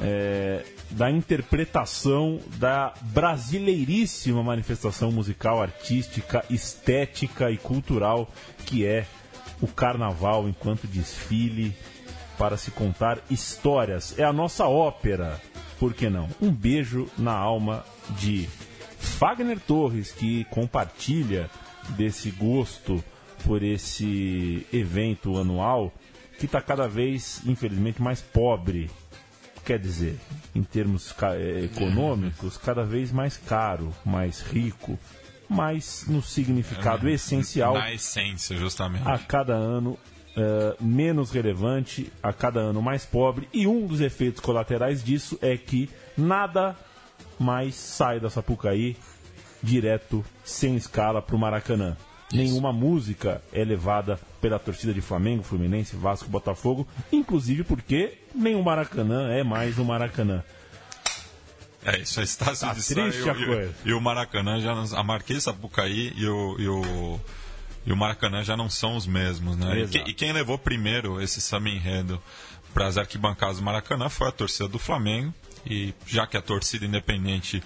É, 0.00 0.64
da 0.90 1.08
interpretação 1.08 2.40
da 2.56 2.92
brasileiríssima 3.02 4.42
manifestação 4.42 5.12
musical, 5.12 5.62
artística, 5.62 6.44
estética 6.50 7.52
e 7.52 7.56
cultural 7.56 8.28
que 8.66 8.84
é 8.84 9.06
o 9.60 9.68
carnaval 9.68 10.48
enquanto 10.48 10.88
desfile 10.88 11.74
para 12.36 12.56
se 12.56 12.72
contar 12.72 13.20
histórias. 13.30 14.18
É 14.18 14.24
a 14.24 14.32
nossa 14.32 14.66
ópera, 14.66 15.40
por 15.78 15.94
que 15.94 16.10
não? 16.10 16.28
Um 16.42 16.50
beijo 16.50 17.08
na 17.16 17.32
alma 17.32 17.84
de 18.18 18.48
Fagner 19.06 19.58
Torres, 19.60 20.12
que 20.12 20.44
compartilha 20.44 21.50
desse 21.90 22.30
gosto 22.30 23.02
por 23.44 23.62
esse 23.62 24.66
evento 24.72 25.38
anual 25.38 25.92
que 26.38 26.46
está 26.46 26.60
cada 26.60 26.86
vez, 26.86 27.40
infelizmente, 27.46 28.02
mais 28.02 28.20
pobre. 28.20 28.90
Quer 29.64 29.78
dizer, 29.78 30.18
em 30.54 30.62
termos 30.62 31.14
eh, 31.22 31.64
econômicos, 31.64 32.56
cada 32.58 32.84
vez 32.84 33.10
mais 33.10 33.36
caro, 33.36 33.92
mais 34.04 34.40
rico, 34.40 34.98
mas 35.48 36.04
no 36.06 36.22
significado 36.22 37.08
essencial 37.08 37.74
Na 37.74 37.92
essência, 37.92 38.56
justamente. 38.56 39.08
a 39.08 39.18
cada 39.18 39.54
ano 39.54 39.98
eh, 40.36 40.76
menos 40.80 41.30
relevante, 41.30 42.12
a 42.22 42.32
cada 42.32 42.60
ano 42.60 42.80
mais 42.82 43.04
pobre, 43.04 43.48
e 43.52 43.66
um 43.66 43.86
dos 43.86 44.00
efeitos 44.00 44.40
colaterais 44.40 45.02
disso 45.02 45.38
é 45.40 45.56
que 45.56 45.90
nada 46.16 46.76
mais 47.38 47.74
sai 47.74 48.20
da 48.20 48.30
Sapucaí 48.30 48.96
direto, 49.62 50.24
sem 50.44 50.76
escala, 50.76 51.20
para 51.22 51.34
o 51.34 51.38
Maracanã. 51.38 51.96
Nenhuma 52.32 52.72
música 52.72 53.40
é 53.52 53.64
levada 53.64 54.18
pela 54.40 54.58
torcida 54.58 54.92
de 54.92 55.00
Flamengo, 55.00 55.42
Fluminense, 55.42 55.94
Vasco, 55.96 56.28
Botafogo, 56.28 56.86
inclusive 57.12 57.62
porque 57.64 58.18
nem 58.34 58.54
o 58.56 58.62
Maracanã 58.62 59.30
é 59.32 59.42
mais 59.44 59.78
o 59.78 59.84
Maracanã. 59.84 60.42
É, 61.84 61.98
isso 62.00 62.20
está 62.20 62.52
se 62.54 62.62
Tá 62.66 62.74
triste 62.74 62.98
a 62.98 63.32
e, 63.32 63.42
o- 63.44 63.46
coisa. 63.46 63.74
e 63.84 63.92
o 63.92 64.00
Maracanã 64.00 64.60
já 64.60 64.74
não, 64.74 64.98
a 64.98 65.02
Marquês 65.04 65.44
Sapucaí 65.44 66.12
e 66.16 66.26
o, 66.26 66.56
e 66.58 66.68
o 66.68 67.20
e 67.86 67.92
o 67.92 67.96
Maracanã 67.96 68.42
já 68.42 68.56
não 68.56 68.68
são 68.68 68.96
os 68.96 69.06
mesmos, 69.06 69.56
né? 69.56 69.82
E, 69.82 69.86
que- 69.88 70.10
e 70.10 70.12
quem 70.12 70.32
levou 70.32 70.58
primeiro 70.58 71.22
esse 71.22 71.40
samba 71.40 71.68
enredo 71.68 72.20
para 72.74 72.88
as 72.88 72.96
arquibancadas 72.98 73.58
do 73.58 73.62
Maracanã 73.62 74.08
foi 74.08 74.26
a 74.28 74.32
torcida 74.32 74.66
do 74.68 74.80
Flamengo 74.80 75.32
e 75.66 75.94
já 76.06 76.26
que 76.26 76.36
a 76.36 76.42
torcida 76.42 76.86
independente 76.86 77.62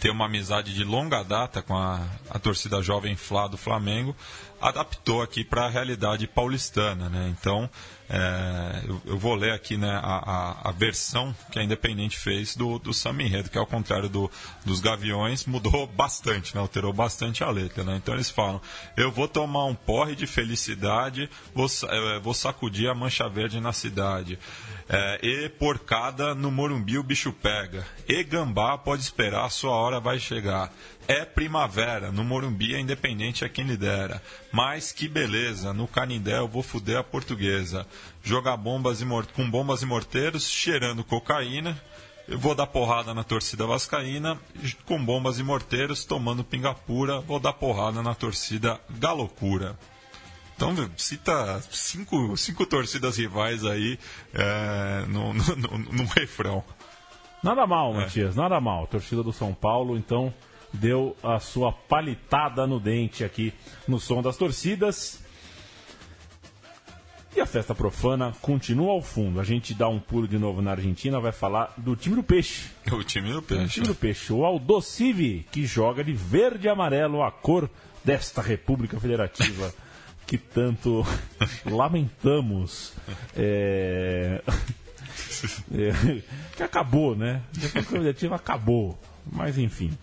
tem 0.00 0.10
uma 0.10 0.26
amizade 0.26 0.74
de 0.74 0.84
longa 0.84 1.22
data 1.22 1.62
com 1.62 1.76
a, 1.76 2.00
a 2.28 2.38
torcida 2.38 2.82
jovem 2.82 3.16
Flá 3.16 3.46
do 3.46 3.56
Flamengo, 3.56 4.14
adaptou 4.60 5.22
aqui 5.22 5.44
para 5.44 5.66
a 5.66 5.68
realidade 5.68 6.26
paulistana, 6.26 7.08
né? 7.08 7.34
Então, 7.38 7.70
é, 8.08 8.82
eu, 8.86 9.02
eu 9.06 9.18
vou 9.18 9.34
ler 9.34 9.52
aqui 9.52 9.76
né, 9.76 9.90
a, 10.02 10.60
a, 10.62 10.68
a 10.68 10.72
versão 10.72 11.34
que 11.50 11.58
a 11.58 11.62
Independente 11.62 12.18
fez 12.18 12.54
do, 12.54 12.78
do 12.78 12.90
enredo, 13.20 13.48
que 13.48 13.56
ao 13.56 13.66
contrário 13.66 14.08
do, 14.08 14.30
dos 14.64 14.80
Gaviões, 14.80 15.46
mudou 15.46 15.86
bastante, 15.94 16.54
né? 16.54 16.60
alterou 16.60 16.92
bastante 16.92 17.42
a 17.42 17.50
letra. 17.50 17.82
Né? 17.82 17.96
Então 17.96 18.14
eles 18.14 18.28
falam, 18.28 18.60
eu 18.96 19.10
vou 19.10 19.26
tomar 19.26 19.64
um 19.64 19.74
porre 19.74 20.14
de 20.14 20.26
felicidade, 20.26 21.30
vou, 21.54 21.66
eh, 21.66 22.18
vou 22.20 22.34
sacudir 22.34 22.90
a 22.90 22.94
mancha 22.94 23.28
verde 23.28 23.60
na 23.60 23.72
cidade. 23.72 24.38
É, 24.86 25.18
e 25.22 25.48
porcada 25.48 26.34
no 26.34 26.50
Morumbi 26.50 26.98
o 26.98 27.02
bicho 27.02 27.32
pega. 27.32 27.86
E 28.06 28.22
gambá 28.22 28.76
pode 28.76 29.02
esperar, 29.02 29.50
sua 29.50 29.72
hora 29.72 29.98
vai 29.98 30.18
chegar. 30.18 30.70
É 31.08 31.24
primavera, 31.24 32.12
no 32.12 32.22
Morumbi 32.22 32.74
a 32.74 32.80
Independente 32.80 33.44
é 33.44 33.48
quem 33.48 33.64
lidera. 33.64 34.22
Mas 34.52 34.92
que 34.92 35.08
beleza, 35.08 35.72
no 35.72 35.88
Canindé 35.88 36.38
eu 36.38 36.48
vou 36.48 36.62
fuder 36.62 36.98
a 36.98 37.04
portuguesa. 37.04 37.86
Jogar 38.22 38.56
bombas 38.56 39.00
e 39.00 39.06
com 39.34 39.50
bombas 39.50 39.82
e 39.82 39.86
morteiros, 39.86 40.50
cheirando 40.50 41.04
cocaína. 41.04 41.80
Eu 42.26 42.38
vou 42.38 42.54
dar 42.54 42.66
porrada 42.66 43.12
na 43.12 43.22
torcida 43.22 43.66
vascaína, 43.66 44.38
com 44.86 45.02
bombas 45.02 45.38
e 45.38 45.42
morteiros, 45.42 46.06
tomando 46.06 46.42
pinga 46.42 46.74
pura. 46.74 47.20
Vou 47.20 47.38
dar 47.38 47.52
porrada 47.52 48.02
na 48.02 48.14
torcida 48.14 48.80
galocura. 48.98 49.78
Então, 50.56 50.74
cita 50.96 51.60
cinco, 51.70 52.36
cinco 52.36 52.64
torcidas 52.66 53.16
rivais 53.16 53.64
aí 53.64 53.98
é, 54.32 55.04
no, 55.08 55.34
no, 55.34 55.56
no, 55.56 55.78
no 55.78 56.04
refrão. 56.04 56.62
Nada 57.42 57.66
mal, 57.66 57.92
É. 57.94 57.96
Matias, 57.98 58.36
nada 58.36 58.60
mal. 58.60 58.86
Torcida 58.86 59.22
do 59.22 59.32
São 59.32 59.52
Paulo, 59.52 59.96
então, 59.96 60.32
deu 60.72 61.16
a 61.22 61.38
sua 61.40 61.72
palitada 61.72 62.66
no 62.66 62.78
dente 62.80 63.22
aqui 63.24 63.52
no 63.86 63.98
som 64.00 64.22
das 64.22 64.36
torcidas. 64.36 65.20
E 67.36 67.40
a 67.40 67.46
festa 67.46 67.74
profana 67.74 68.32
continua 68.40 68.92
ao 68.92 69.02
fundo. 69.02 69.40
A 69.40 69.44
gente 69.44 69.74
dá 69.74 69.88
um 69.88 69.98
pulo 69.98 70.28
de 70.28 70.38
novo 70.38 70.62
na 70.62 70.70
Argentina, 70.70 71.18
vai 71.18 71.32
falar 71.32 71.74
do 71.76 71.96
time 71.96 72.14
do 72.14 72.22
Peixe. 72.22 72.70
O 72.92 73.02
time 73.02 73.32
do 73.32 73.40
O 73.40 73.42
Peixe. 73.42 73.74
time 73.74 73.88
do 73.88 73.94
Peixe, 73.94 74.32
o 74.32 74.44
Aldocive, 74.44 75.44
que 75.50 75.66
joga 75.66 76.04
de 76.04 76.12
verde 76.12 76.68
e 76.68 76.70
amarelo, 76.70 77.24
a 77.24 77.32
cor 77.32 77.68
desta 78.04 78.40
República 78.40 79.00
Federativa 79.00 79.74
que 80.26 80.38
tanto 80.38 81.04
lamentamos. 81.64 82.92
É... 83.36 84.40
é, 85.74 86.22
que 86.56 86.62
acabou, 86.62 87.14
né? 87.16 87.42
A 87.56 87.60
República 87.60 87.82
Federativa 87.90 88.36
acabou. 88.36 88.98
Mas 89.30 89.58
enfim. 89.58 89.96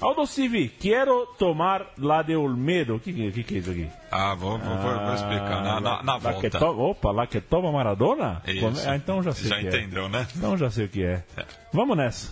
Aldocive, 0.00 0.68
quero 0.68 1.24
tomar 1.38 1.86
lá 1.96 2.20
de 2.22 2.36
Olmedo. 2.36 2.96
O 2.96 3.00
que, 3.00 3.12
que, 3.12 3.42
que 3.42 3.54
é 3.54 3.58
isso 3.58 3.70
aqui? 3.70 3.88
Ah, 4.10 4.34
vou, 4.34 4.58
vou, 4.58 4.76
vou- 4.76 5.14
explicar 5.14 5.62
na, 5.62 5.80
na, 5.80 6.02
na 6.02 6.16
que 6.18 6.20
volta. 6.50 6.58
to- 6.58 6.78
Opa, 6.80 7.10
lá 7.12 7.26
que 7.26 7.40
toma 7.40 7.72
Maradona? 7.72 8.42
Isso. 8.46 8.88
Ah, 8.88 8.94
então 8.94 9.22
já 9.22 9.32
sei 9.32 9.48
Já 9.48 9.56
o 9.56 9.60
que 9.60 9.66
é. 9.66 9.68
entendeu, 9.70 10.08
né? 10.08 10.26
Então 10.36 10.56
já 10.58 10.70
sei 10.70 10.84
o 10.84 10.88
que 10.90 11.02
é. 11.02 11.24
É. 11.36 11.44
Vamos 11.72 11.96
nessa. 11.96 12.30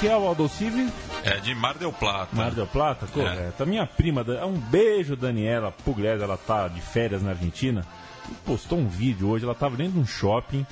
Que 0.00 0.08
é 0.08 0.16
o 0.16 0.26
Aldocive? 0.26 0.90
É 1.24 1.36
de 1.40 1.54
Mar 1.54 1.76
del 1.76 1.92
Plata. 1.92 2.34
Mar 2.34 2.52
del 2.52 2.66
Plata? 2.66 3.06
Correto. 3.06 3.62
A 3.62 3.66
minha 3.66 3.86
prima, 3.86 4.24
Dan- 4.24 4.46
um 4.46 4.58
beijo, 4.58 5.14
Daniela 5.14 5.70
Pugliese, 5.84 6.22
ela 6.22 6.38
tá 6.38 6.68
de 6.68 6.80
férias 6.80 7.22
na 7.22 7.30
Argentina. 7.30 7.84
E 8.30 8.34
postou 8.46 8.78
um 8.78 8.88
vídeo 8.88 9.28
hoje, 9.28 9.44
ela 9.44 9.54
tava 9.54 9.76
dentro 9.76 9.92
de 9.94 9.98
um 9.98 10.06
shopping, 10.06 10.64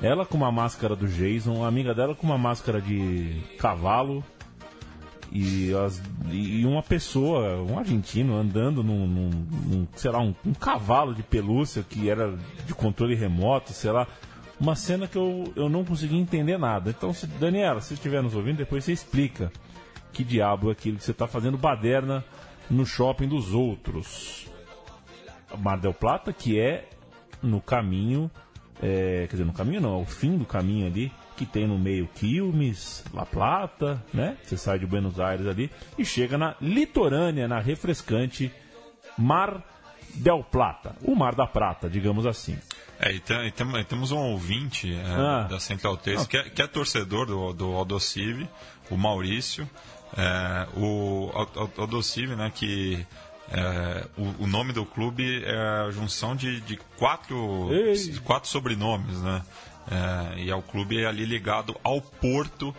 ela 0.00 0.24
com 0.24 0.36
uma 0.38 0.50
máscara 0.50 0.96
do 0.96 1.06
Jason, 1.06 1.62
a 1.62 1.68
amiga 1.68 1.94
dela 1.94 2.14
com 2.14 2.26
uma 2.26 2.38
máscara 2.38 2.80
de 2.80 3.42
cavalo 3.58 4.24
e, 5.30 5.74
as- 5.74 6.00
e 6.30 6.64
uma 6.64 6.82
pessoa, 6.82 7.62
um 7.62 7.78
argentino, 7.78 8.34
andando 8.36 8.82
num, 8.82 9.06
num- 9.06 9.46
num, 9.66 9.86
sei 9.94 10.10
lá, 10.10 10.20
um, 10.20 10.34
um 10.46 10.54
cavalo 10.54 11.14
de 11.14 11.22
pelúcia 11.22 11.84
que 11.86 12.08
era 12.08 12.34
de 12.66 12.72
controle 12.74 13.14
remoto, 13.14 13.72
sei 13.74 13.90
lá. 13.90 14.06
Uma 14.60 14.76
cena 14.76 15.08
que 15.08 15.16
eu, 15.16 15.50
eu 15.56 15.68
não 15.70 15.84
consegui 15.84 16.18
entender 16.18 16.58
nada. 16.58 16.90
Então, 16.90 17.14
se, 17.14 17.26
Daniela, 17.26 17.80
se 17.80 17.94
estiver 17.94 18.22
nos 18.22 18.34
ouvindo, 18.34 18.58
depois 18.58 18.84
você 18.84 18.92
explica 18.92 19.50
que 20.12 20.22
diabo 20.22 20.68
é 20.68 20.72
aquilo 20.72 20.98
que 20.98 21.04
você 21.04 21.12
está 21.12 21.26
fazendo 21.26 21.56
baderna 21.56 22.22
no 22.68 22.84
shopping 22.84 23.26
dos 23.26 23.54
outros. 23.54 24.46
Mar 25.58 25.78
del 25.78 25.94
Plata, 25.94 26.32
que 26.32 26.60
é 26.60 26.88
no 27.42 27.60
caminho, 27.60 28.30
é, 28.82 29.26
quer 29.28 29.36
dizer, 29.36 29.44
no 29.44 29.52
caminho 29.52 29.80
não, 29.80 29.92
ao 29.92 30.04
fim 30.04 30.36
do 30.36 30.44
caminho 30.44 30.86
ali, 30.86 31.10
que 31.36 31.46
tem 31.46 31.66
no 31.66 31.78
meio 31.78 32.06
Quilmes, 32.14 33.02
La 33.14 33.24
Plata, 33.24 34.02
né? 34.12 34.36
Você 34.42 34.58
sai 34.58 34.78
de 34.78 34.86
Buenos 34.86 35.18
Aires 35.18 35.46
ali 35.46 35.70
e 35.96 36.04
chega 36.04 36.36
na 36.36 36.54
litorânea, 36.60 37.48
na 37.48 37.58
refrescante 37.58 38.52
Mar 39.16 39.64
del 40.14 40.44
Plata, 40.44 40.94
o 41.02 41.14
Mar 41.16 41.34
da 41.34 41.46
Prata, 41.46 41.88
digamos 41.88 42.26
assim. 42.26 42.58
É, 43.00 43.12
e, 43.12 43.18
tem- 43.20 43.46
e 43.46 43.50
tem- 43.50 43.76
e 43.76 43.84
temos 43.84 44.12
um 44.12 44.18
ouvinte 44.18 44.92
é, 44.94 45.02
Ah. 45.06 45.46
da 45.48 45.58
Central 45.58 45.96
3 45.96 46.26
que, 46.26 46.36
é, 46.36 46.42
que 46.50 46.60
é 46.60 46.66
torcedor 46.66 47.26
do, 47.26 47.52
do 47.54 47.72
Aldocive, 47.74 48.48
o 48.90 48.96
Maurício. 48.96 49.68
É, 50.16 50.66
o 50.76 51.30
Al- 51.34 51.50
Al- 51.56 51.70
Aldocive, 51.78 52.34
né, 52.36 52.50
que 52.54 53.06
é, 53.50 54.06
o, 54.18 54.44
o 54.44 54.46
nome 54.46 54.72
do 54.72 54.84
clube 54.84 55.42
é 55.44 55.86
a 55.86 55.90
junção 55.90 56.36
de, 56.36 56.60
de 56.60 56.76
quatro, 56.98 57.68
Ei. 57.72 58.14
quatro 58.24 58.48
sobrenomes, 58.50 59.18
né? 59.22 59.42
É, 59.90 60.40
e 60.40 60.50
é 60.50 60.54
o 60.54 60.62
clube 60.62 61.04
ali 61.06 61.24
ligado 61.24 61.74
ao 61.82 62.00
Porto 62.00 62.74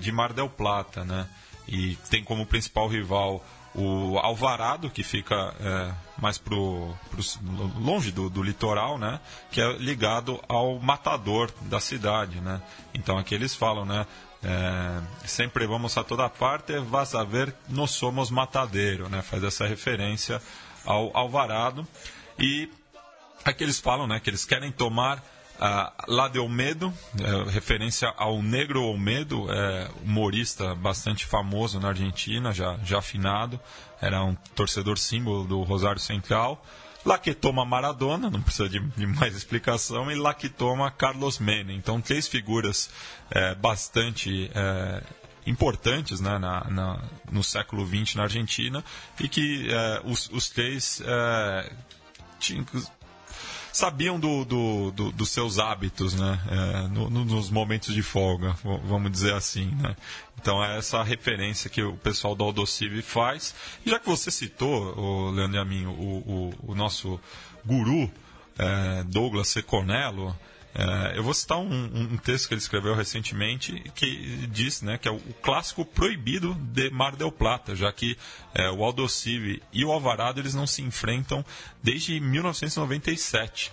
de 0.00 0.10
Mar 0.10 0.32
del 0.32 0.48
Plata, 0.48 1.04
né? 1.04 1.26
E 1.68 1.96
tem 2.08 2.24
como 2.24 2.46
principal 2.46 2.88
rival 2.88 3.44
o 3.74 4.18
Alvarado, 4.18 4.88
que 4.88 5.02
fica 5.02 5.54
é, 5.60 5.92
mais 6.16 6.38
pro, 6.38 6.94
pro- 7.10 7.24
longe 7.80 8.12
do, 8.12 8.30
do 8.30 8.42
litoral, 8.42 8.98
né? 8.98 9.20
Que 9.50 9.60
é 9.60 9.72
ligado 9.74 10.40
ao 10.48 10.78
matador 10.78 11.50
da 11.62 11.80
cidade, 11.80 12.40
né? 12.40 12.62
Então 12.92 13.18
aqui 13.18 13.34
eles 13.34 13.54
falam, 13.54 13.84
né? 13.84 14.06
é, 14.42 15.00
sempre 15.26 15.66
vamos 15.66 15.96
a 15.96 16.04
toda 16.04 16.28
parte, 16.28 16.78
vas 16.78 17.14
a 17.14 17.24
ver, 17.24 17.54
nós 17.68 17.92
somos 17.92 18.30
matadeiro, 18.30 19.08
né? 19.08 19.22
Faz 19.22 19.42
essa 19.42 19.66
referência 19.66 20.40
ao 20.84 21.16
Alvarado. 21.16 21.86
E 22.38 22.68
Aqui 23.44 23.62
eles 23.62 23.78
falam 23.78 24.06
né, 24.06 24.18
que 24.20 24.30
eles 24.30 24.44
querem 24.46 24.72
tomar 24.72 25.22
ah, 25.60 25.92
La 26.08 26.28
de 26.28 26.38
Olmedo, 26.38 26.92
é, 27.20 27.50
referência 27.50 28.12
ao 28.16 28.42
Negro 28.42 28.82
Olmedo, 28.82 29.46
é, 29.52 29.88
humorista 30.04 30.74
bastante 30.74 31.24
famoso 31.26 31.78
na 31.80 31.88
Argentina, 31.88 32.52
já, 32.52 32.76
já 32.84 32.98
afinado, 32.98 33.58
era 34.00 34.22
um 34.24 34.34
torcedor 34.54 34.98
símbolo 34.98 35.44
do 35.44 35.62
Rosário 35.62 36.00
Central. 36.00 36.64
La 37.06 37.18
que 37.18 37.34
toma 37.34 37.66
Maradona, 37.66 38.30
não 38.30 38.40
precisa 38.40 38.66
de, 38.68 38.80
de 38.80 39.06
mais 39.06 39.36
explicação, 39.36 40.10
e 40.10 40.14
La 40.14 40.32
que 40.32 40.48
toma 40.48 40.90
Carlos 40.90 41.38
Menem. 41.38 41.76
Então, 41.76 42.00
três 42.00 42.26
figuras 42.26 42.88
é, 43.30 43.54
bastante 43.54 44.50
é, 44.54 45.02
importantes 45.46 46.18
né, 46.20 46.38
na, 46.38 46.64
na- 46.70 47.02
no 47.30 47.44
século 47.44 47.86
XX 47.86 48.14
na 48.14 48.22
Argentina 48.22 48.82
e 49.20 49.28
que 49.28 49.68
é, 49.70 50.00
os, 50.04 50.30
os 50.30 50.48
três 50.48 51.02
é, 51.04 51.70
sabiam 53.76 54.20
do, 54.20 54.44
do- 54.44 54.90
do- 54.92 55.12
dos 55.12 55.30
seus 55.30 55.58
hábitos, 55.58 56.14
né? 56.14 56.40
É, 56.48 56.88
no- 56.88 57.10
no- 57.10 57.24
nos 57.24 57.50
momentos 57.50 57.92
de 57.92 58.02
folga, 58.02 58.54
vamos 58.62 59.10
dizer 59.10 59.34
assim, 59.34 59.66
né? 59.80 59.96
Então 60.40 60.64
é 60.64 60.78
essa 60.78 61.02
referência 61.02 61.68
que 61.68 61.82
o 61.82 61.96
pessoal 61.96 62.34
do 62.36 62.44
Aldocive 62.44 63.02
faz. 63.02 63.54
E 63.84 63.90
já 63.90 63.98
que 63.98 64.06
você 64.08 64.30
citou, 64.30 64.96
o 64.96 65.30
Leandro 65.30 65.60
Amin, 65.60 65.86
o, 65.86 65.90
o, 65.90 66.54
o 66.68 66.74
nosso 66.74 67.18
guru 67.64 68.10
é, 68.58 69.02
Douglas 69.04 69.48
Seconello, 69.48 70.36
eu 71.14 71.22
vou 71.22 71.32
citar 71.32 71.58
um, 71.58 71.84
um- 72.12 72.16
texto 72.16 72.48
que 72.48 72.54
ele 72.54 72.60
escreveu 72.60 72.94
recentemente 72.94 73.72
que 73.94 74.46
diz 74.48 74.82
né, 74.82 74.98
que 74.98 75.06
é 75.06 75.10
o, 75.10 75.16
o 75.16 75.34
clássico 75.42 75.84
proibido 75.84 76.54
de 76.54 76.90
Mar 76.90 77.14
del 77.14 77.30
Plata, 77.30 77.76
já 77.76 77.92
que 77.92 78.16
é, 78.54 78.70
o 78.70 78.82
Aldocive 78.82 79.62
e 79.72 79.84
o 79.84 79.92
Alvarado 79.92 80.40
eles 80.40 80.54
não 80.54 80.66
se 80.66 80.82
enfrentam 80.82 81.44
desde 81.82 82.18
1997 82.18 83.72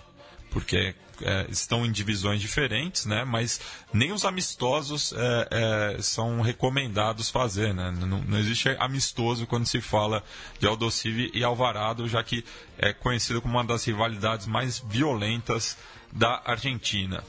porque 0.50 0.94
é, 1.22 1.46
estão 1.48 1.84
em 1.86 1.90
divisões 1.90 2.40
diferentes, 2.40 3.06
né? 3.06 3.24
Mas 3.24 3.60
nem 3.92 4.12
os 4.12 4.24
amistosos 4.24 5.12
é, 5.12 5.48
é, 5.96 6.02
são 6.02 6.40
recomendados 6.40 7.30
fazer, 7.30 7.72
né? 7.72 7.90
Não, 7.90 8.18
não 8.18 8.38
existe 8.38 8.68
amistoso 8.78 9.46
quando 9.46 9.66
se 9.66 9.80
fala 9.80 10.22
de 10.58 10.66
Aldocive 10.66 11.30
e 11.32 11.42
Alvarado, 11.42 12.08
já 12.08 12.22
que 12.22 12.44
é 12.78 12.92
conhecido 12.92 13.40
como 13.40 13.54
uma 13.54 13.64
das 13.64 13.84
rivalidades 13.84 14.46
mais 14.46 14.78
violentas 14.78 15.76
da 16.12 16.42
Argentina. 16.44 17.24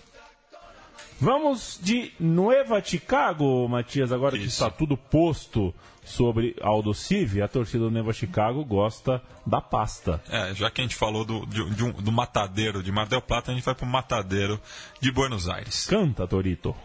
Vamos 1.20 1.80
de 1.82 2.12
Nueva 2.20 2.84
Chicago, 2.84 3.68
Matias, 3.70 4.12
agora 4.12 4.38
que 4.38 4.44
Isso. 4.44 4.62
está 4.64 4.70
tudo 4.70 4.98
posto 4.98 5.74
sobre 6.04 6.54
Aldo 6.62 6.94
Civi, 6.94 7.42
a 7.42 7.48
torcida 7.48 7.86
do 7.86 7.92
Nueva 7.92 8.12
Chicago 8.12 8.66
gosta 8.66 9.22
da 9.46 9.62
pasta. 9.62 10.22
É, 10.30 10.54
já 10.54 10.70
que 10.70 10.82
a 10.82 10.84
gente 10.84 10.96
falou 10.96 11.24
do, 11.24 11.46
de- 11.46 11.70
de 11.76 11.84
um- 11.84 11.92
do 11.94 12.12
matadeiro 12.12 12.84
de 12.84 12.92
Mar 12.92 13.08
del 13.08 13.22
Plata, 13.22 13.52
a 13.52 13.54
gente 13.56 13.64
vai 13.64 13.74
para 13.74 13.86
o 13.86 13.90
matadeiro 13.90 14.60
de 15.00 15.12
Buenos 15.12 15.48
Aires. 15.48 15.86
Canta, 15.86 16.28
Torito. 16.28 16.76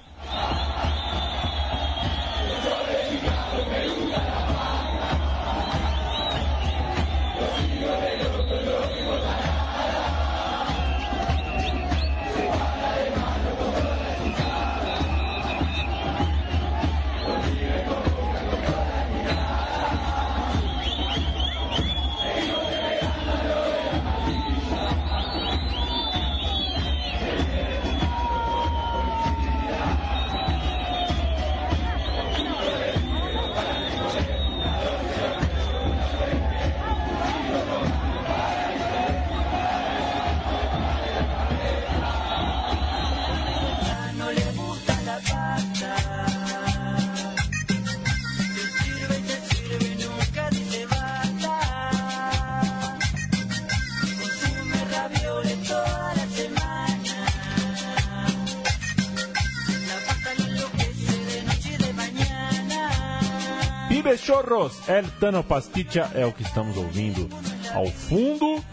El 64.89 65.07
Tano 65.21 65.45
Pasticha 65.45 66.11
é 66.15 66.25
o 66.25 66.33
que 66.33 66.43
estamos 66.43 66.75
ouvindo 66.79 67.29
ao 67.75 67.87
fundo. 67.87 68.65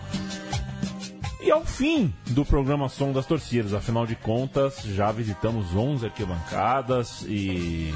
Ao 1.56 1.64
fim 1.66 2.14
do 2.32 2.43
programa 2.43 2.89
Som 2.89 3.14
das 3.14 3.26
Torcidas, 3.26 3.74
afinal 3.74 4.06
de 4.06 4.14
contas, 4.16 4.82
já 4.84 5.10
visitamos 5.10 5.74
11 5.74 6.06
arquibancadas 6.08 7.22
e 7.30 7.93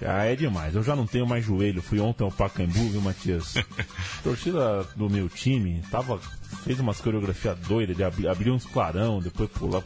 já 0.00 0.24
é 0.24 0.34
demais. 0.34 0.74
Eu 0.74 0.82
já 0.82 0.96
não 0.96 1.06
tenho 1.06 1.26
mais 1.26 1.44
joelho. 1.44 1.82
Fui 1.82 2.00
ontem 2.00 2.24
ao 2.24 2.32
Pacaembu, 2.32 2.88
viu, 2.88 3.02
Matias? 3.02 3.54
A 3.58 3.62
torcida 4.24 4.82
do 4.96 5.10
meu 5.10 5.28
time 5.28 5.82
tava 5.90 6.18
fez 6.64 6.80
umas 6.80 7.02
coreografias 7.02 7.58
doidas 7.58 7.94
de 7.98 8.02
abrir, 8.02 8.28
abrir 8.28 8.50
uns 8.50 8.64
clarão, 8.64 9.20
depois 9.20 9.50
pular 9.50 9.82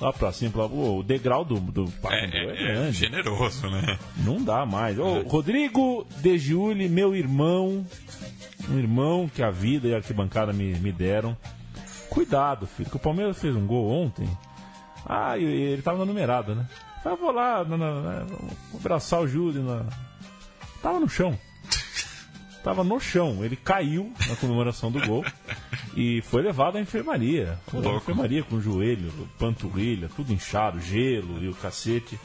lá 0.00 0.10
pra 0.10 0.32
cima, 0.32 0.50
pular. 0.50 0.66
O 0.72 1.02
degrau 1.02 1.44
do, 1.44 1.60
do 1.60 1.84
É, 1.84 2.00
Pacaembu 2.00 2.34
é, 2.36 2.40
é- 2.40 2.50
é 2.50 2.72
grande. 2.72 2.96
generoso, 2.96 3.68
né? 3.68 3.98
Não 4.24 4.42
dá 4.42 4.64
mais. 4.64 4.98
Ô, 4.98 5.20
Rodrigo 5.20 6.06
De 6.22 6.38
Giuli, 6.38 6.88
meu 6.88 7.14
irmão, 7.14 7.84
um 8.70 8.78
irmão 8.78 9.28
que 9.28 9.42
a 9.42 9.50
vida 9.50 9.86
e 9.86 9.92
a 9.92 9.98
arquibancada 9.98 10.50
me, 10.50 10.72
me 10.76 10.90
deram. 10.90 11.36
Cuidado, 12.10 12.66
filho, 12.66 12.90
que 12.90 12.96
o 12.96 13.00
Palmeiras 13.00 13.38
fez 13.38 13.54
um 13.54 13.66
gol 13.66 13.88
ontem. 13.90 14.28
Ah, 15.06 15.38
e 15.38 15.44
ele 15.44 15.80
tava 15.82 15.98
na 15.98 16.04
numerada, 16.04 16.54
né? 16.54 16.66
Ah, 17.04 17.14
vou 17.14 17.30
lá, 17.30 17.64
na, 17.64 17.76
na- 17.76 18.26
abraçar 18.74 19.20
o 19.20 19.28
Júlio. 19.28 19.62
Na... 19.62 19.86
Tava 20.82 21.00
no 21.00 21.08
chão. 21.08 21.38
Tava 22.62 22.84
no 22.84 23.00
chão. 23.00 23.42
Ele 23.44 23.56
caiu 23.56 24.12
na 24.28 24.36
comemoração 24.36 24.90
do 24.92 25.00
gol 25.06 25.24
e 25.96 26.20
foi 26.22 26.42
levado 26.42 26.76
à 26.76 26.80
enfermaria. 26.80 27.58
Foi 27.68 27.86
à 27.86 27.94
enfermaria 27.94 28.42
com 28.42 28.60
joelho, 28.60 29.10
panturrilha, 29.38 30.10
tudo 30.14 30.32
inchado, 30.32 30.80
gelo 30.80 31.42
e 31.42 31.48
o 31.48 31.54
cacete. 31.54 32.18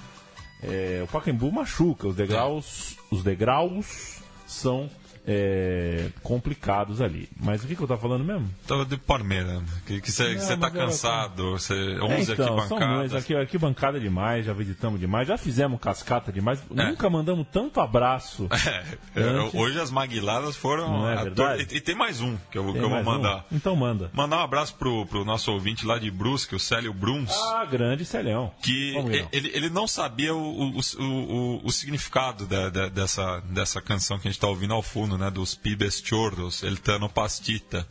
É, 0.61 1.01
o 1.03 1.07
Pacaembu 1.07 1.51
machuca, 1.51 2.07
os 2.07 2.15
degraus, 2.15 2.97
os 3.11 3.23
degraus 3.23 4.19
são 4.47 4.89
é, 5.27 6.09
complicados 6.21 7.01
ali. 7.01 7.29
Mas 7.41 7.63
o 7.63 7.67
que, 7.67 7.75
que 7.75 7.81
eu 7.81 7.87
tava 7.87 8.01
falando 8.01 8.23
mesmo? 8.23 8.49
Tava 8.67 8.85
de 8.85 8.97
Palmeiras, 8.97 9.61
que 9.85 9.99
você 10.11 10.35
tá 10.57 10.67
era- 10.67 10.71
cansado, 10.71 11.51
você, 11.51 11.73
É, 11.73 12.01
11 12.03 12.31
então, 12.33 12.45
são 12.45 12.55
muitos, 12.55 12.71
arquibancadas. 12.71 13.13
aqui, 13.15 13.35
aqui 13.35 13.57
bancada 13.57 13.99
demais, 13.99 14.45
já 14.45 14.53
visitamos 14.53 14.99
demais, 14.99 15.27
já 15.27 15.37
fizemos 15.37 15.79
cascata 15.79 16.31
demais, 16.31 16.59
É. 16.75 16.85
nunca 16.89 17.09
mandamos 17.09 17.47
tanto 17.51 17.79
abraço. 17.79 18.47
É, 19.15 19.21
Antes. 19.21 19.53
hoje 19.55 19.79
as 19.79 19.89
maguiladas 19.91 20.55
foram. 20.57 20.89
Não 20.89 21.09
é 21.09 21.15
verdade? 21.23 21.67
E, 21.71 21.77
e 21.77 21.81
tem 21.81 21.95
mais 21.95 22.19
um 22.21 22.35
que 22.51 22.57
eu, 22.57 22.63
que 22.73 22.77
eu 22.79 22.81
vou 22.81 22.89
mais 22.89 23.07
um? 23.07 23.11
mandar. 23.11 23.45
Então 23.51 23.75
manda. 23.75 24.09
Mandar 24.13 24.37
um 24.39 24.41
abraço 24.41 24.75
pro, 24.75 25.05
pro 25.05 25.23
nosso 25.23 25.51
ouvinte 25.53 25.85
lá 25.85 25.97
de 25.97 26.11
Brusque, 26.11 26.53
o 26.53 26.59
Célio 26.59 26.93
Bruns. 26.93 27.31
Ah, 27.31 27.63
grande 27.65 28.03
Celhão. 28.03 28.51
que 28.61 28.93
ele, 29.31 29.51
ele 29.53 29.69
não 29.69 29.87
sabia 29.87 30.35
o, 30.35 30.39
o, 30.39 30.79
o, 30.99 31.03
o- 31.03 31.61
o 31.65 31.71
significado 31.71 32.45
da- 32.45 32.69
da- 32.69 32.89
dessa, 32.89 33.39
dessa 33.49 33.81
canção 33.81 34.17
que 34.19 34.27
a 34.27 34.31
gente 34.31 34.37
está 34.37 34.47
ouvindo 34.47 34.73
ao 34.73 34.81
fundo, 34.81 35.14
né? 35.17 35.29
Dos 35.31 35.55
Pibes 35.55 36.01
Chorros, 36.03 36.63
El 36.63 36.77
Tano 36.77 37.09
Pastita. 37.09 37.87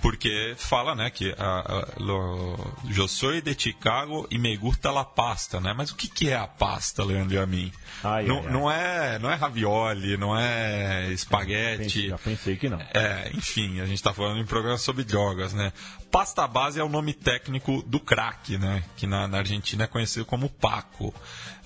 Porque 0.00 0.54
fala, 0.58 0.96
né, 0.96 1.10
que 1.10 1.32
a, 1.38 1.60
a, 1.60 1.86
lo, 2.00 2.58
eu 2.96 3.06
sou 3.06 3.40
de 3.40 3.54
Chicago 3.56 4.26
e 4.32 4.36
me 4.36 4.56
gusta 4.56 4.90
la 4.90 5.04
pasta, 5.04 5.60
né? 5.60 5.72
Mas 5.76 5.90
o 5.92 5.94
que, 5.94 6.08
que 6.08 6.28
é 6.28 6.34
a 6.34 6.48
pasta, 6.48 7.04
Leandro 7.04 7.36
e 7.36 7.38
a 7.38 7.46
mim? 7.46 7.70
Ai, 8.02 8.26
não, 8.26 8.38
ai, 8.38 8.46
ai. 8.46 8.52
não 8.52 8.70
é 8.72 9.18
não 9.20 9.30
é 9.30 9.34
ravioli, 9.36 10.16
não 10.16 10.36
é 10.36 11.02
Pensei- 11.02 11.14
espaguete. 11.14 12.08
já 12.08 12.18
pensei 12.18 12.56
que 12.56 12.68
não. 12.68 12.80
É, 12.92 13.30
enfim, 13.32 13.80
a 13.80 13.86
gente 13.86 13.94
está 13.94 14.12
falando 14.12 14.40
em 14.40 14.44
programa 14.44 14.76
sobre 14.76 15.04
drogas, 15.04 15.52
né? 15.52 15.72
Pasta 16.12 16.46
base 16.46 16.78
é 16.78 16.84
o 16.84 16.90
nome 16.90 17.14
técnico 17.14 17.82
do 17.84 17.98
crack, 17.98 18.58
né? 18.58 18.84
Que 18.96 19.06
na, 19.06 19.26
na 19.26 19.38
Argentina 19.38 19.84
é 19.84 19.86
conhecido 19.86 20.26
como 20.26 20.48
Paco. 20.50 21.12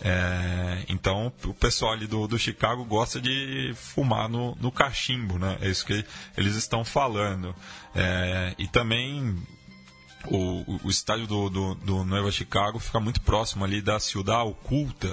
É, 0.00 0.84
então, 0.88 1.32
o 1.44 1.52
pessoal 1.52 1.92
ali 1.92 2.06
do, 2.06 2.28
do 2.28 2.38
Chicago 2.38 2.84
gosta 2.84 3.20
de 3.20 3.74
fumar 3.74 4.28
no, 4.28 4.54
no 4.60 4.70
cachimbo, 4.70 5.36
né? 5.36 5.58
É 5.60 5.68
isso 5.68 5.84
que 5.84 6.04
eles 6.36 6.54
estão 6.54 6.84
falando. 6.84 7.54
É, 7.92 8.54
e 8.56 8.68
também 8.68 9.36
o, 10.26 10.78
o- 10.84 10.90
estádio 10.90 11.26
do, 11.26 11.50
do, 11.50 11.74
do 11.74 12.04
Nueva 12.04 12.30
Chicago 12.30 12.78
fica 12.78 13.00
muito 13.00 13.20
próximo 13.22 13.64
ali 13.64 13.82
da 13.82 13.98
Ciudad 13.98 14.46
Oculta, 14.46 15.12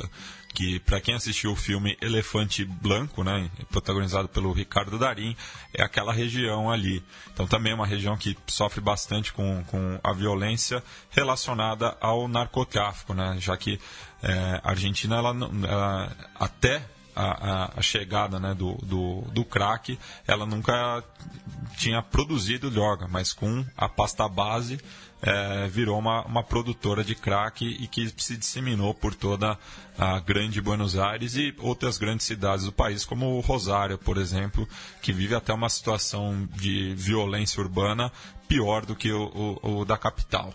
que 0.54 0.80
para 0.80 1.02
quem 1.02 1.16
assistiu 1.16 1.52
o 1.52 1.56
filme 1.56 1.98
Elefante 2.02 2.64
Blanco, 2.64 3.24
né, 3.24 3.50
protagonizado 3.70 4.28
pelo 4.28 4.52
Ricardo 4.52 5.00
Darim, 5.00 5.36
é 5.74 5.82
aquela 5.82 6.14
região 6.14 6.70
ali. 6.70 7.04
Então 7.34 7.48
também 7.48 7.72
é 7.72 7.76
uma 7.76 7.88
região 7.88 8.16
que 8.16 8.38
sofre 8.48 8.80
bastante 8.80 9.34
com, 9.34 9.64
com 9.66 10.00
a 10.04 10.14
violência 10.14 10.84
relacionada 11.10 11.98
ao 12.00 12.28
narcotráfico, 12.28 13.14
né, 13.14 13.36
já 13.40 13.58
que 13.58 13.80
é, 14.22 14.62
a 14.64 14.70
Argentina 14.70 15.18
ela, 15.18 15.36
ela 15.68 16.18
até 16.36 16.84
a, 17.16 17.78
a- 17.78 17.82
chegada 17.82 18.40
né, 18.40 18.54
do, 18.54 18.74
do, 18.84 19.22
do 19.32 19.44
crack, 19.46 19.98
ela 20.28 20.46
nunca 20.46 21.04
tinha 21.78 22.02
produzido 22.02 22.70
droga, 22.70 23.08
mas 23.08 23.34
com 23.34 23.66
a 23.78 23.88
pasta 23.90 24.28
base 24.28 24.80
eh, 25.22 25.68
virou 25.72 25.98
uma, 25.98 26.24
uma 26.26 26.44
produtora 26.44 27.04
de 27.04 27.16
crack 27.16 27.66
e 27.66 27.88
que 27.88 28.12
se 28.18 28.36
disseminou 28.38 28.94
por 28.94 29.16
toda 29.16 29.58
a 29.98 30.20
grande 30.20 30.62
Buenos 30.62 30.98
Aires 30.98 31.36
e 31.36 31.54
outras 31.60 31.98
grandes 31.98 32.26
cidades 32.26 32.66
do 32.66 32.72
país, 32.72 33.06
como 33.06 33.40
Rosário, 33.42 33.98
por 33.98 34.18
exemplo, 34.18 34.68
que 35.02 35.14
vive 35.14 35.34
até 35.36 35.54
uma 35.54 35.70
situação 35.70 36.48
de 36.54 36.94
violência 36.96 37.62
urbana 37.62 38.12
pior 38.48 38.86
do 38.86 38.96
que 38.96 39.12
o, 39.12 39.60
o- 39.64 39.80
o 39.82 39.86
da 39.86 39.98
capital. 39.98 40.54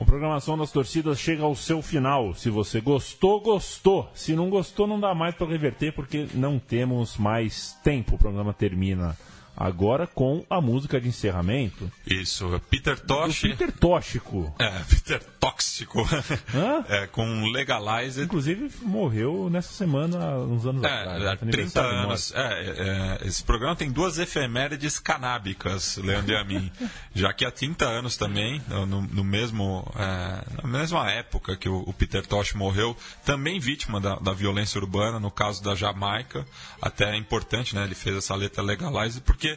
A 0.00 0.04
programação 0.04 0.56
das 0.56 0.70
torcidas 0.70 1.18
chega 1.18 1.42
ao 1.42 1.56
seu 1.56 1.82
final. 1.82 2.32
Se 2.32 2.48
você 2.50 2.80
gostou, 2.80 3.40
gostou. 3.40 4.08
Se 4.14 4.32
não 4.32 4.48
gostou, 4.48 4.86
não 4.86 5.00
dá 5.00 5.12
mais 5.12 5.34
para 5.34 5.48
reverter 5.48 5.92
porque 5.92 6.28
não 6.34 6.56
temos 6.56 7.16
mais 7.16 7.76
tempo. 7.82 8.14
O 8.14 8.18
programa 8.18 8.54
termina 8.54 9.16
agora 9.58 10.06
com 10.06 10.44
a 10.48 10.60
música 10.60 11.00
de 11.00 11.08
encerramento 11.08 11.90
Isso, 12.06 12.60
Peter 12.70 12.98
Tosh. 12.98 13.40
Peter 13.40 13.72
Tóxico. 13.72 14.54
É, 14.58 14.70
Peter 14.88 15.22
Tóxico. 15.40 16.00
Hã? 16.54 16.84
É, 16.88 17.06
com 17.08 17.50
Legalize 17.50 18.22
Inclusive 18.22 18.70
morreu 18.82 19.48
nessa 19.50 19.72
semana, 19.72 20.36
uns 20.38 20.64
anos 20.64 20.84
atrás. 20.84 21.22
É, 21.22 21.24
né? 21.24 21.36
30 21.36 21.42
Aniversário 21.42 21.90
de 21.90 21.96
anos. 21.96 22.32
É, 22.34 23.18
é, 23.22 23.26
esse 23.26 23.42
programa 23.42 23.74
tem 23.74 23.90
duas 23.90 24.18
efemérides 24.18 24.98
canábicas, 24.98 25.96
Leandro 25.96 26.32
e 26.32 26.36
a 26.36 26.44
mim. 26.44 26.70
Já 27.14 27.32
que 27.32 27.44
há 27.44 27.50
30 27.50 27.84
anos 27.84 28.16
também, 28.16 28.62
no, 28.68 29.02
no 29.02 29.24
mesmo, 29.24 29.90
é, 29.96 30.62
na 30.62 30.78
mesma 30.78 31.10
época 31.10 31.56
que 31.56 31.68
o, 31.68 31.82
o 31.86 31.92
Peter 31.92 32.24
Tosh 32.26 32.52
morreu, 32.52 32.96
também 33.24 33.58
vítima 33.58 34.00
da, 34.00 34.16
da 34.16 34.32
violência 34.32 34.80
urbana, 34.80 35.18
no 35.18 35.30
caso 35.30 35.62
da 35.62 35.74
Jamaica. 35.74 36.46
Até 36.80 37.10
é 37.10 37.16
importante, 37.16 37.74
né? 37.74 37.84
Ele 37.84 37.94
fez 37.94 38.16
essa 38.16 38.34
letra 38.34 38.62
Legalize, 38.62 39.20
porque 39.20 39.47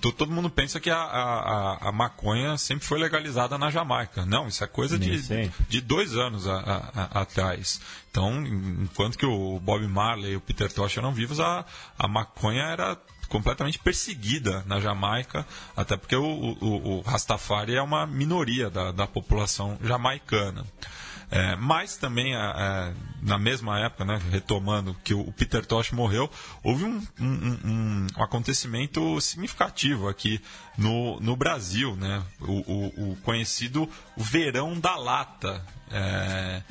to- 0.00 0.12
todo 0.12 0.30
mundo 0.32 0.50
pensa 0.50 0.78
que 0.80 0.90
a, 0.90 0.96
a, 0.98 1.88
a- 1.88 1.92
maconha 1.92 2.56
sempre 2.58 2.84
foi 2.86 2.98
legalizada 2.98 3.56
na 3.58 3.70
Jamaica. 3.70 4.24
Não, 4.26 4.48
isso 4.48 4.62
é 4.62 4.66
coisa 4.66 4.96
de, 4.98 5.16
de 5.68 5.80
dois 5.80 6.16
anos 6.16 6.46
a- 6.46 7.08
atrás. 7.14 7.80
Então, 8.10 8.44
enquanto 8.46 9.16
que 9.18 9.26
o 9.26 9.58
Bob 9.60 9.86
Marley 9.86 10.32
e 10.32 10.36
o 10.36 10.40
Peter 10.40 10.72
Tosh 10.72 10.96
eram 10.98 11.12
vivos, 11.12 11.40
a, 11.40 11.64
a 11.98 12.08
maconha 12.08 12.62
era 12.64 12.96
completamente 13.28 13.78
perseguida 13.78 14.62
na 14.66 14.80
Jamaica, 14.80 15.46
até 15.76 15.96
porque 15.96 16.16
o, 16.16 16.24
o- 16.24 16.98
o 16.98 17.00
Rastafari 17.02 17.74
é 17.76 17.82
uma 17.82 18.06
minoria 18.06 18.70
da, 18.70 18.90
da 18.90 19.06
população 19.06 19.78
jamaicana. 19.82 20.64
É, 21.30 21.56
mas 21.56 21.96
também, 21.98 22.34
a- 22.34 22.50
a- 22.50 22.92
na 23.20 23.38
mesma 23.38 23.78
época, 23.80 24.04
né, 24.04 24.18
retomando 24.30 24.94
que 25.04 25.12
o, 25.12 25.30
Peter 25.32 25.64
Tosh 25.66 25.90
morreu, 25.92 26.30
houve 26.62 26.84
um, 26.84 27.06
um- 27.20 27.26
um- 27.26 28.06
um 28.16 28.22
acontecimento 28.22 29.20
significativo 29.20 30.08
aqui 30.08 30.40
no, 30.78 31.20
no 31.20 31.36
Brasil, 31.36 31.94
né, 31.96 32.22
o, 32.40 32.52
o- 32.72 33.12
o 33.12 33.16
conhecido 33.16 33.88
Verão 34.16 34.78
da 34.80 34.96
Lata. 34.96 35.64
É, 35.90 36.62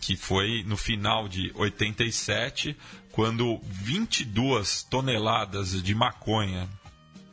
que 0.00 0.16
foi 0.16 0.62
no 0.64 0.76
final 0.76 1.28
de 1.28 1.50
87, 1.56 2.76
quando 3.10 3.60
22 3.64 4.84
toneladas 4.84 5.82
de 5.82 5.94
maconha 5.94 6.68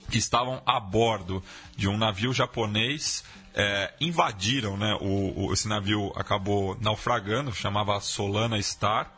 que 0.10 0.18
estavam 0.18 0.62
a 0.66 0.80
bordo 0.80 1.44
de 1.78 1.88
um 1.88 1.96
navio 1.98 2.34
japonês 2.34 3.24
eh, 3.56 3.94
invadiram, 4.02 4.78
né? 4.78 4.96
O, 5.02 5.48
o- 5.48 5.54
esse 5.54 5.68
navio 5.68 6.12
acabou 6.16 6.78
naufragando, 6.82 7.54
chamava 7.54 8.00
Solana 8.00 8.62
Star. 8.62 9.12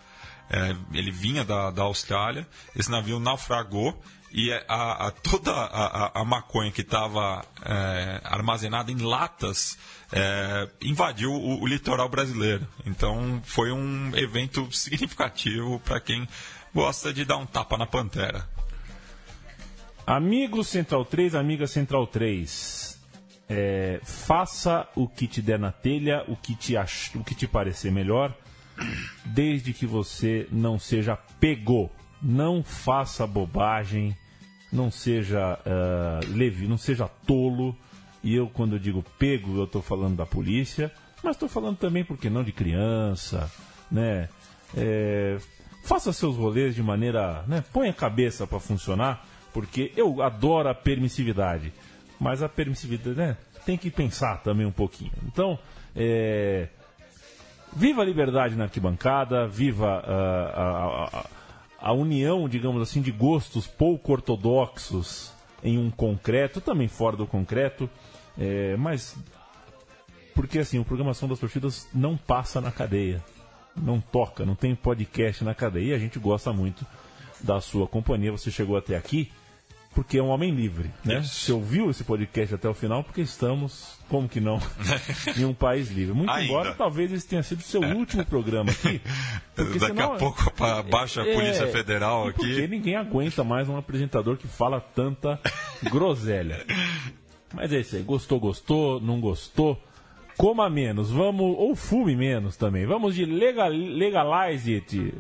Eh, 0.50 0.76
ele 0.94 1.12
vinha 1.12 1.44
da, 1.44 1.72
da 1.72 1.84
Austrália. 1.84 2.48
Esse 2.76 2.90
navio 2.90 3.20
naufragou 3.20 4.00
e 4.32 4.52
eh, 4.52 4.64
a, 4.68 5.08
a- 5.08 5.12
toda 5.12 5.52
a, 5.52 6.22
a- 6.22 6.26
maconha 6.26 6.72
que 6.72 6.82
estava 6.82 7.44
armazenada 8.24 8.92
em 8.92 8.98
latas 9.02 9.78
eh, 10.12 10.70
invadiu 10.82 11.32
o, 11.34 11.62
o 11.62 11.68
litoral 11.68 12.08
brasileiro. 12.08 12.66
Então 12.86 13.42
foi 13.46 13.72
um 13.72 14.16
evento 14.16 14.70
significativo 14.76 15.80
para 15.80 16.00
quem 16.00 16.28
gosta 16.74 17.12
de 17.14 17.26
dar 17.26 17.38
um 17.38 17.46
tapa 17.46 17.78
na 17.78 17.86
pantera. 17.86 18.48
Amigo 20.06 20.64
Central 20.64 21.04
3, 21.04 21.36
amiga 21.36 21.68
Central 21.68 22.08
3. 22.08 22.97
É, 23.50 24.00
faça 24.04 24.88
o 24.96 25.08
que 25.08 25.28
te 25.28 25.42
der 25.42 25.60
na 25.60 25.72
telha, 25.72 26.24
o 26.28 26.36
que 26.36 26.56
te, 26.56 26.76
ach... 26.76 27.16
o 27.16 27.24
que 27.24 27.36
te 27.36 27.48
parecer 27.48 27.92
melhor, 27.92 28.36
desde 29.26 29.74
que 29.74 29.86
você 29.86 30.48
não 30.52 30.78
seja 30.78 31.18
pegou. 31.40 31.92
Não 32.22 32.64
faça 32.64 33.28
bobagem, 33.28 34.16
não 34.72 34.90
seja 34.92 35.60
ah, 35.66 36.20
levi, 36.30 36.68
não 36.68 36.78
seja 36.78 37.08
tolo. 37.08 37.76
E 38.24 38.36
eu, 38.36 38.48
quando 38.48 38.76
eu 38.76 38.80
digo 38.80 39.06
pego, 39.18 39.58
eu 39.58 39.64
estou 39.66 39.82
falando 39.82 40.18
da 40.18 40.26
polícia, 40.26 40.92
mas 41.24 41.36
estou 41.36 41.48
falando 41.48 41.78
também, 41.78 42.04
por 42.04 42.18
que 42.18 42.30
não, 42.30 42.44
de 42.44 42.52
criança, 42.52 43.52
né? 43.92 44.28
É, 44.76 45.38
faça 45.84 46.12
seus 46.12 46.36
rolês 46.36 46.76
de 46.76 46.84
maneira. 46.84 47.44
Né, 47.48 47.64
põe 47.72 47.88
a 47.88 47.94
cabeça 47.94 48.46
para 48.46 48.60
funcionar, 48.60 49.26
porque 49.54 49.94
eu 49.96 50.22
adoro 50.22 50.70
a 50.70 50.76
permissividade, 50.76 51.72
mas 52.20 52.42
a 52.44 52.50
permissividade 52.50 53.16
né, 53.18 53.38
tem 53.66 53.78
que 53.78 53.90
pensar 53.92 54.38
também 54.44 54.66
um 54.66 54.72
pouquinho. 54.72 55.12
Então, 55.26 55.58
é, 55.96 56.68
viva 57.76 58.02
a 58.02 58.06
liberdade 58.06 58.56
na 58.56 58.66
arquibancada, 58.66 59.48
viva 59.48 60.04
ah, 60.06 60.54
a, 60.56 60.64
a- 60.64 61.20
a- 61.22 61.26
a 61.80 61.94
união, 61.94 62.50
digamos 62.50 62.82
assim, 62.82 63.02
de 63.02 63.12
gostos 63.12 63.68
pouco 63.68 64.12
ortodoxos 64.12 65.32
em 65.64 65.78
um 65.78 65.92
concreto, 65.92 66.60
também 66.60 66.88
fora 66.88 67.16
do 67.16 67.28
concreto, 67.28 67.88
é, 68.38 68.76
mas 68.78 69.16
porque 70.34 70.60
assim, 70.60 70.78
o 70.80 70.86
Programação 70.86 71.28
das 71.28 71.40
Torcidas 71.40 71.88
não 71.94 72.16
passa 72.18 72.62
na 72.62 72.72
cadeia. 72.72 73.24
Não 73.76 74.00
toca, 74.00 74.46
não 74.46 74.56
tem 74.56 74.76
podcast 74.76 75.44
na 75.44 75.54
cadeia. 75.56 75.92
E 75.92 75.94
a 75.94 75.98
gente 76.00 76.18
gosta 76.20 76.52
muito 76.54 76.86
da 77.42 77.60
sua 77.62 77.88
companhia. 77.88 78.32
Você 78.32 78.50
chegou 78.52 78.76
até 78.78 78.96
aqui. 78.96 79.32
Porque 79.98 80.20
é 80.20 80.22
um 80.22 80.28
homem 80.28 80.52
livre, 80.54 80.92
né? 81.04 81.22
Isso. 81.22 81.34
Se 81.46 81.52
ouviu 81.52 81.90
esse 81.90 82.04
podcast 82.04 82.54
até 82.54 82.70
o 82.70 82.74
final, 82.76 83.04
porque 83.04 83.20
estamos, 83.22 83.98
como 84.08 84.30
que 84.30 84.40
não, 84.40 84.60
em 85.36 85.44
um 85.44 85.56
país 85.56 85.90
livre. 85.90 86.14
Muito 86.14 86.30
Ainda. 86.30 86.44
embora 86.46 86.76
talvez 86.76 87.12
esse 87.12 87.28
tenha 87.28 87.42
sido 87.42 87.62
o 87.62 87.64
seu 87.64 87.82
último 87.82 88.24
programa 88.24 88.70
aqui. 88.70 89.02
Daqui 89.58 89.80
senão- 89.80 90.14
a 90.14 90.18
pouco 90.18 90.52
pa- 90.54 90.84
baixa 90.84 91.24
a 91.24 91.28
É, 91.28 91.34
Polícia 91.34 91.66
Federal 91.70 92.30
e 92.30 92.34
Porque 92.34 92.46
aqui. 92.52 92.68
ninguém 92.68 92.96
aguenta 92.96 93.44
mais 93.44 93.68
um 93.68 93.76
apresentador 93.76 94.38
que 94.38 94.48
fala 94.48 94.80
tanta 94.80 95.40
groselha. 95.90 96.64
Mas 97.56 97.74
é 97.74 97.80
isso 97.80 97.96
aí. 97.96 98.04
Gostou, 98.04 98.40
gostou. 98.40 99.02
Não 99.02 99.20
gostou. 99.20 99.82
Coma 100.38 100.70
menos. 100.70 101.10
Vamos. 101.10 101.56
Ou 101.58 101.76
fume 101.76 102.16
menos 102.16 102.56
também. 102.56 102.86
Vamos 102.86 103.16
de 103.16 103.26
legal, 103.26 103.70
Legalize 103.70 104.76
It. 104.76 105.14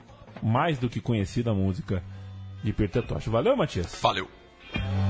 Mais 0.43 0.77
do 0.77 0.87
que 0.87 0.99
conhecida 1.01 1.51
música 1.51 2.03
de 2.63 2.71
Pertetoche. 2.71 3.27
Valeu, 3.27 3.57
Matias? 3.57 3.97
Valeu. 3.99 4.27
Bye. 4.73 5.06